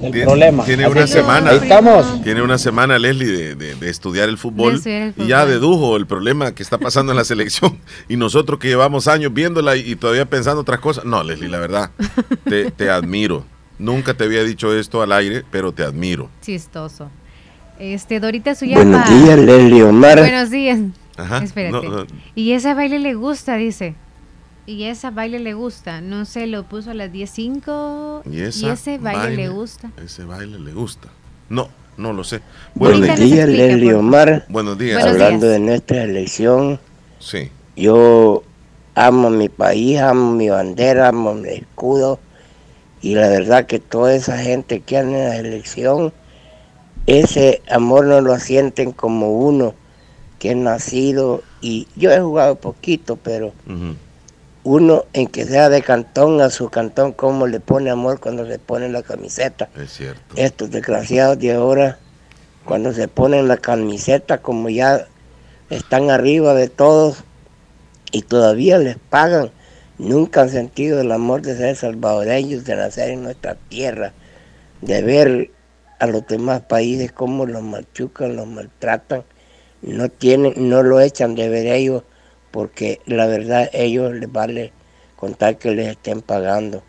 [0.01, 0.63] del Tiene- problema.
[0.65, 1.49] Tiene Así una que semana.
[1.51, 2.21] Ahí estamos.
[2.23, 4.75] Tiene una semana, Leslie, de, de- de estudiar el fútbol.
[4.75, 7.77] Estudiar el Y ya dedujo el problema que está pasando en la selección.
[8.09, 11.05] Y nosotros que llevamos años viéndola y, y todavía pensando otras cosas.
[11.05, 11.91] No, Leslie, la verdad,
[12.43, 13.45] te, te admiro.
[13.79, 16.29] Nunca te había dicho esto al aire, pero te admiro.
[16.41, 17.09] Chistoso.
[17.79, 18.83] Este, Dorita Suyapa.
[18.83, 20.19] Buenos días, Leslie Omar.
[20.19, 20.79] Buenos días.
[21.17, 21.43] Ajá.
[21.43, 21.87] Espérate.
[22.35, 23.95] Y ese baile le gusta, dice.
[24.65, 26.01] Y ese baile le gusta.
[26.01, 28.23] No sé, lo puso a las 10.05.
[28.25, 29.91] Y, y ese baile, le gusta.
[30.03, 31.09] Ese baile le gusta.
[31.49, 32.41] No, no lo sé.
[32.73, 34.45] Buenos días, Leslie Omar.
[34.49, 35.03] Buenos días.
[35.03, 36.79] Hablando de nuestra elección.
[37.19, 37.51] Sí.
[37.75, 38.43] Yo
[38.95, 42.19] amo mi país, amo mi bandera, amo mi escudo.
[43.01, 46.11] Y la verdad que toda esa gente que anda en la elección,
[47.05, 49.75] ese amor no lo sienten como uno
[50.45, 51.41] que es nacido.
[51.59, 53.51] Y yo he jugado poquito, pero
[54.63, 58.59] uno en que sea de cantón a su cantón, como le pone amor cuando se
[58.59, 59.69] pone la camiseta.
[59.76, 60.35] Es cierto.
[60.35, 61.97] Estos desgraciados de ahora,
[62.63, 65.07] cuando se ponen la camiseta, como ya
[65.72, 67.23] están arriba de todos
[68.11, 69.49] y todavía les pagan,
[69.97, 74.13] nunca han sentido el amor de ser salvadoreños, de nacer en nuestra tierra,
[74.81, 75.51] de ver
[75.97, 79.23] a los demás países cómo los machucan, los maltratan,
[79.85, 82.03] no tienen, no lo echan de ver ellos
[82.51, 84.73] porque la verdad ellos les vale
[85.15, 86.83] contar que les estén pagando.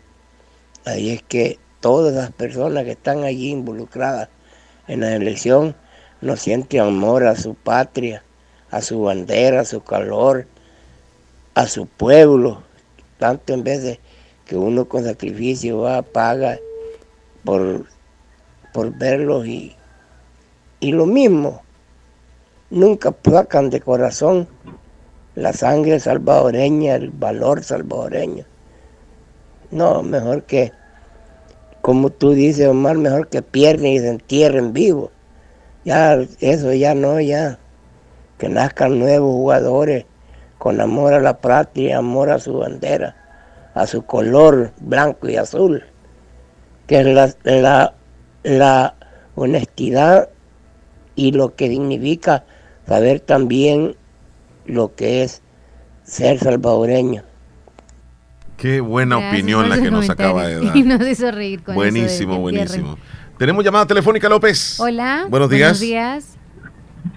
[0.85, 4.29] Ahí es que todas las personas que están allí involucradas
[4.87, 5.75] en la elección
[6.21, 8.23] no sienten amor a su patria,
[8.71, 10.47] a su bandera, a su calor,
[11.53, 12.63] a su pueblo,
[13.19, 13.99] tanto en de
[14.45, 16.57] que uno con sacrificio va, paga
[17.43, 17.85] por,
[18.73, 19.75] por verlos y,
[20.79, 21.61] y lo mismo,
[22.69, 24.47] nunca sacan de corazón
[25.35, 28.43] la sangre salvadoreña, el valor salvadoreño.
[29.69, 30.71] No, mejor que,
[31.81, 35.11] como tú dices, Omar, mejor que pierden y se entierren vivos.
[35.85, 37.59] Ya, eso ya no, ya.
[38.39, 40.05] Que nazcan nuevos jugadores
[40.57, 43.15] con amor a la patria, amor a su bandera,
[43.75, 45.83] a su color blanco y azul,
[46.87, 47.93] que es la, la,
[48.43, 48.95] la
[49.35, 50.29] honestidad
[51.15, 52.43] y lo que significa
[52.87, 53.95] saber también
[54.65, 55.41] lo que es
[56.03, 57.23] ser salvadoreño.
[58.57, 60.75] Qué buena opinión la que nos acaba de dar.
[60.75, 62.97] Y nos hizo reír con Buenísimo, eso buenísimo.
[63.37, 64.79] Tenemos llamada telefónica, López.
[64.79, 65.27] Hola.
[65.29, 65.79] Buenos días.
[65.79, 66.33] Buenos días.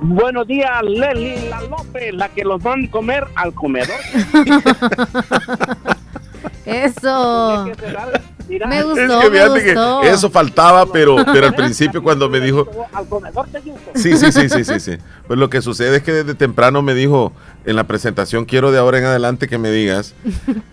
[0.03, 3.97] Buenos días, Leli La López, la que los van a comer al comedor.
[6.67, 7.71] Eso.
[8.67, 10.03] Me gustó, me gustó.
[10.03, 12.69] eso faltaba, pero, pero al principio cuando me dijo...
[13.95, 14.99] Sí, sí, sí, sí, sí, sí.
[15.27, 17.33] Pues lo que sucede es que desde temprano me dijo,
[17.65, 20.15] en la presentación quiero de ahora en adelante que me digas,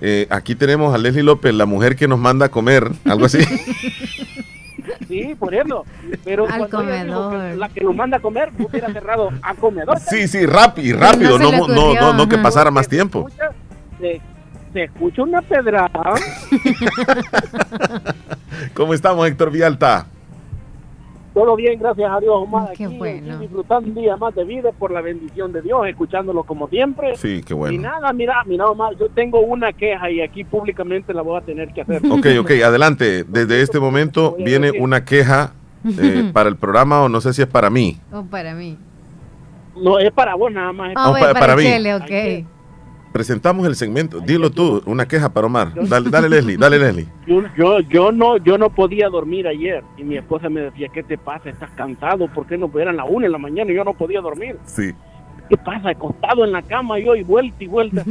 [0.02, 3.40] eh, aquí tenemos a Leslie López, la mujer que nos manda a comer, algo así.
[5.08, 5.86] Sí, por eso.
[6.24, 7.56] Pero al comedor.
[7.58, 9.99] la que nos manda a comer, hubiera cerrado al comedor.
[9.99, 13.30] Sí, sí, rápido, rápido, no, no, no, no, que pasara más tiempo.
[14.78, 15.90] Se, escucha una pedrada.
[18.76, 20.06] ¿Cómo estamos, Héctor Vialta?
[21.34, 22.74] Todo bien, gracias a Dios, Omar.
[22.78, 23.40] Qué bueno.
[23.40, 27.16] disfrutando un día más de vida por la bendición de Dios, escuchándolo como siempre.
[27.16, 27.74] Sí, qué bueno.
[27.74, 31.41] Y nada, mira, mira, Omar, yo tengo una queja y aquí públicamente la voy a
[31.41, 32.04] tener que hacer.
[32.12, 33.24] Ok, ok, adelante.
[33.24, 35.54] Desde este momento viene una queja
[35.86, 37.98] eh, para el programa o no sé si es para mí.
[38.14, 38.78] O para mí.
[39.76, 40.94] No, es para vos nada más.
[40.95, 41.66] Oh, para, para, mí.
[41.94, 42.45] okay
[43.11, 44.19] presentamos el segmento.
[44.19, 45.73] Dilo tú, una queja para Omar.
[45.88, 47.07] Dale, dale Leslie, dale Leslie.
[47.25, 51.17] Yo, yo, no, yo no podía dormir ayer y mi esposa me decía, ¿qué te
[51.17, 51.49] pasa?
[51.49, 52.27] ¿Estás cansado?
[52.27, 54.57] ¿Por qué no eran la una en la mañana y yo no podía dormir?
[54.65, 54.91] Sí.
[55.49, 55.89] ¿Qué pasa?
[55.89, 58.03] Acostado en la cama yo y vuelta y vuelta.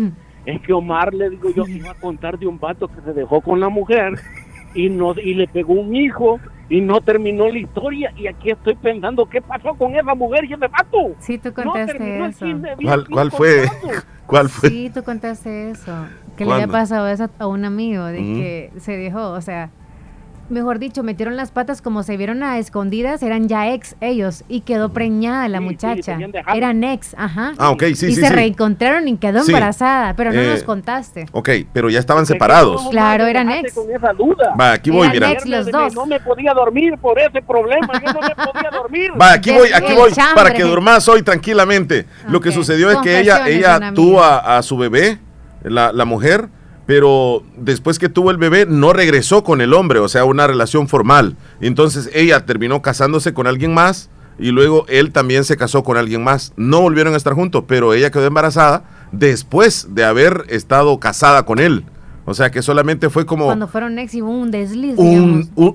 [0.45, 3.41] Es que Omar le digo yo iba a contar de un vato que se dejó
[3.41, 4.15] con la mujer
[4.77, 6.39] y no y le pegó un hijo
[6.69, 10.53] y no terminó la historia y aquí estoy pensando qué pasó con esa mujer y
[10.53, 11.15] ese vato.
[11.19, 12.47] Sí, tú contaste eso.
[13.11, 13.65] ¿Cuál, fue?
[14.27, 14.69] ¿Cuál fue?
[14.69, 15.93] Sí, tú contaste eso.
[16.37, 19.71] Que le había pasado eso a un amigo de que se dejó, o sea,
[20.51, 24.61] mejor dicho, metieron las patas como se vieron a escondidas, eran ya ex ellos y
[24.61, 26.19] quedó preñada la muchacha.
[26.55, 27.53] eran ex, ajá.
[27.59, 28.15] Ah, ok, sí, y sí.
[28.15, 31.27] se reencontraron y quedó embarazada, pero no nos eh, contaste.
[31.33, 32.89] Ok, pero ya estaban separados.
[32.91, 33.75] Claro, eran ex.
[33.75, 34.55] Con esa duda.
[34.59, 35.31] Va, aquí voy, mira.
[35.33, 35.95] Ex los dos.
[35.95, 39.13] No me podía dormir por ese problema, yo no me podía dormir.
[39.21, 42.07] Va, aquí voy, aquí voy, para que durmas hoy tranquilamente.
[42.29, 45.19] Lo que sucedió es que ella, ella tuvo a, su bebé,
[45.63, 46.49] la, la mujer,
[46.87, 50.89] pero después que tuvo el bebé no regresó con el hombre, o sea, una relación
[50.89, 51.37] formal.
[51.61, 54.09] Entonces ella terminó casándose con alguien más
[54.39, 56.53] y luego él también se casó con alguien más.
[56.57, 61.59] No volvieron a estar juntos, pero ella quedó embarazada después de haber estado casada con
[61.59, 61.85] él.
[62.29, 63.45] O sea que solamente fue como...
[63.47, 64.97] Cuando fueron ex y hubo un desliz.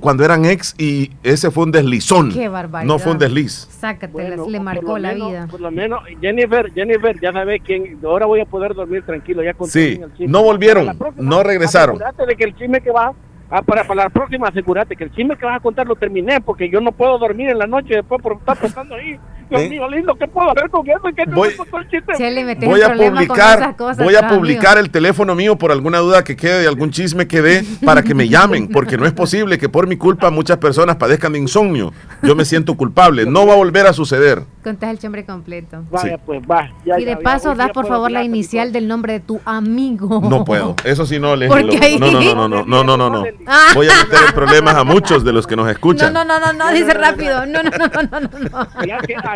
[0.01, 2.31] cuando eran ex y ese fue un deslizón.
[2.31, 2.87] Qué barbaridad.
[2.93, 3.67] No fue un desliz.
[3.71, 5.47] Sácate, le marcó la vida.
[5.49, 9.41] Por lo menos, Jennifer, Jennifer, ya sabes quién, ahora voy a poder dormir tranquilo.
[9.43, 11.97] Ya sí, no volvieron, no regresaron.
[11.97, 13.13] de que el chisme que va
[13.53, 16.39] Ah, para, para la próxima asegúrate que el chisme que vas a contar lo terminé
[16.39, 19.19] porque yo no puedo dormir en la noche después por estar pensando ahí.
[19.51, 19.69] Dios ¿Eh?
[19.69, 21.01] mío, lindo, ¿qué puedo hacer con eso?
[21.13, 22.65] ¿Qué Voy- me contó el chiste?
[22.65, 26.89] Voy a publicar, voy a publicar el teléfono mío por alguna duda que quede, algún
[26.89, 30.31] chisme que dé, para que me llamen, porque no es posible que por mi culpa
[30.31, 31.91] muchas personas padezcan de insomnio.
[32.23, 34.43] Yo me siento culpable, no va a volver a suceder.
[34.63, 35.83] Contás el nombre completo.
[35.91, 36.71] Vaya, pues va.
[36.85, 40.21] ya, y de ya, paso, das por favor la inicial del nombre de tu amigo.
[40.29, 43.23] No puedo, eso sí no, Leslie, Porque no, no, no, no, no, no, no, no.
[43.47, 43.71] Ah.
[43.75, 46.13] Voy a meter en problemas a muchos de los que nos No, escuchan.
[46.13, 47.45] no, no, no, no, dice rápido.
[47.47, 48.67] No, no, no, no, no, no.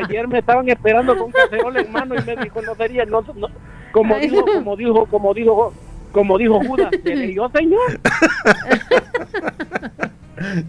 [0.09, 3.47] Ayer me estaban esperando con cacerola en mano y me dijo, no sería, no, no,
[3.91, 5.73] como dijo, como dijo, como dijo,
[6.11, 7.99] como dijo Judas, ¿seré yo, señor?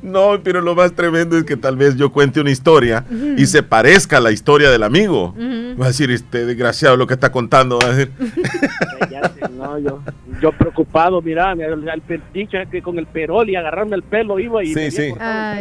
[0.02, 3.04] No, pero lo más tremendo es que tal vez yo cuente una historia
[3.36, 5.34] y se parezca a la historia del amigo.
[5.78, 7.78] Va a decir, este desgraciado lo que está contando.
[7.78, 8.12] Va a decir,
[9.10, 10.00] Ya sé, no, yo,
[10.40, 12.02] yo preocupado, mira, el,
[12.32, 14.74] dicho es que con el perol y agarrarme el pelo iba y...
[14.74, 15.14] Sí, sí.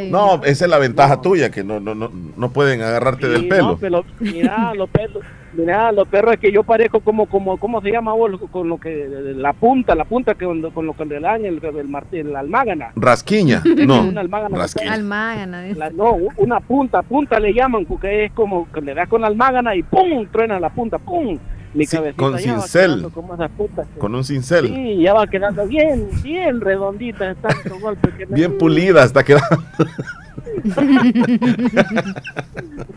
[0.09, 3.69] No, esa es la ventaja tuya, que no, no, no, no pueden agarrarte del pelo.
[3.69, 5.23] No, pero mira, los pelos,
[5.53, 8.39] mira, los perros es que yo parezco como, como, ¿cómo se llama vos?
[8.51, 11.63] Con lo que, la punta, la punta que con, con lo que le dan el,
[11.63, 12.91] el, martillo, la almágana.
[12.95, 14.03] Rasquiña, no.
[14.03, 14.57] Una almágana.
[14.57, 14.93] Rasquiña.
[14.93, 15.61] Almágana.
[15.63, 15.79] dice.
[15.79, 19.27] La- no, una punta, punta le llaman, porque es como que le das con la
[19.27, 20.25] almágana y ¡pum!
[20.31, 21.37] truena la punta, ¡pum!
[21.75, 23.07] Mi Sí, cabecita con ya cincel.
[23.13, 23.85] como esas puntas.
[23.99, 24.67] Con un cincel.
[24.67, 29.23] Sí, ya va quedando bien, bien redondita de tanto golpe que me- Bien pulida hasta
[29.23, 29.45] quedando.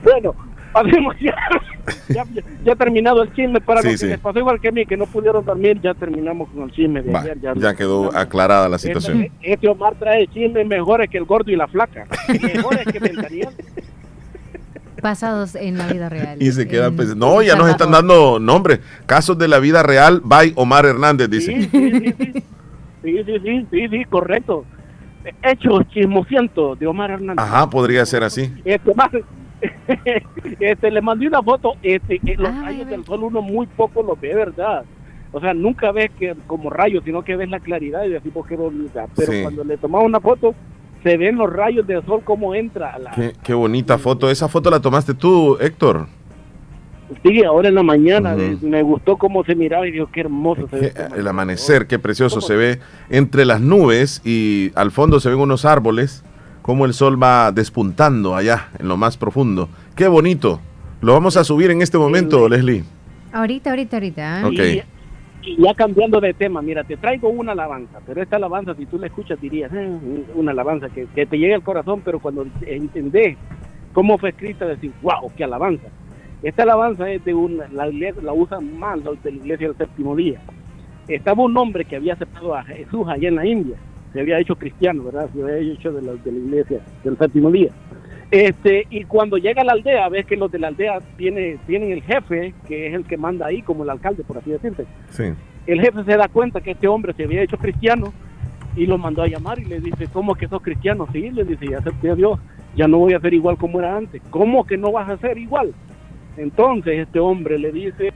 [0.03, 0.35] Bueno,
[0.73, 1.35] pasemos ya,
[2.09, 4.07] ya, ya- ya ha terminado el chisme para Sí, los que sí.
[4.07, 7.03] les pasó igual que a mí, que no pudieron dormir, ya terminamos con el chisme
[7.03, 7.39] de Va, ayer.
[7.57, 9.23] ya quedó aclarada la situación.
[9.23, 13.49] Este, este Omar trae chismes mejores que el gordo y la flaca, mejores que Ventaniel.
[15.03, 16.37] Pasados en la vida real.
[16.41, 18.81] Y se quedan En pensando, no, ya nos están dando nombres.
[19.07, 21.55] Casos de la vida real, by Omar Hernández, dice.
[21.63, 22.33] Sí, sí, sí, sí.
[23.03, 24.65] Sí, sí, sí, sí, sí, correcto.
[25.43, 27.45] Hechos chismosientos de Omar Hernández.
[27.45, 28.53] Ajá, podría ser así.
[28.65, 29.11] Este, más,
[30.61, 34.21] este, le mandé una foto, este, eh, los rayos del sol uno muy poco los
[34.21, 34.85] ve, ¿verdad?
[35.33, 38.57] O sea, nunca ves que como rayos, sino que ves la claridad y decimos qué
[38.57, 39.07] bonita.
[39.15, 39.43] Pero Sí.
[39.43, 40.55] cuando le tomamos una foto,
[41.03, 43.11] se ven los rayos del sol como entra la...
[43.13, 44.31] Qué, qué bonita foto.
[44.31, 46.07] Esa foto la tomaste tú, Héctor.
[47.23, 50.69] Sí, ahora en la mañana eh, me gustó cómo se miraba y digo, qué hermoso
[50.69, 50.93] se ve.
[51.17, 55.65] El amanecer, qué precioso se ve entre las nubes y al fondo se ven unos
[55.65, 56.23] árboles,
[56.61, 59.71] como el sol va despuntando allá en lo más profundo.
[59.97, 60.61] Qué bonito.
[61.01, 62.85] Lo vamos a subir en este momento, Leslie.
[63.33, 64.41] Ahorita, ahorita, ahorita.
[64.41, 64.45] ¿eh?
[64.45, 64.53] Ok.
[64.53, 64.98] Y
[65.57, 69.07] ya cambiando de tema, mira, te traigo una alabanza, pero esta alabanza, si tú la
[69.07, 69.99] escuchas, dirías, "Eh,
[70.35, 73.37] una alabanza que, te llega al corazón, pero cuando entendés
[73.93, 75.89] cómo fue escrita, decís, wow, qué alabanza.
[76.43, 79.77] Esta alabanza es de una, la, iglesia- la usan más los de la iglesia del
[79.77, 80.41] séptimo día.
[81.09, 83.77] Estaba un hombre que había aceptado a Jesús allá en la India,
[84.13, 85.29] se había hecho cristiano, ¿verdad?
[85.35, 87.71] Se había hecho de la iglesia del séptimo día.
[88.31, 91.93] Este, y cuando llega a la aldea, ves que los de la aldea tiene, tienen
[91.93, 95.25] el jefe, que es el que manda ahí, como el alcalde, por así decirte Sí.
[95.67, 98.13] el jefe se da cuenta que este hombre se había hecho cristiano
[98.77, 101.07] y lo mandó a llamar y le dice, ¿cómo que sos cristiano?
[101.13, 102.39] Sí, le dice, ya acepté a Dios,
[102.77, 104.21] ya no voy a ser igual como era antes.
[104.31, 105.73] ¿Cómo que no vas a ser igual?
[106.37, 108.13] Entonces este hombre le dice,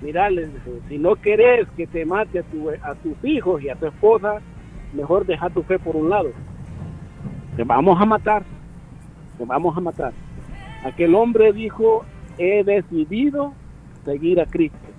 [0.00, 3.68] mira, le dice, si no querés que te mate a, tu- a tus hijos y
[3.68, 4.40] a tu esposa,
[4.94, 6.30] mejor deja tu fe por un lado.
[7.56, 8.42] Te vamos a matar,
[9.40, 10.12] te vamos a matar.
[10.84, 12.04] Aquel hombre dijo,
[12.38, 13.52] he decidido
[14.04, 14.90] seguir a Cristo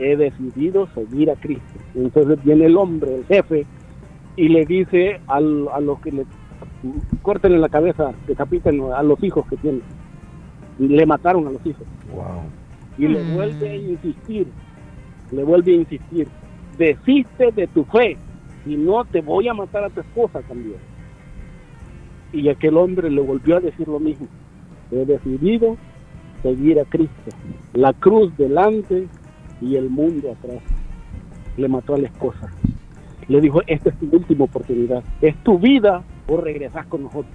[0.00, 1.78] he decidido seguir a Cristo.
[1.94, 3.66] Entonces viene el hombre, el jefe,
[4.36, 6.24] y le dice al, a los que le
[7.22, 9.80] corten en la cabeza, decapiten a los hijos que tiene.
[10.78, 11.86] Y le mataron a los hijos.
[12.96, 14.46] Y le vuelve a insistir,
[15.30, 16.28] le vuelve a insistir,
[16.78, 18.16] desiste de tu fe,
[18.64, 20.78] si no te voy a matar a tu esposa también.
[22.32, 24.28] Y aquel hombre le volvió a decir lo mismo,
[24.90, 25.76] he decidido
[26.42, 27.30] seguir a Cristo,
[27.74, 29.08] la cruz delante
[29.60, 30.62] y el mundo atrás.
[31.56, 32.50] Le mató a la esposa.
[33.28, 37.34] Le dijo, esta es tu última oportunidad, es tu vida o regresas con nosotros.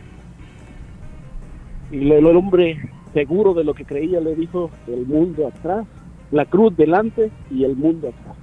[1.91, 5.85] Y el hombre, seguro de lo que creía, le dijo, el mundo atrás,
[6.31, 8.35] la cruz delante y el mundo atrás.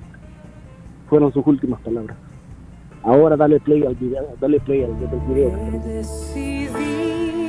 [1.09, 2.16] Fueron sus últimas palabras.
[3.05, 5.51] Ahora dale play al video, dale play al, video.
[5.85, 7.49] decidido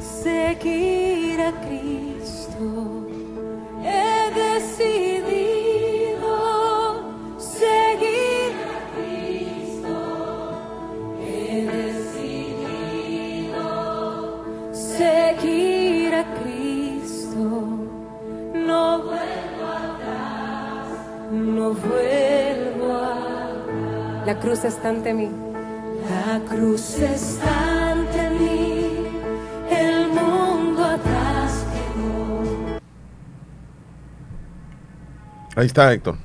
[0.00, 3.06] seguir a Cristo.
[3.84, 6.26] He decidido
[7.38, 9.94] seguir a Cristo.
[11.22, 12.44] He decidido
[14.72, 17.44] seguir a Cristo.
[18.54, 20.88] No vuelvo atrás,
[21.30, 22.49] no vuelvo
[24.26, 25.30] La cruz está ante mí.
[26.08, 29.06] La cruz está ante mí.
[29.70, 32.78] El mundo atrás quedó.
[35.56, 36.16] Ahí está, Héctor.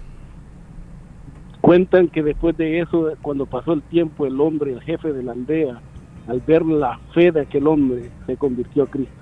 [1.62, 5.32] Cuentan que después de eso, cuando pasó el tiempo, el hombre, el jefe de la
[5.32, 5.80] aldea,
[6.28, 9.16] al ver la fe de aquel hombre, se convirtió a Cristo.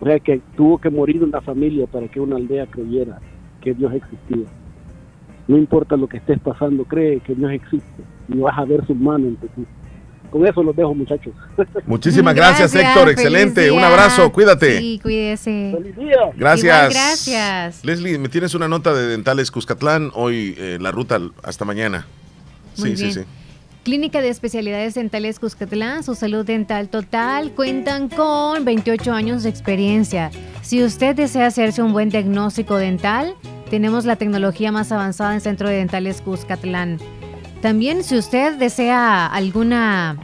[0.00, 3.20] O sea que tuvo que morir una familia para que una aldea creyera
[3.60, 4.48] que Dios existía.
[5.48, 8.94] No importa lo que estés pasando, cree que Dios existe y vas a ver su
[8.94, 9.48] mano en ti.
[10.30, 11.32] Con eso los dejo, muchachos.
[11.86, 13.04] Muchísimas gracias, Héctor.
[13.04, 13.62] feliz Excelente.
[13.62, 13.72] día.
[13.72, 14.30] Un abrazo.
[14.30, 14.78] Cuídate.
[14.78, 15.74] Sí, cuídese.
[15.74, 16.18] Feliz día.
[16.36, 16.64] Gracias.
[16.64, 17.84] Igual, gracias.
[17.84, 20.10] Leslie, me tienes una nota de Dentales Cuscatlán.
[20.14, 22.06] Hoy eh, la ruta hasta mañana.
[22.76, 23.14] Muy sí, sí, bien.
[23.14, 23.20] sí.
[23.84, 30.30] Clínica de Especialidades Dentales Cuscatlán, su salud dental total, cuentan con 28 años de experiencia.
[30.60, 33.34] Si usted desea hacerse un buen diagnóstico dental,
[33.70, 36.98] tenemos la tecnología más avanzada en Centro de Dentales Cuscatlán.
[37.62, 40.16] También si usted desea alguna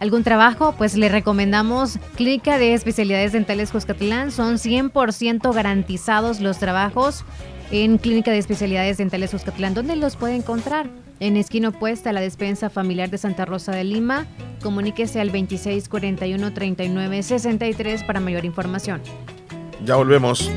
[0.00, 4.32] algún trabajo, pues le recomendamos Clínica de Especialidades Dentales Cuscatlán.
[4.32, 7.24] Son 100% garantizados los trabajos
[7.70, 9.74] en Clínica de Especialidades Dentales Cuscatlán.
[9.74, 10.88] ¿Dónde los puede encontrar?
[11.20, 14.26] En esquina opuesta a la despensa familiar de Santa Rosa de Lima.
[14.62, 19.02] Comuníquese al 2641 3963 para mayor información.
[19.84, 20.50] Ya volvemos.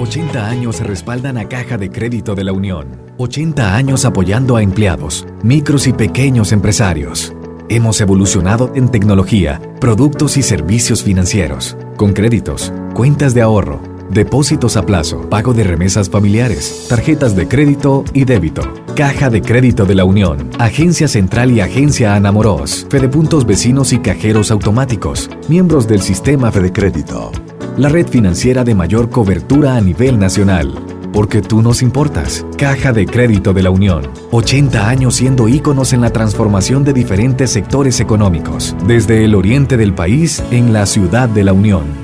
[0.00, 2.88] 80 años respaldan a Caja de Crédito de la Unión.
[3.18, 7.32] 80 años apoyando a empleados, micros y pequeños empresarios.
[7.68, 13.80] Hemos evolucionado en tecnología, productos y servicios financieros, con créditos, cuentas de ahorro,
[14.10, 18.62] depósitos a plazo, pago de remesas familiares, tarjetas de crédito y débito.
[18.94, 24.52] Caja de Crédito de la Unión, Agencia Central y Agencia Anamoros, Fedepuntos Vecinos y Cajeros
[24.52, 27.32] Automáticos, miembros del sistema Fede Crédito.
[27.76, 30.72] La red financiera de mayor cobertura a nivel nacional.
[31.12, 32.46] Porque tú nos importas.
[32.56, 34.08] Caja de Crédito de la Unión.
[34.30, 38.76] 80 años siendo íconos en la transformación de diferentes sectores económicos.
[38.86, 42.03] Desde el oriente del país en la ciudad de la Unión.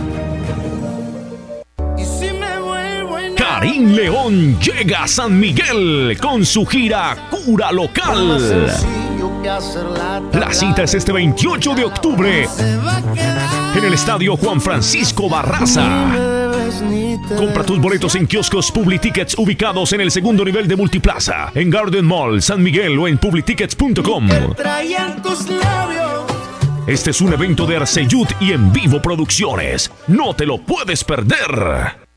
[3.61, 8.65] Karim León llega a San Miguel con su gira Cura Local.
[10.33, 12.47] La cita es este 28 de octubre
[13.75, 16.11] en el estadio Juan Francisco Barraza.
[17.37, 22.05] Compra tus boletos en kioscos Publitickets ubicados en el segundo nivel de Multiplaza, en Garden
[22.05, 24.27] Mall, San Miguel o en publitickets.com.
[26.87, 29.91] Este es un evento de Arceyud y en vivo producciones.
[30.07, 32.09] No te lo puedes perder.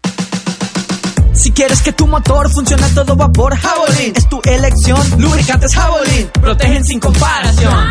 [1.64, 5.00] Quieres que tu motor funcione a todo vapor, Javelin es tu elección.
[5.16, 7.86] Lubricantes Javelin protegen sin comparación.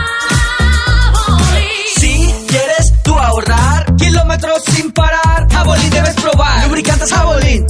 [1.95, 6.67] Si quieres tú ahorrar kilómetros sin parar, Javelin debes probar.
[6.67, 7.65] Lubricantes Javelin,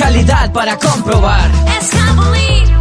[0.00, 1.50] calidad para comprobar.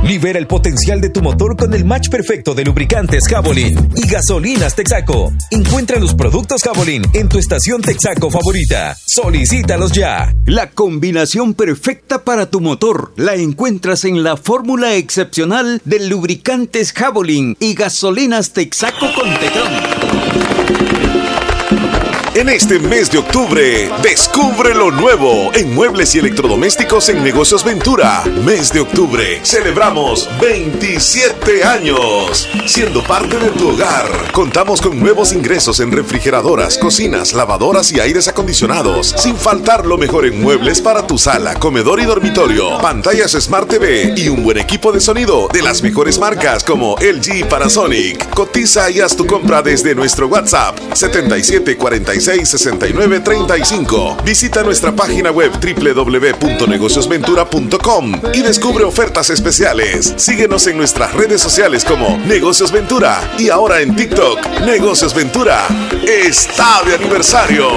[0.03, 4.73] Libera el potencial de tu motor con el match perfecto de lubricantes Javelin y gasolinas
[4.73, 5.33] Texaco.
[5.51, 8.95] Encuentra los productos Javelin en tu estación Texaco favorita.
[9.05, 10.33] Solicítalos ya.
[10.45, 17.57] La combinación perfecta para tu motor la encuentras en la fórmula excepcional de lubricantes Javelin
[17.59, 19.89] y gasolinas Texaco con Tecron.
[22.40, 28.24] En este mes de octubre, descubre lo nuevo en muebles y electrodomésticos en Negocios Ventura.
[28.45, 32.48] Mes de octubre, celebramos 27 años.
[32.66, 38.30] Siendo parte de tu hogar, contamos con nuevos ingresos en refrigeradoras, cocinas, lavadoras y aires
[38.30, 39.14] acondicionados.
[39.18, 42.80] Sin faltar lo mejor en muebles para tu sala, comedor y dormitorio.
[42.80, 47.40] Pantallas Smart TV y un buen equipo de sonido de las mejores marcas como LG
[47.40, 48.30] y Panasonic.
[48.30, 54.18] Cotiza y haz tu compra desde nuestro WhatsApp 7746 69 35.
[54.23, 60.14] Visita nuestra página web www.negociosventura.com y descubre ofertas especiales.
[60.18, 63.34] Síguenos en nuestras redes sociales como Negocios Ventura.
[63.39, 65.65] Y ahora en TikTok, Negocios Ventura
[66.07, 67.68] está de aniversario.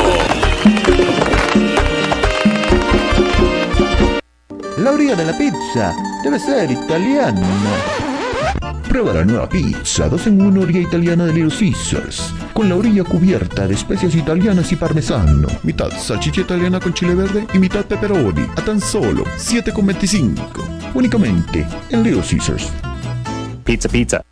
[4.77, 7.41] La orilla de la pizza debe ser italiana.
[8.93, 12.35] Prueba la nueva pizza 2 en 1 orilla italiana de Little Caesars.
[12.52, 15.48] Con la orilla cubierta de especias italianas y parmesano.
[15.62, 18.43] Mitad salchicha italiana con chile verde y mitad pepperoni.
[18.55, 20.93] A tan solo 7,25.
[20.93, 22.70] Únicamente en Little Caesars.
[23.64, 24.23] Pizza, pizza.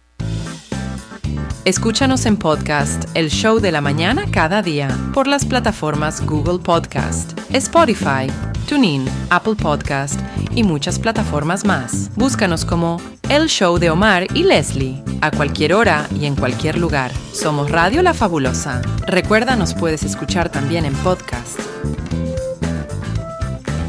[1.65, 7.33] Escúchanos en podcast El Show de la Mañana cada día por las plataformas Google Podcast,
[7.51, 8.31] Spotify,
[8.69, 10.21] TuneIn, Apple Podcast
[10.55, 12.11] y muchas plataformas más.
[12.15, 12.99] Búscanos como
[13.31, 17.13] El Show de Omar y Leslie a cualquier hora y en cualquier lugar.
[17.33, 18.83] Somos Radio La Fabulosa.
[19.07, 21.61] Recuerda, nos puedes escuchar también en podcast.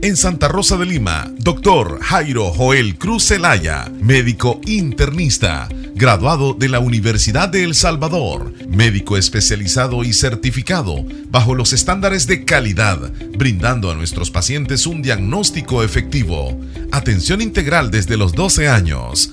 [0.00, 6.78] En Santa Rosa de Lima, doctor Jairo Joel Cruz Zelaya, médico internista, graduado de la
[6.78, 13.96] Universidad de El Salvador, médico especializado y certificado bajo los estándares de calidad, brindando a
[13.96, 16.56] nuestros pacientes un diagnóstico efectivo,
[16.92, 19.32] atención integral desde los 12 años,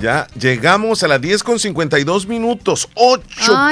[0.00, 2.88] Ya llegamos a las 10 con 52 minutos.
[2.94, 3.22] 8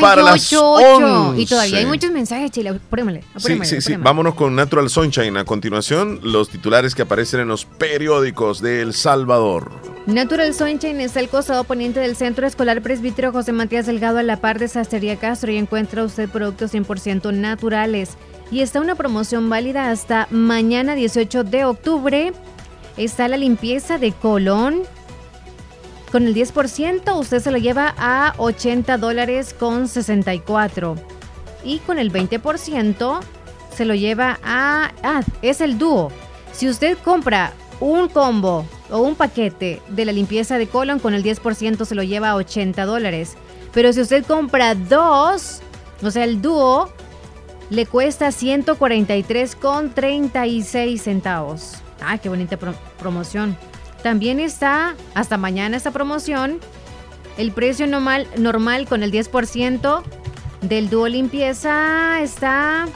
[0.00, 1.40] para las 11.
[1.40, 2.70] Y todavía hay muchos mensajes, Chile.
[2.70, 3.96] Apúremele, Sí, sí, sí.
[3.96, 5.38] Vámonos con Natural Sunshine.
[5.38, 9.70] A continuación, los titulares que aparecen en los periódicos de El Salvador.
[10.06, 14.38] Natural Sunshine está al costado poniente del Centro Escolar Presbítero José Matías Delgado a la
[14.38, 18.10] par de Sastrería Castro y encuentra usted productos 100% naturales.
[18.50, 22.32] Y está una promoción válida hasta mañana 18 de octubre.
[22.98, 24.82] Está la limpieza de colon
[26.10, 30.96] con el 10% usted se lo lleva a 80 dólares con 64.
[31.64, 33.20] Y con el 20%
[33.74, 34.92] se lo lleva a...
[35.02, 36.10] Ah, es el dúo.
[36.52, 41.22] Si usted compra un combo o un paquete de la limpieza de colon con el
[41.22, 43.36] 10% se lo lleva a 80 dólares.
[43.72, 45.60] Pero si usted compra dos,
[46.02, 46.90] o sea, el dúo,
[47.70, 51.74] le cuesta 143,36 centavos.
[52.00, 52.58] Ah, qué bonita
[52.98, 53.56] promoción.
[54.02, 56.60] También está hasta mañana esta promoción.
[57.36, 60.02] El precio normal, normal con el 10%
[60.62, 62.88] del dúo limpieza está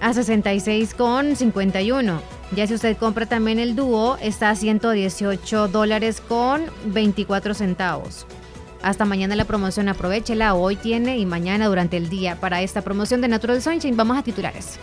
[0.00, 2.20] a 66,51.
[2.54, 8.26] Ya si usted compra también el dúo, está a 118 dólares con 24 centavos.
[8.82, 10.54] Hasta mañana la promoción, aprovechela.
[10.54, 13.96] Hoy tiene y mañana durante el día para esta promoción de Natural Sunshine.
[13.96, 14.78] Vamos a titulares.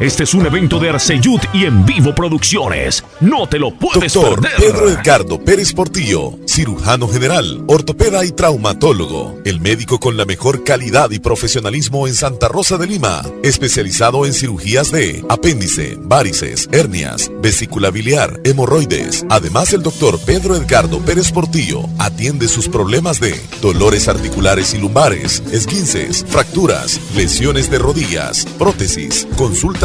[0.01, 3.01] Este es un evento de Arceyud y en vivo producciones.
[3.21, 4.57] No te lo puedes Doctor perder.
[4.57, 9.39] Pedro Edgardo Pérez Portillo, cirujano general, ortopeda y traumatólogo.
[9.45, 13.21] El médico con la mejor calidad y profesionalismo en Santa Rosa de Lima.
[13.41, 19.25] Especializado en cirugías de apéndice, varices, hernias, vesícula biliar, hemorroides.
[19.29, 25.41] Además, el doctor Pedro Edgardo Pérez Portillo atiende sus problemas de dolores articulares y lumbares,
[25.53, 29.84] esguinces, fracturas, lesiones de rodillas, prótesis, consulta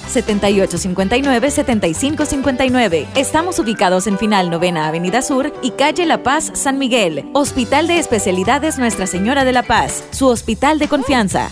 [2.59, 3.07] 7859-7550.
[3.17, 7.25] Estamos ubicados en Final Novena Avenida Sur y Calle La Paz, San Miguel.
[7.33, 11.51] Hospital de Especialidades Nuestra Señora de la Paz, su hospital de confianza.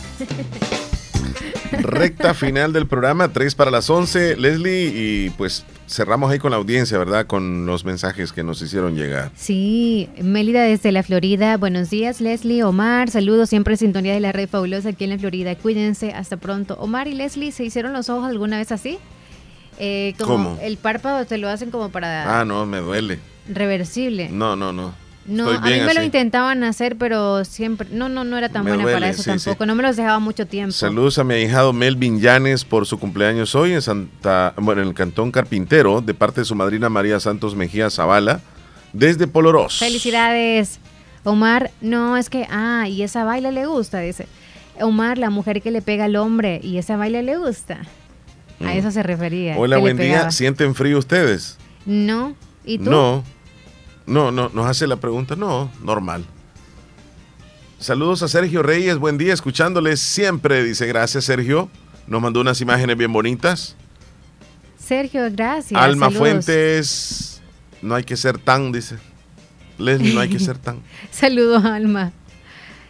[1.72, 6.56] Recta final del programa, 3 para las 11, Leslie, y pues cerramos ahí con la
[6.56, 7.26] audiencia, ¿verdad?
[7.26, 9.30] Con los mensajes que nos hicieron llegar.
[9.36, 11.56] Sí, Mélida desde la Florida.
[11.56, 13.10] Buenos días, Leslie, Omar.
[13.10, 15.54] Saludos siempre en sintonía de la red fabulosa aquí en la Florida.
[15.56, 16.76] Cuídense, hasta pronto.
[16.80, 18.98] Omar y Leslie, ¿se hicieron los ojos alguna vez así?
[19.78, 20.58] Eh, como ¿Cómo?
[20.62, 23.18] El párpado te lo hacen como para Ah, no, me duele.
[23.48, 24.28] reversible.
[24.30, 24.94] No, no, no.
[25.28, 28.84] A mí me lo intentaban hacer, pero siempre, no, no, no era tan Me buena
[28.92, 29.64] para eso sí, tampoco.
[29.64, 29.66] sí.
[29.66, 30.70] No me los dejaba mucho tiempo.
[30.72, 34.94] Saludos a mi ahijado Melvin Llanes por su cumpleaños hoy en Santa, bueno, en el
[34.94, 38.40] Cantón Carpintero, de parte de su madrina María Santos Mejía Zavala,
[38.92, 39.78] desde Poloros.
[39.80, 40.78] Felicidades.
[41.24, 44.28] Omar, no, es que, ah, y esa baila le gusta, dice.
[44.80, 47.80] Omar, la mujer que le pega al hombre, y esa baila le gusta.
[48.60, 48.68] A Mm.
[48.68, 49.56] eso se refería.
[49.58, 50.30] Hola, buen día.
[50.30, 51.58] ¿Sienten frío ustedes?
[51.84, 52.34] No,
[52.64, 52.90] ¿y tú?
[52.90, 53.24] No.
[54.06, 55.34] No, no, nos hace la pregunta.
[55.36, 56.24] No, normal.
[57.78, 60.62] Saludos a Sergio Reyes, buen día, escuchándoles siempre.
[60.64, 61.68] Dice, gracias Sergio.
[62.06, 63.76] Nos mandó unas imágenes bien bonitas.
[64.78, 65.80] Sergio, gracias.
[65.80, 66.18] Alma saludos.
[66.20, 67.42] Fuentes,
[67.82, 68.96] no hay que ser tan, dice.
[69.78, 70.80] Leslie, no hay que ser tan.
[71.10, 72.12] Saludos, Alma.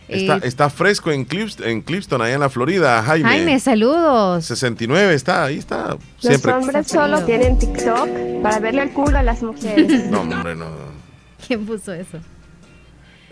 [0.09, 3.29] Está, Eh, está fresco en, Clips- en Clipston, allá en la Florida, Jaime.
[3.29, 4.45] Jaime, saludos.
[4.45, 5.89] 69 está, ahí está.
[5.91, 6.53] Los Siempre.
[6.53, 8.09] hombres solo tienen TikTok
[8.43, 10.05] para verle el culo a las mujeres.
[10.11, 10.67] No, hombre, no.
[11.47, 12.19] ¿Quién puso eso?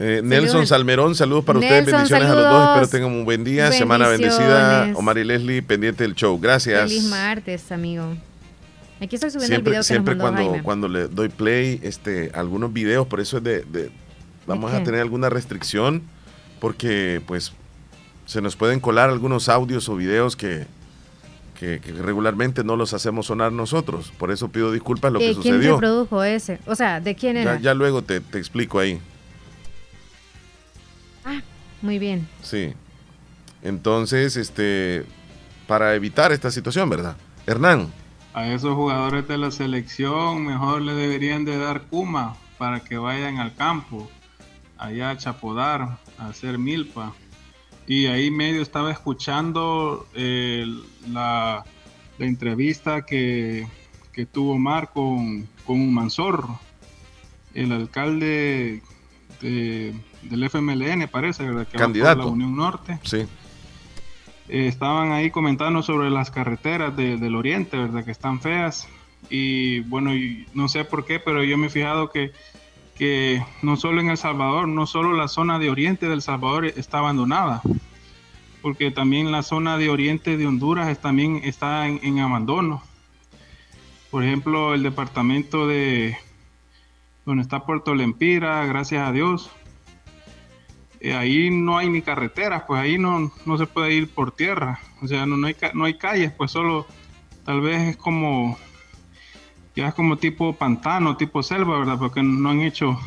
[0.01, 0.67] Eh, Nelson.
[0.67, 4.09] Salmerón, saludos para Nelson, ustedes, bendiciones a los dos, espero tengan un buen día, semana
[4.09, 4.91] bendecida.
[4.97, 6.81] Omar y Leslie, pendiente del show, gracias.
[6.91, 8.05] Feliz martes, amigo.
[9.01, 10.65] Aquí estoy subiendo el Siempre, video que siempre nos mandó cuando, Jaime.
[10.65, 13.91] cuando le doy play, este, algunos videos, por eso es de, de-
[14.47, 16.03] vamos a tener alguna restricción,
[16.61, 17.53] porque pues
[18.27, 20.67] se nos pueden colar algunos audios o videos que,
[21.59, 25.35] que, que regularmente no los hacemos sonar nosotros, por eso pido disculpas lo que Eh,
[25.41, 25.75] ¿Quién sucedió.
[25.75, 26.59] reprodujo ese?
[26.67, 27.57] O sea, ¿de quién era?
[27.57, 29.01] Ya, ya luego te, te explico ahí.
[31.83, 32.27] Muy bien.
[32.43, 32.73] Sí.
[33.63, 35.05] Entonces, este,
[35.67, 37.17] para evitar esta situación, ¿verdad?
[37.47, 37.93] Hernán,
[38.33, 43.37] A esos jugadores de la selección mejor le deberían de dar Kuma para que vayan
[43.39, 44.11] al campo,
[44.79, 47.13] allá a Chapodar, a hacer milpa.
[47.87, 50.65] Y ahí medio estaba escuchando eh,
[51.11, 51.65] la,
[52.19, 53.67] la entrevista que,
[54.13, 56.49] que tuvo Mar con, con Mansor,
[57.55, 58.83] el alcalde
[59.41, 61.67] de- del FMLN, parece, ¿verdad?
[61.67, 62.21] Que Candidato.
[62.21, 62.99] la Unión Norte.
[63.03, 63.25] sí.
[64.47, 68.05] Eh, estaban ahí comentando sobre las carreteras de- del oriente, ¿verdad?
[68.05, 68.87] Que están feas.
[69.31, 72.33] Y bueno, y no sé por qué, pero yo me he fijado que,
[72.97, 76.99] que no solo en El Salvador, no solo la zona de oriente del Salvador está
[76.99, 77.63] abandonada,
[78.63, 82.83] porque también la zona de oriente de Honduras también está en, abandono.
[84.11, 86.17] Por ejemplo, el departamento de
[87.27, 89.51] donde está Puerto Lempira, gracias a Dios,
[91.01, 94.79] eh, ahí no hay ni carreteras, pues ahí no, no se puede ir por tierra,
[95.03, 96.87] o sea, no, no, hay, no hay calles, pues solo
[97.45, 98.57] tal vez es como,
[99.77, 101.99] ya es como tipo pantano, tipo selva, ¿verdad?
[101.99, 102.99] Porque no han hecho,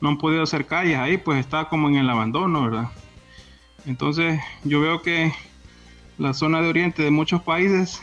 [0.00, 2.88] no han podido hacer calles ahí, pues está como en el abandono, ¿verdad?
[3.86, 5.32] Entonces yo veo que
[6.18, 8.00] la zona de oriente de muchos países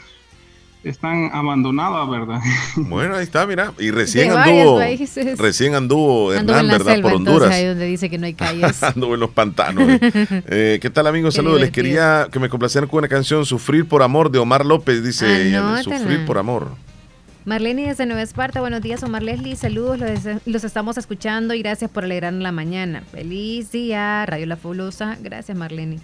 [0.83, 2.39] están abandonadas, ¿verdad?
[2.77, 3.73] Bueno, ahí está, mira.
[3.79, 4.79] Y recién De anduvo,
[5.37, 6.93] recién anduvo Ando Hernán, en la ¿verdad?
[6.93, 7.55] selva, por entonces, Honduras.
[7.59, 8.83] ahí donde dice que no hay calles.
[8.83, 9.83] Anduvo en los pantanos.
[10.47, 11.33] Eh, ¿Qué tal, amigos?
[11.33, 11.59] Qué Saludos.
[11.61, 15.47] Les quería que me complacieran con una canción, Sufrir por Amor, de Omar López, dice
[15.47, 15.59] ella.
[15.59, 15.99] Anótala.
[15.99, 16.71] Sufrir por Amor.
[17.47, 21.89] Marlene desde Nueva Esparta, buenos días Omar Leslie, saludos, los, los estamos escuchando y gracias
[21.89, 23.03] por alegrarnos la mañana.
[23.09, 25.99] Feliz día, Radio La Fabulosa, gracias Marlene.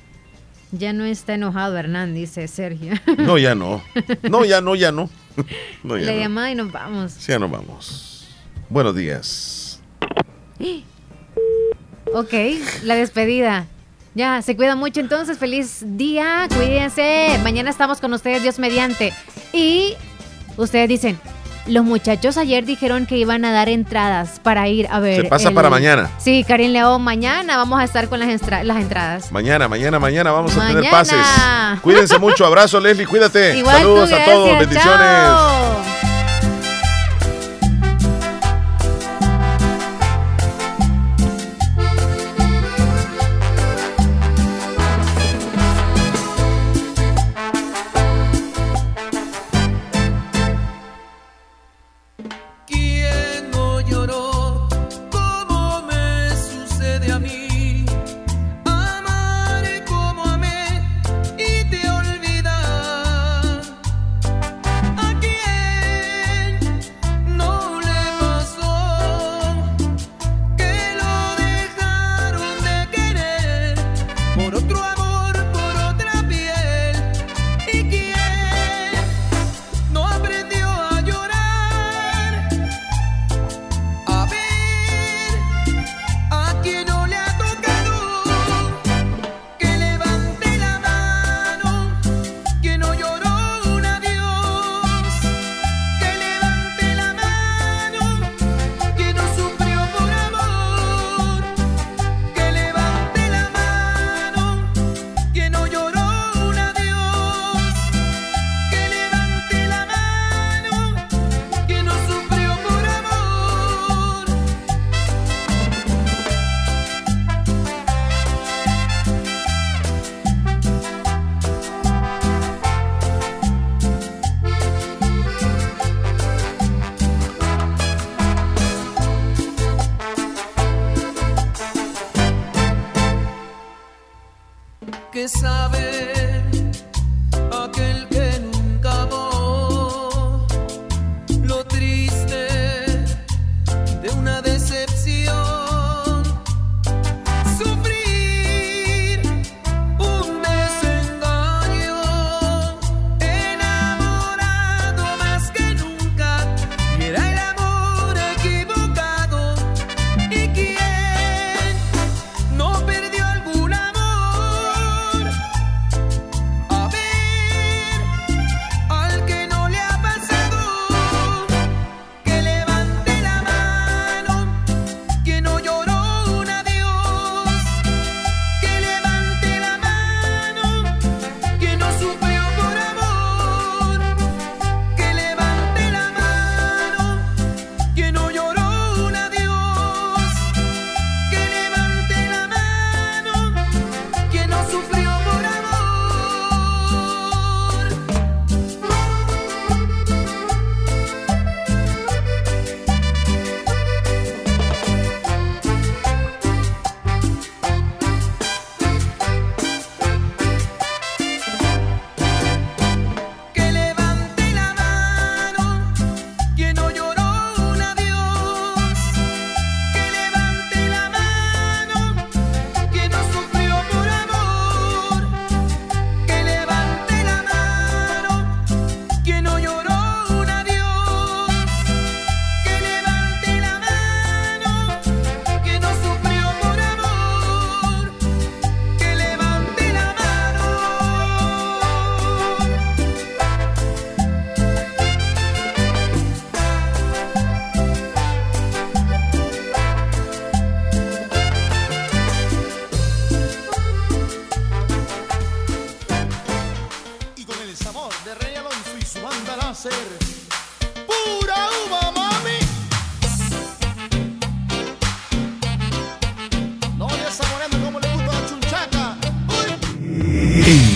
[0.71, 2.93] Ya no está enojado Hernán, dice Sergio.
[3.17, 3.83] No, ya no.
[4.23, 5.09] No, ya no, ya no.
[5.83, 6.19] No, ya La no.
[6.19, 7.11] llamada y nos vamos.
[7.11, 8.29] Sí, ya nos vamos.
[8.69, 9.81] Buenos días.
[12.15, 12.31] Ok,
[12.83, 13.65] la despedida.
[14.13, 17.39] Ya, se cuida mucho entonces, feliz día, cuídense.
[17.41, 19.11] Mañana estamos con ustedes, Dios mediante.
[19.51, 19.95] Y
[20.55, 21.17] ustedes dicen,
[21.65, 25.21] los muchachos ayer dijeron que iban a dar entradas para ir a ver.
[25.21, 26.09] Se pasa para mañana.
[26.17, 29.31] Sí, Karin León, mañana vamos a estar con las, estra- las entradas.
[29.31, 31.17] Mañana, mañana, mañana vamos a tener pases.
[31.81, 32.45] Cuídense mucho.
[32.45, 33.05] Abrazo, Leslie.
[33.05, 33.57] Cuídate.
[33.57, 34.59] Igual tú, Saludos a todos.
[34.59, 34.83] Bendiciones.
[34.97, 35.92] chao.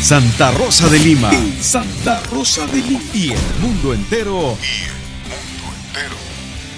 [0.08, 1.30] Santa Rosa de Lima.
[1.34, 3.02] En Santa Rosa de Lima.
[3.14, 4.56] Y el mundo entero.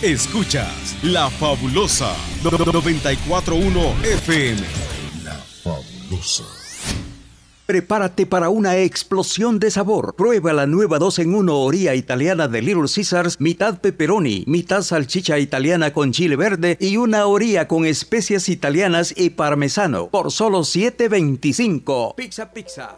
[0.01, 4.61] Escuchas La Fabulosa 941 FM.
[5.23, 6.43] La Fabulosa.
[7.67, 10.15] Prepárate para una explosión de sabor.
[10.15, 15.37] Prueba la nueva 2 en 1 orilla italiana de Little Caesars, mitad pepperoni, mitad salchicha
[15.37, 22.15] italiana con chile verde y una orilla con especias italianas y parmesano por solo 7.25.
[22.15, 22.97] Pizza Pizza.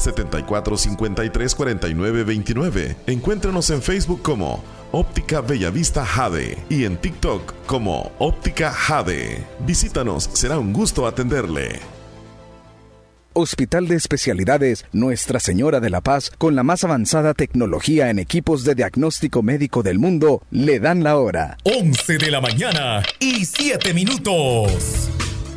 [0.00, 2.96] 74534929.
[3.06, 9.46] Encuéntranos en Facebook como Óptica Bellavista Jade y en TikTok como Óptica Jade.
[9.60, 11.78] Visítanos, será un gusto atenderle.
[13.32, 18.64] Hospital de Especialidades Nuestra Señora de la Paz, con la más avanzada tecnología en equipos
[18.64, 21.56] de diagnóstico médico del mundo, le dan la hora.
[21.62, 25.10] 11 de la mañana y 7 minutos.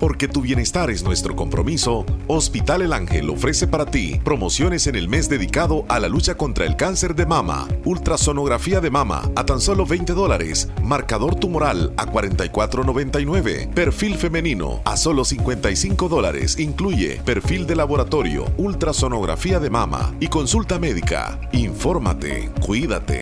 [0.00, 5.08] Porque tu bienestar es nuestro compromiso, Hospital El Ángel ofrece para ti promociones en el
[5.08, 9.60] mes dedicado a la lucha contra el cáncer de mama, ultrasonografía de mama a tan
[9.60, 17.66] solo 20 dólares, marcador tumoral a 44.99, perfil femenino a solo 55 dólares, incluye perfil
[17.66, 21.38] de laboratorio, ultrasonografía de mama y consulta médica.
[21.52, 23.18] Infórmate, cuídate.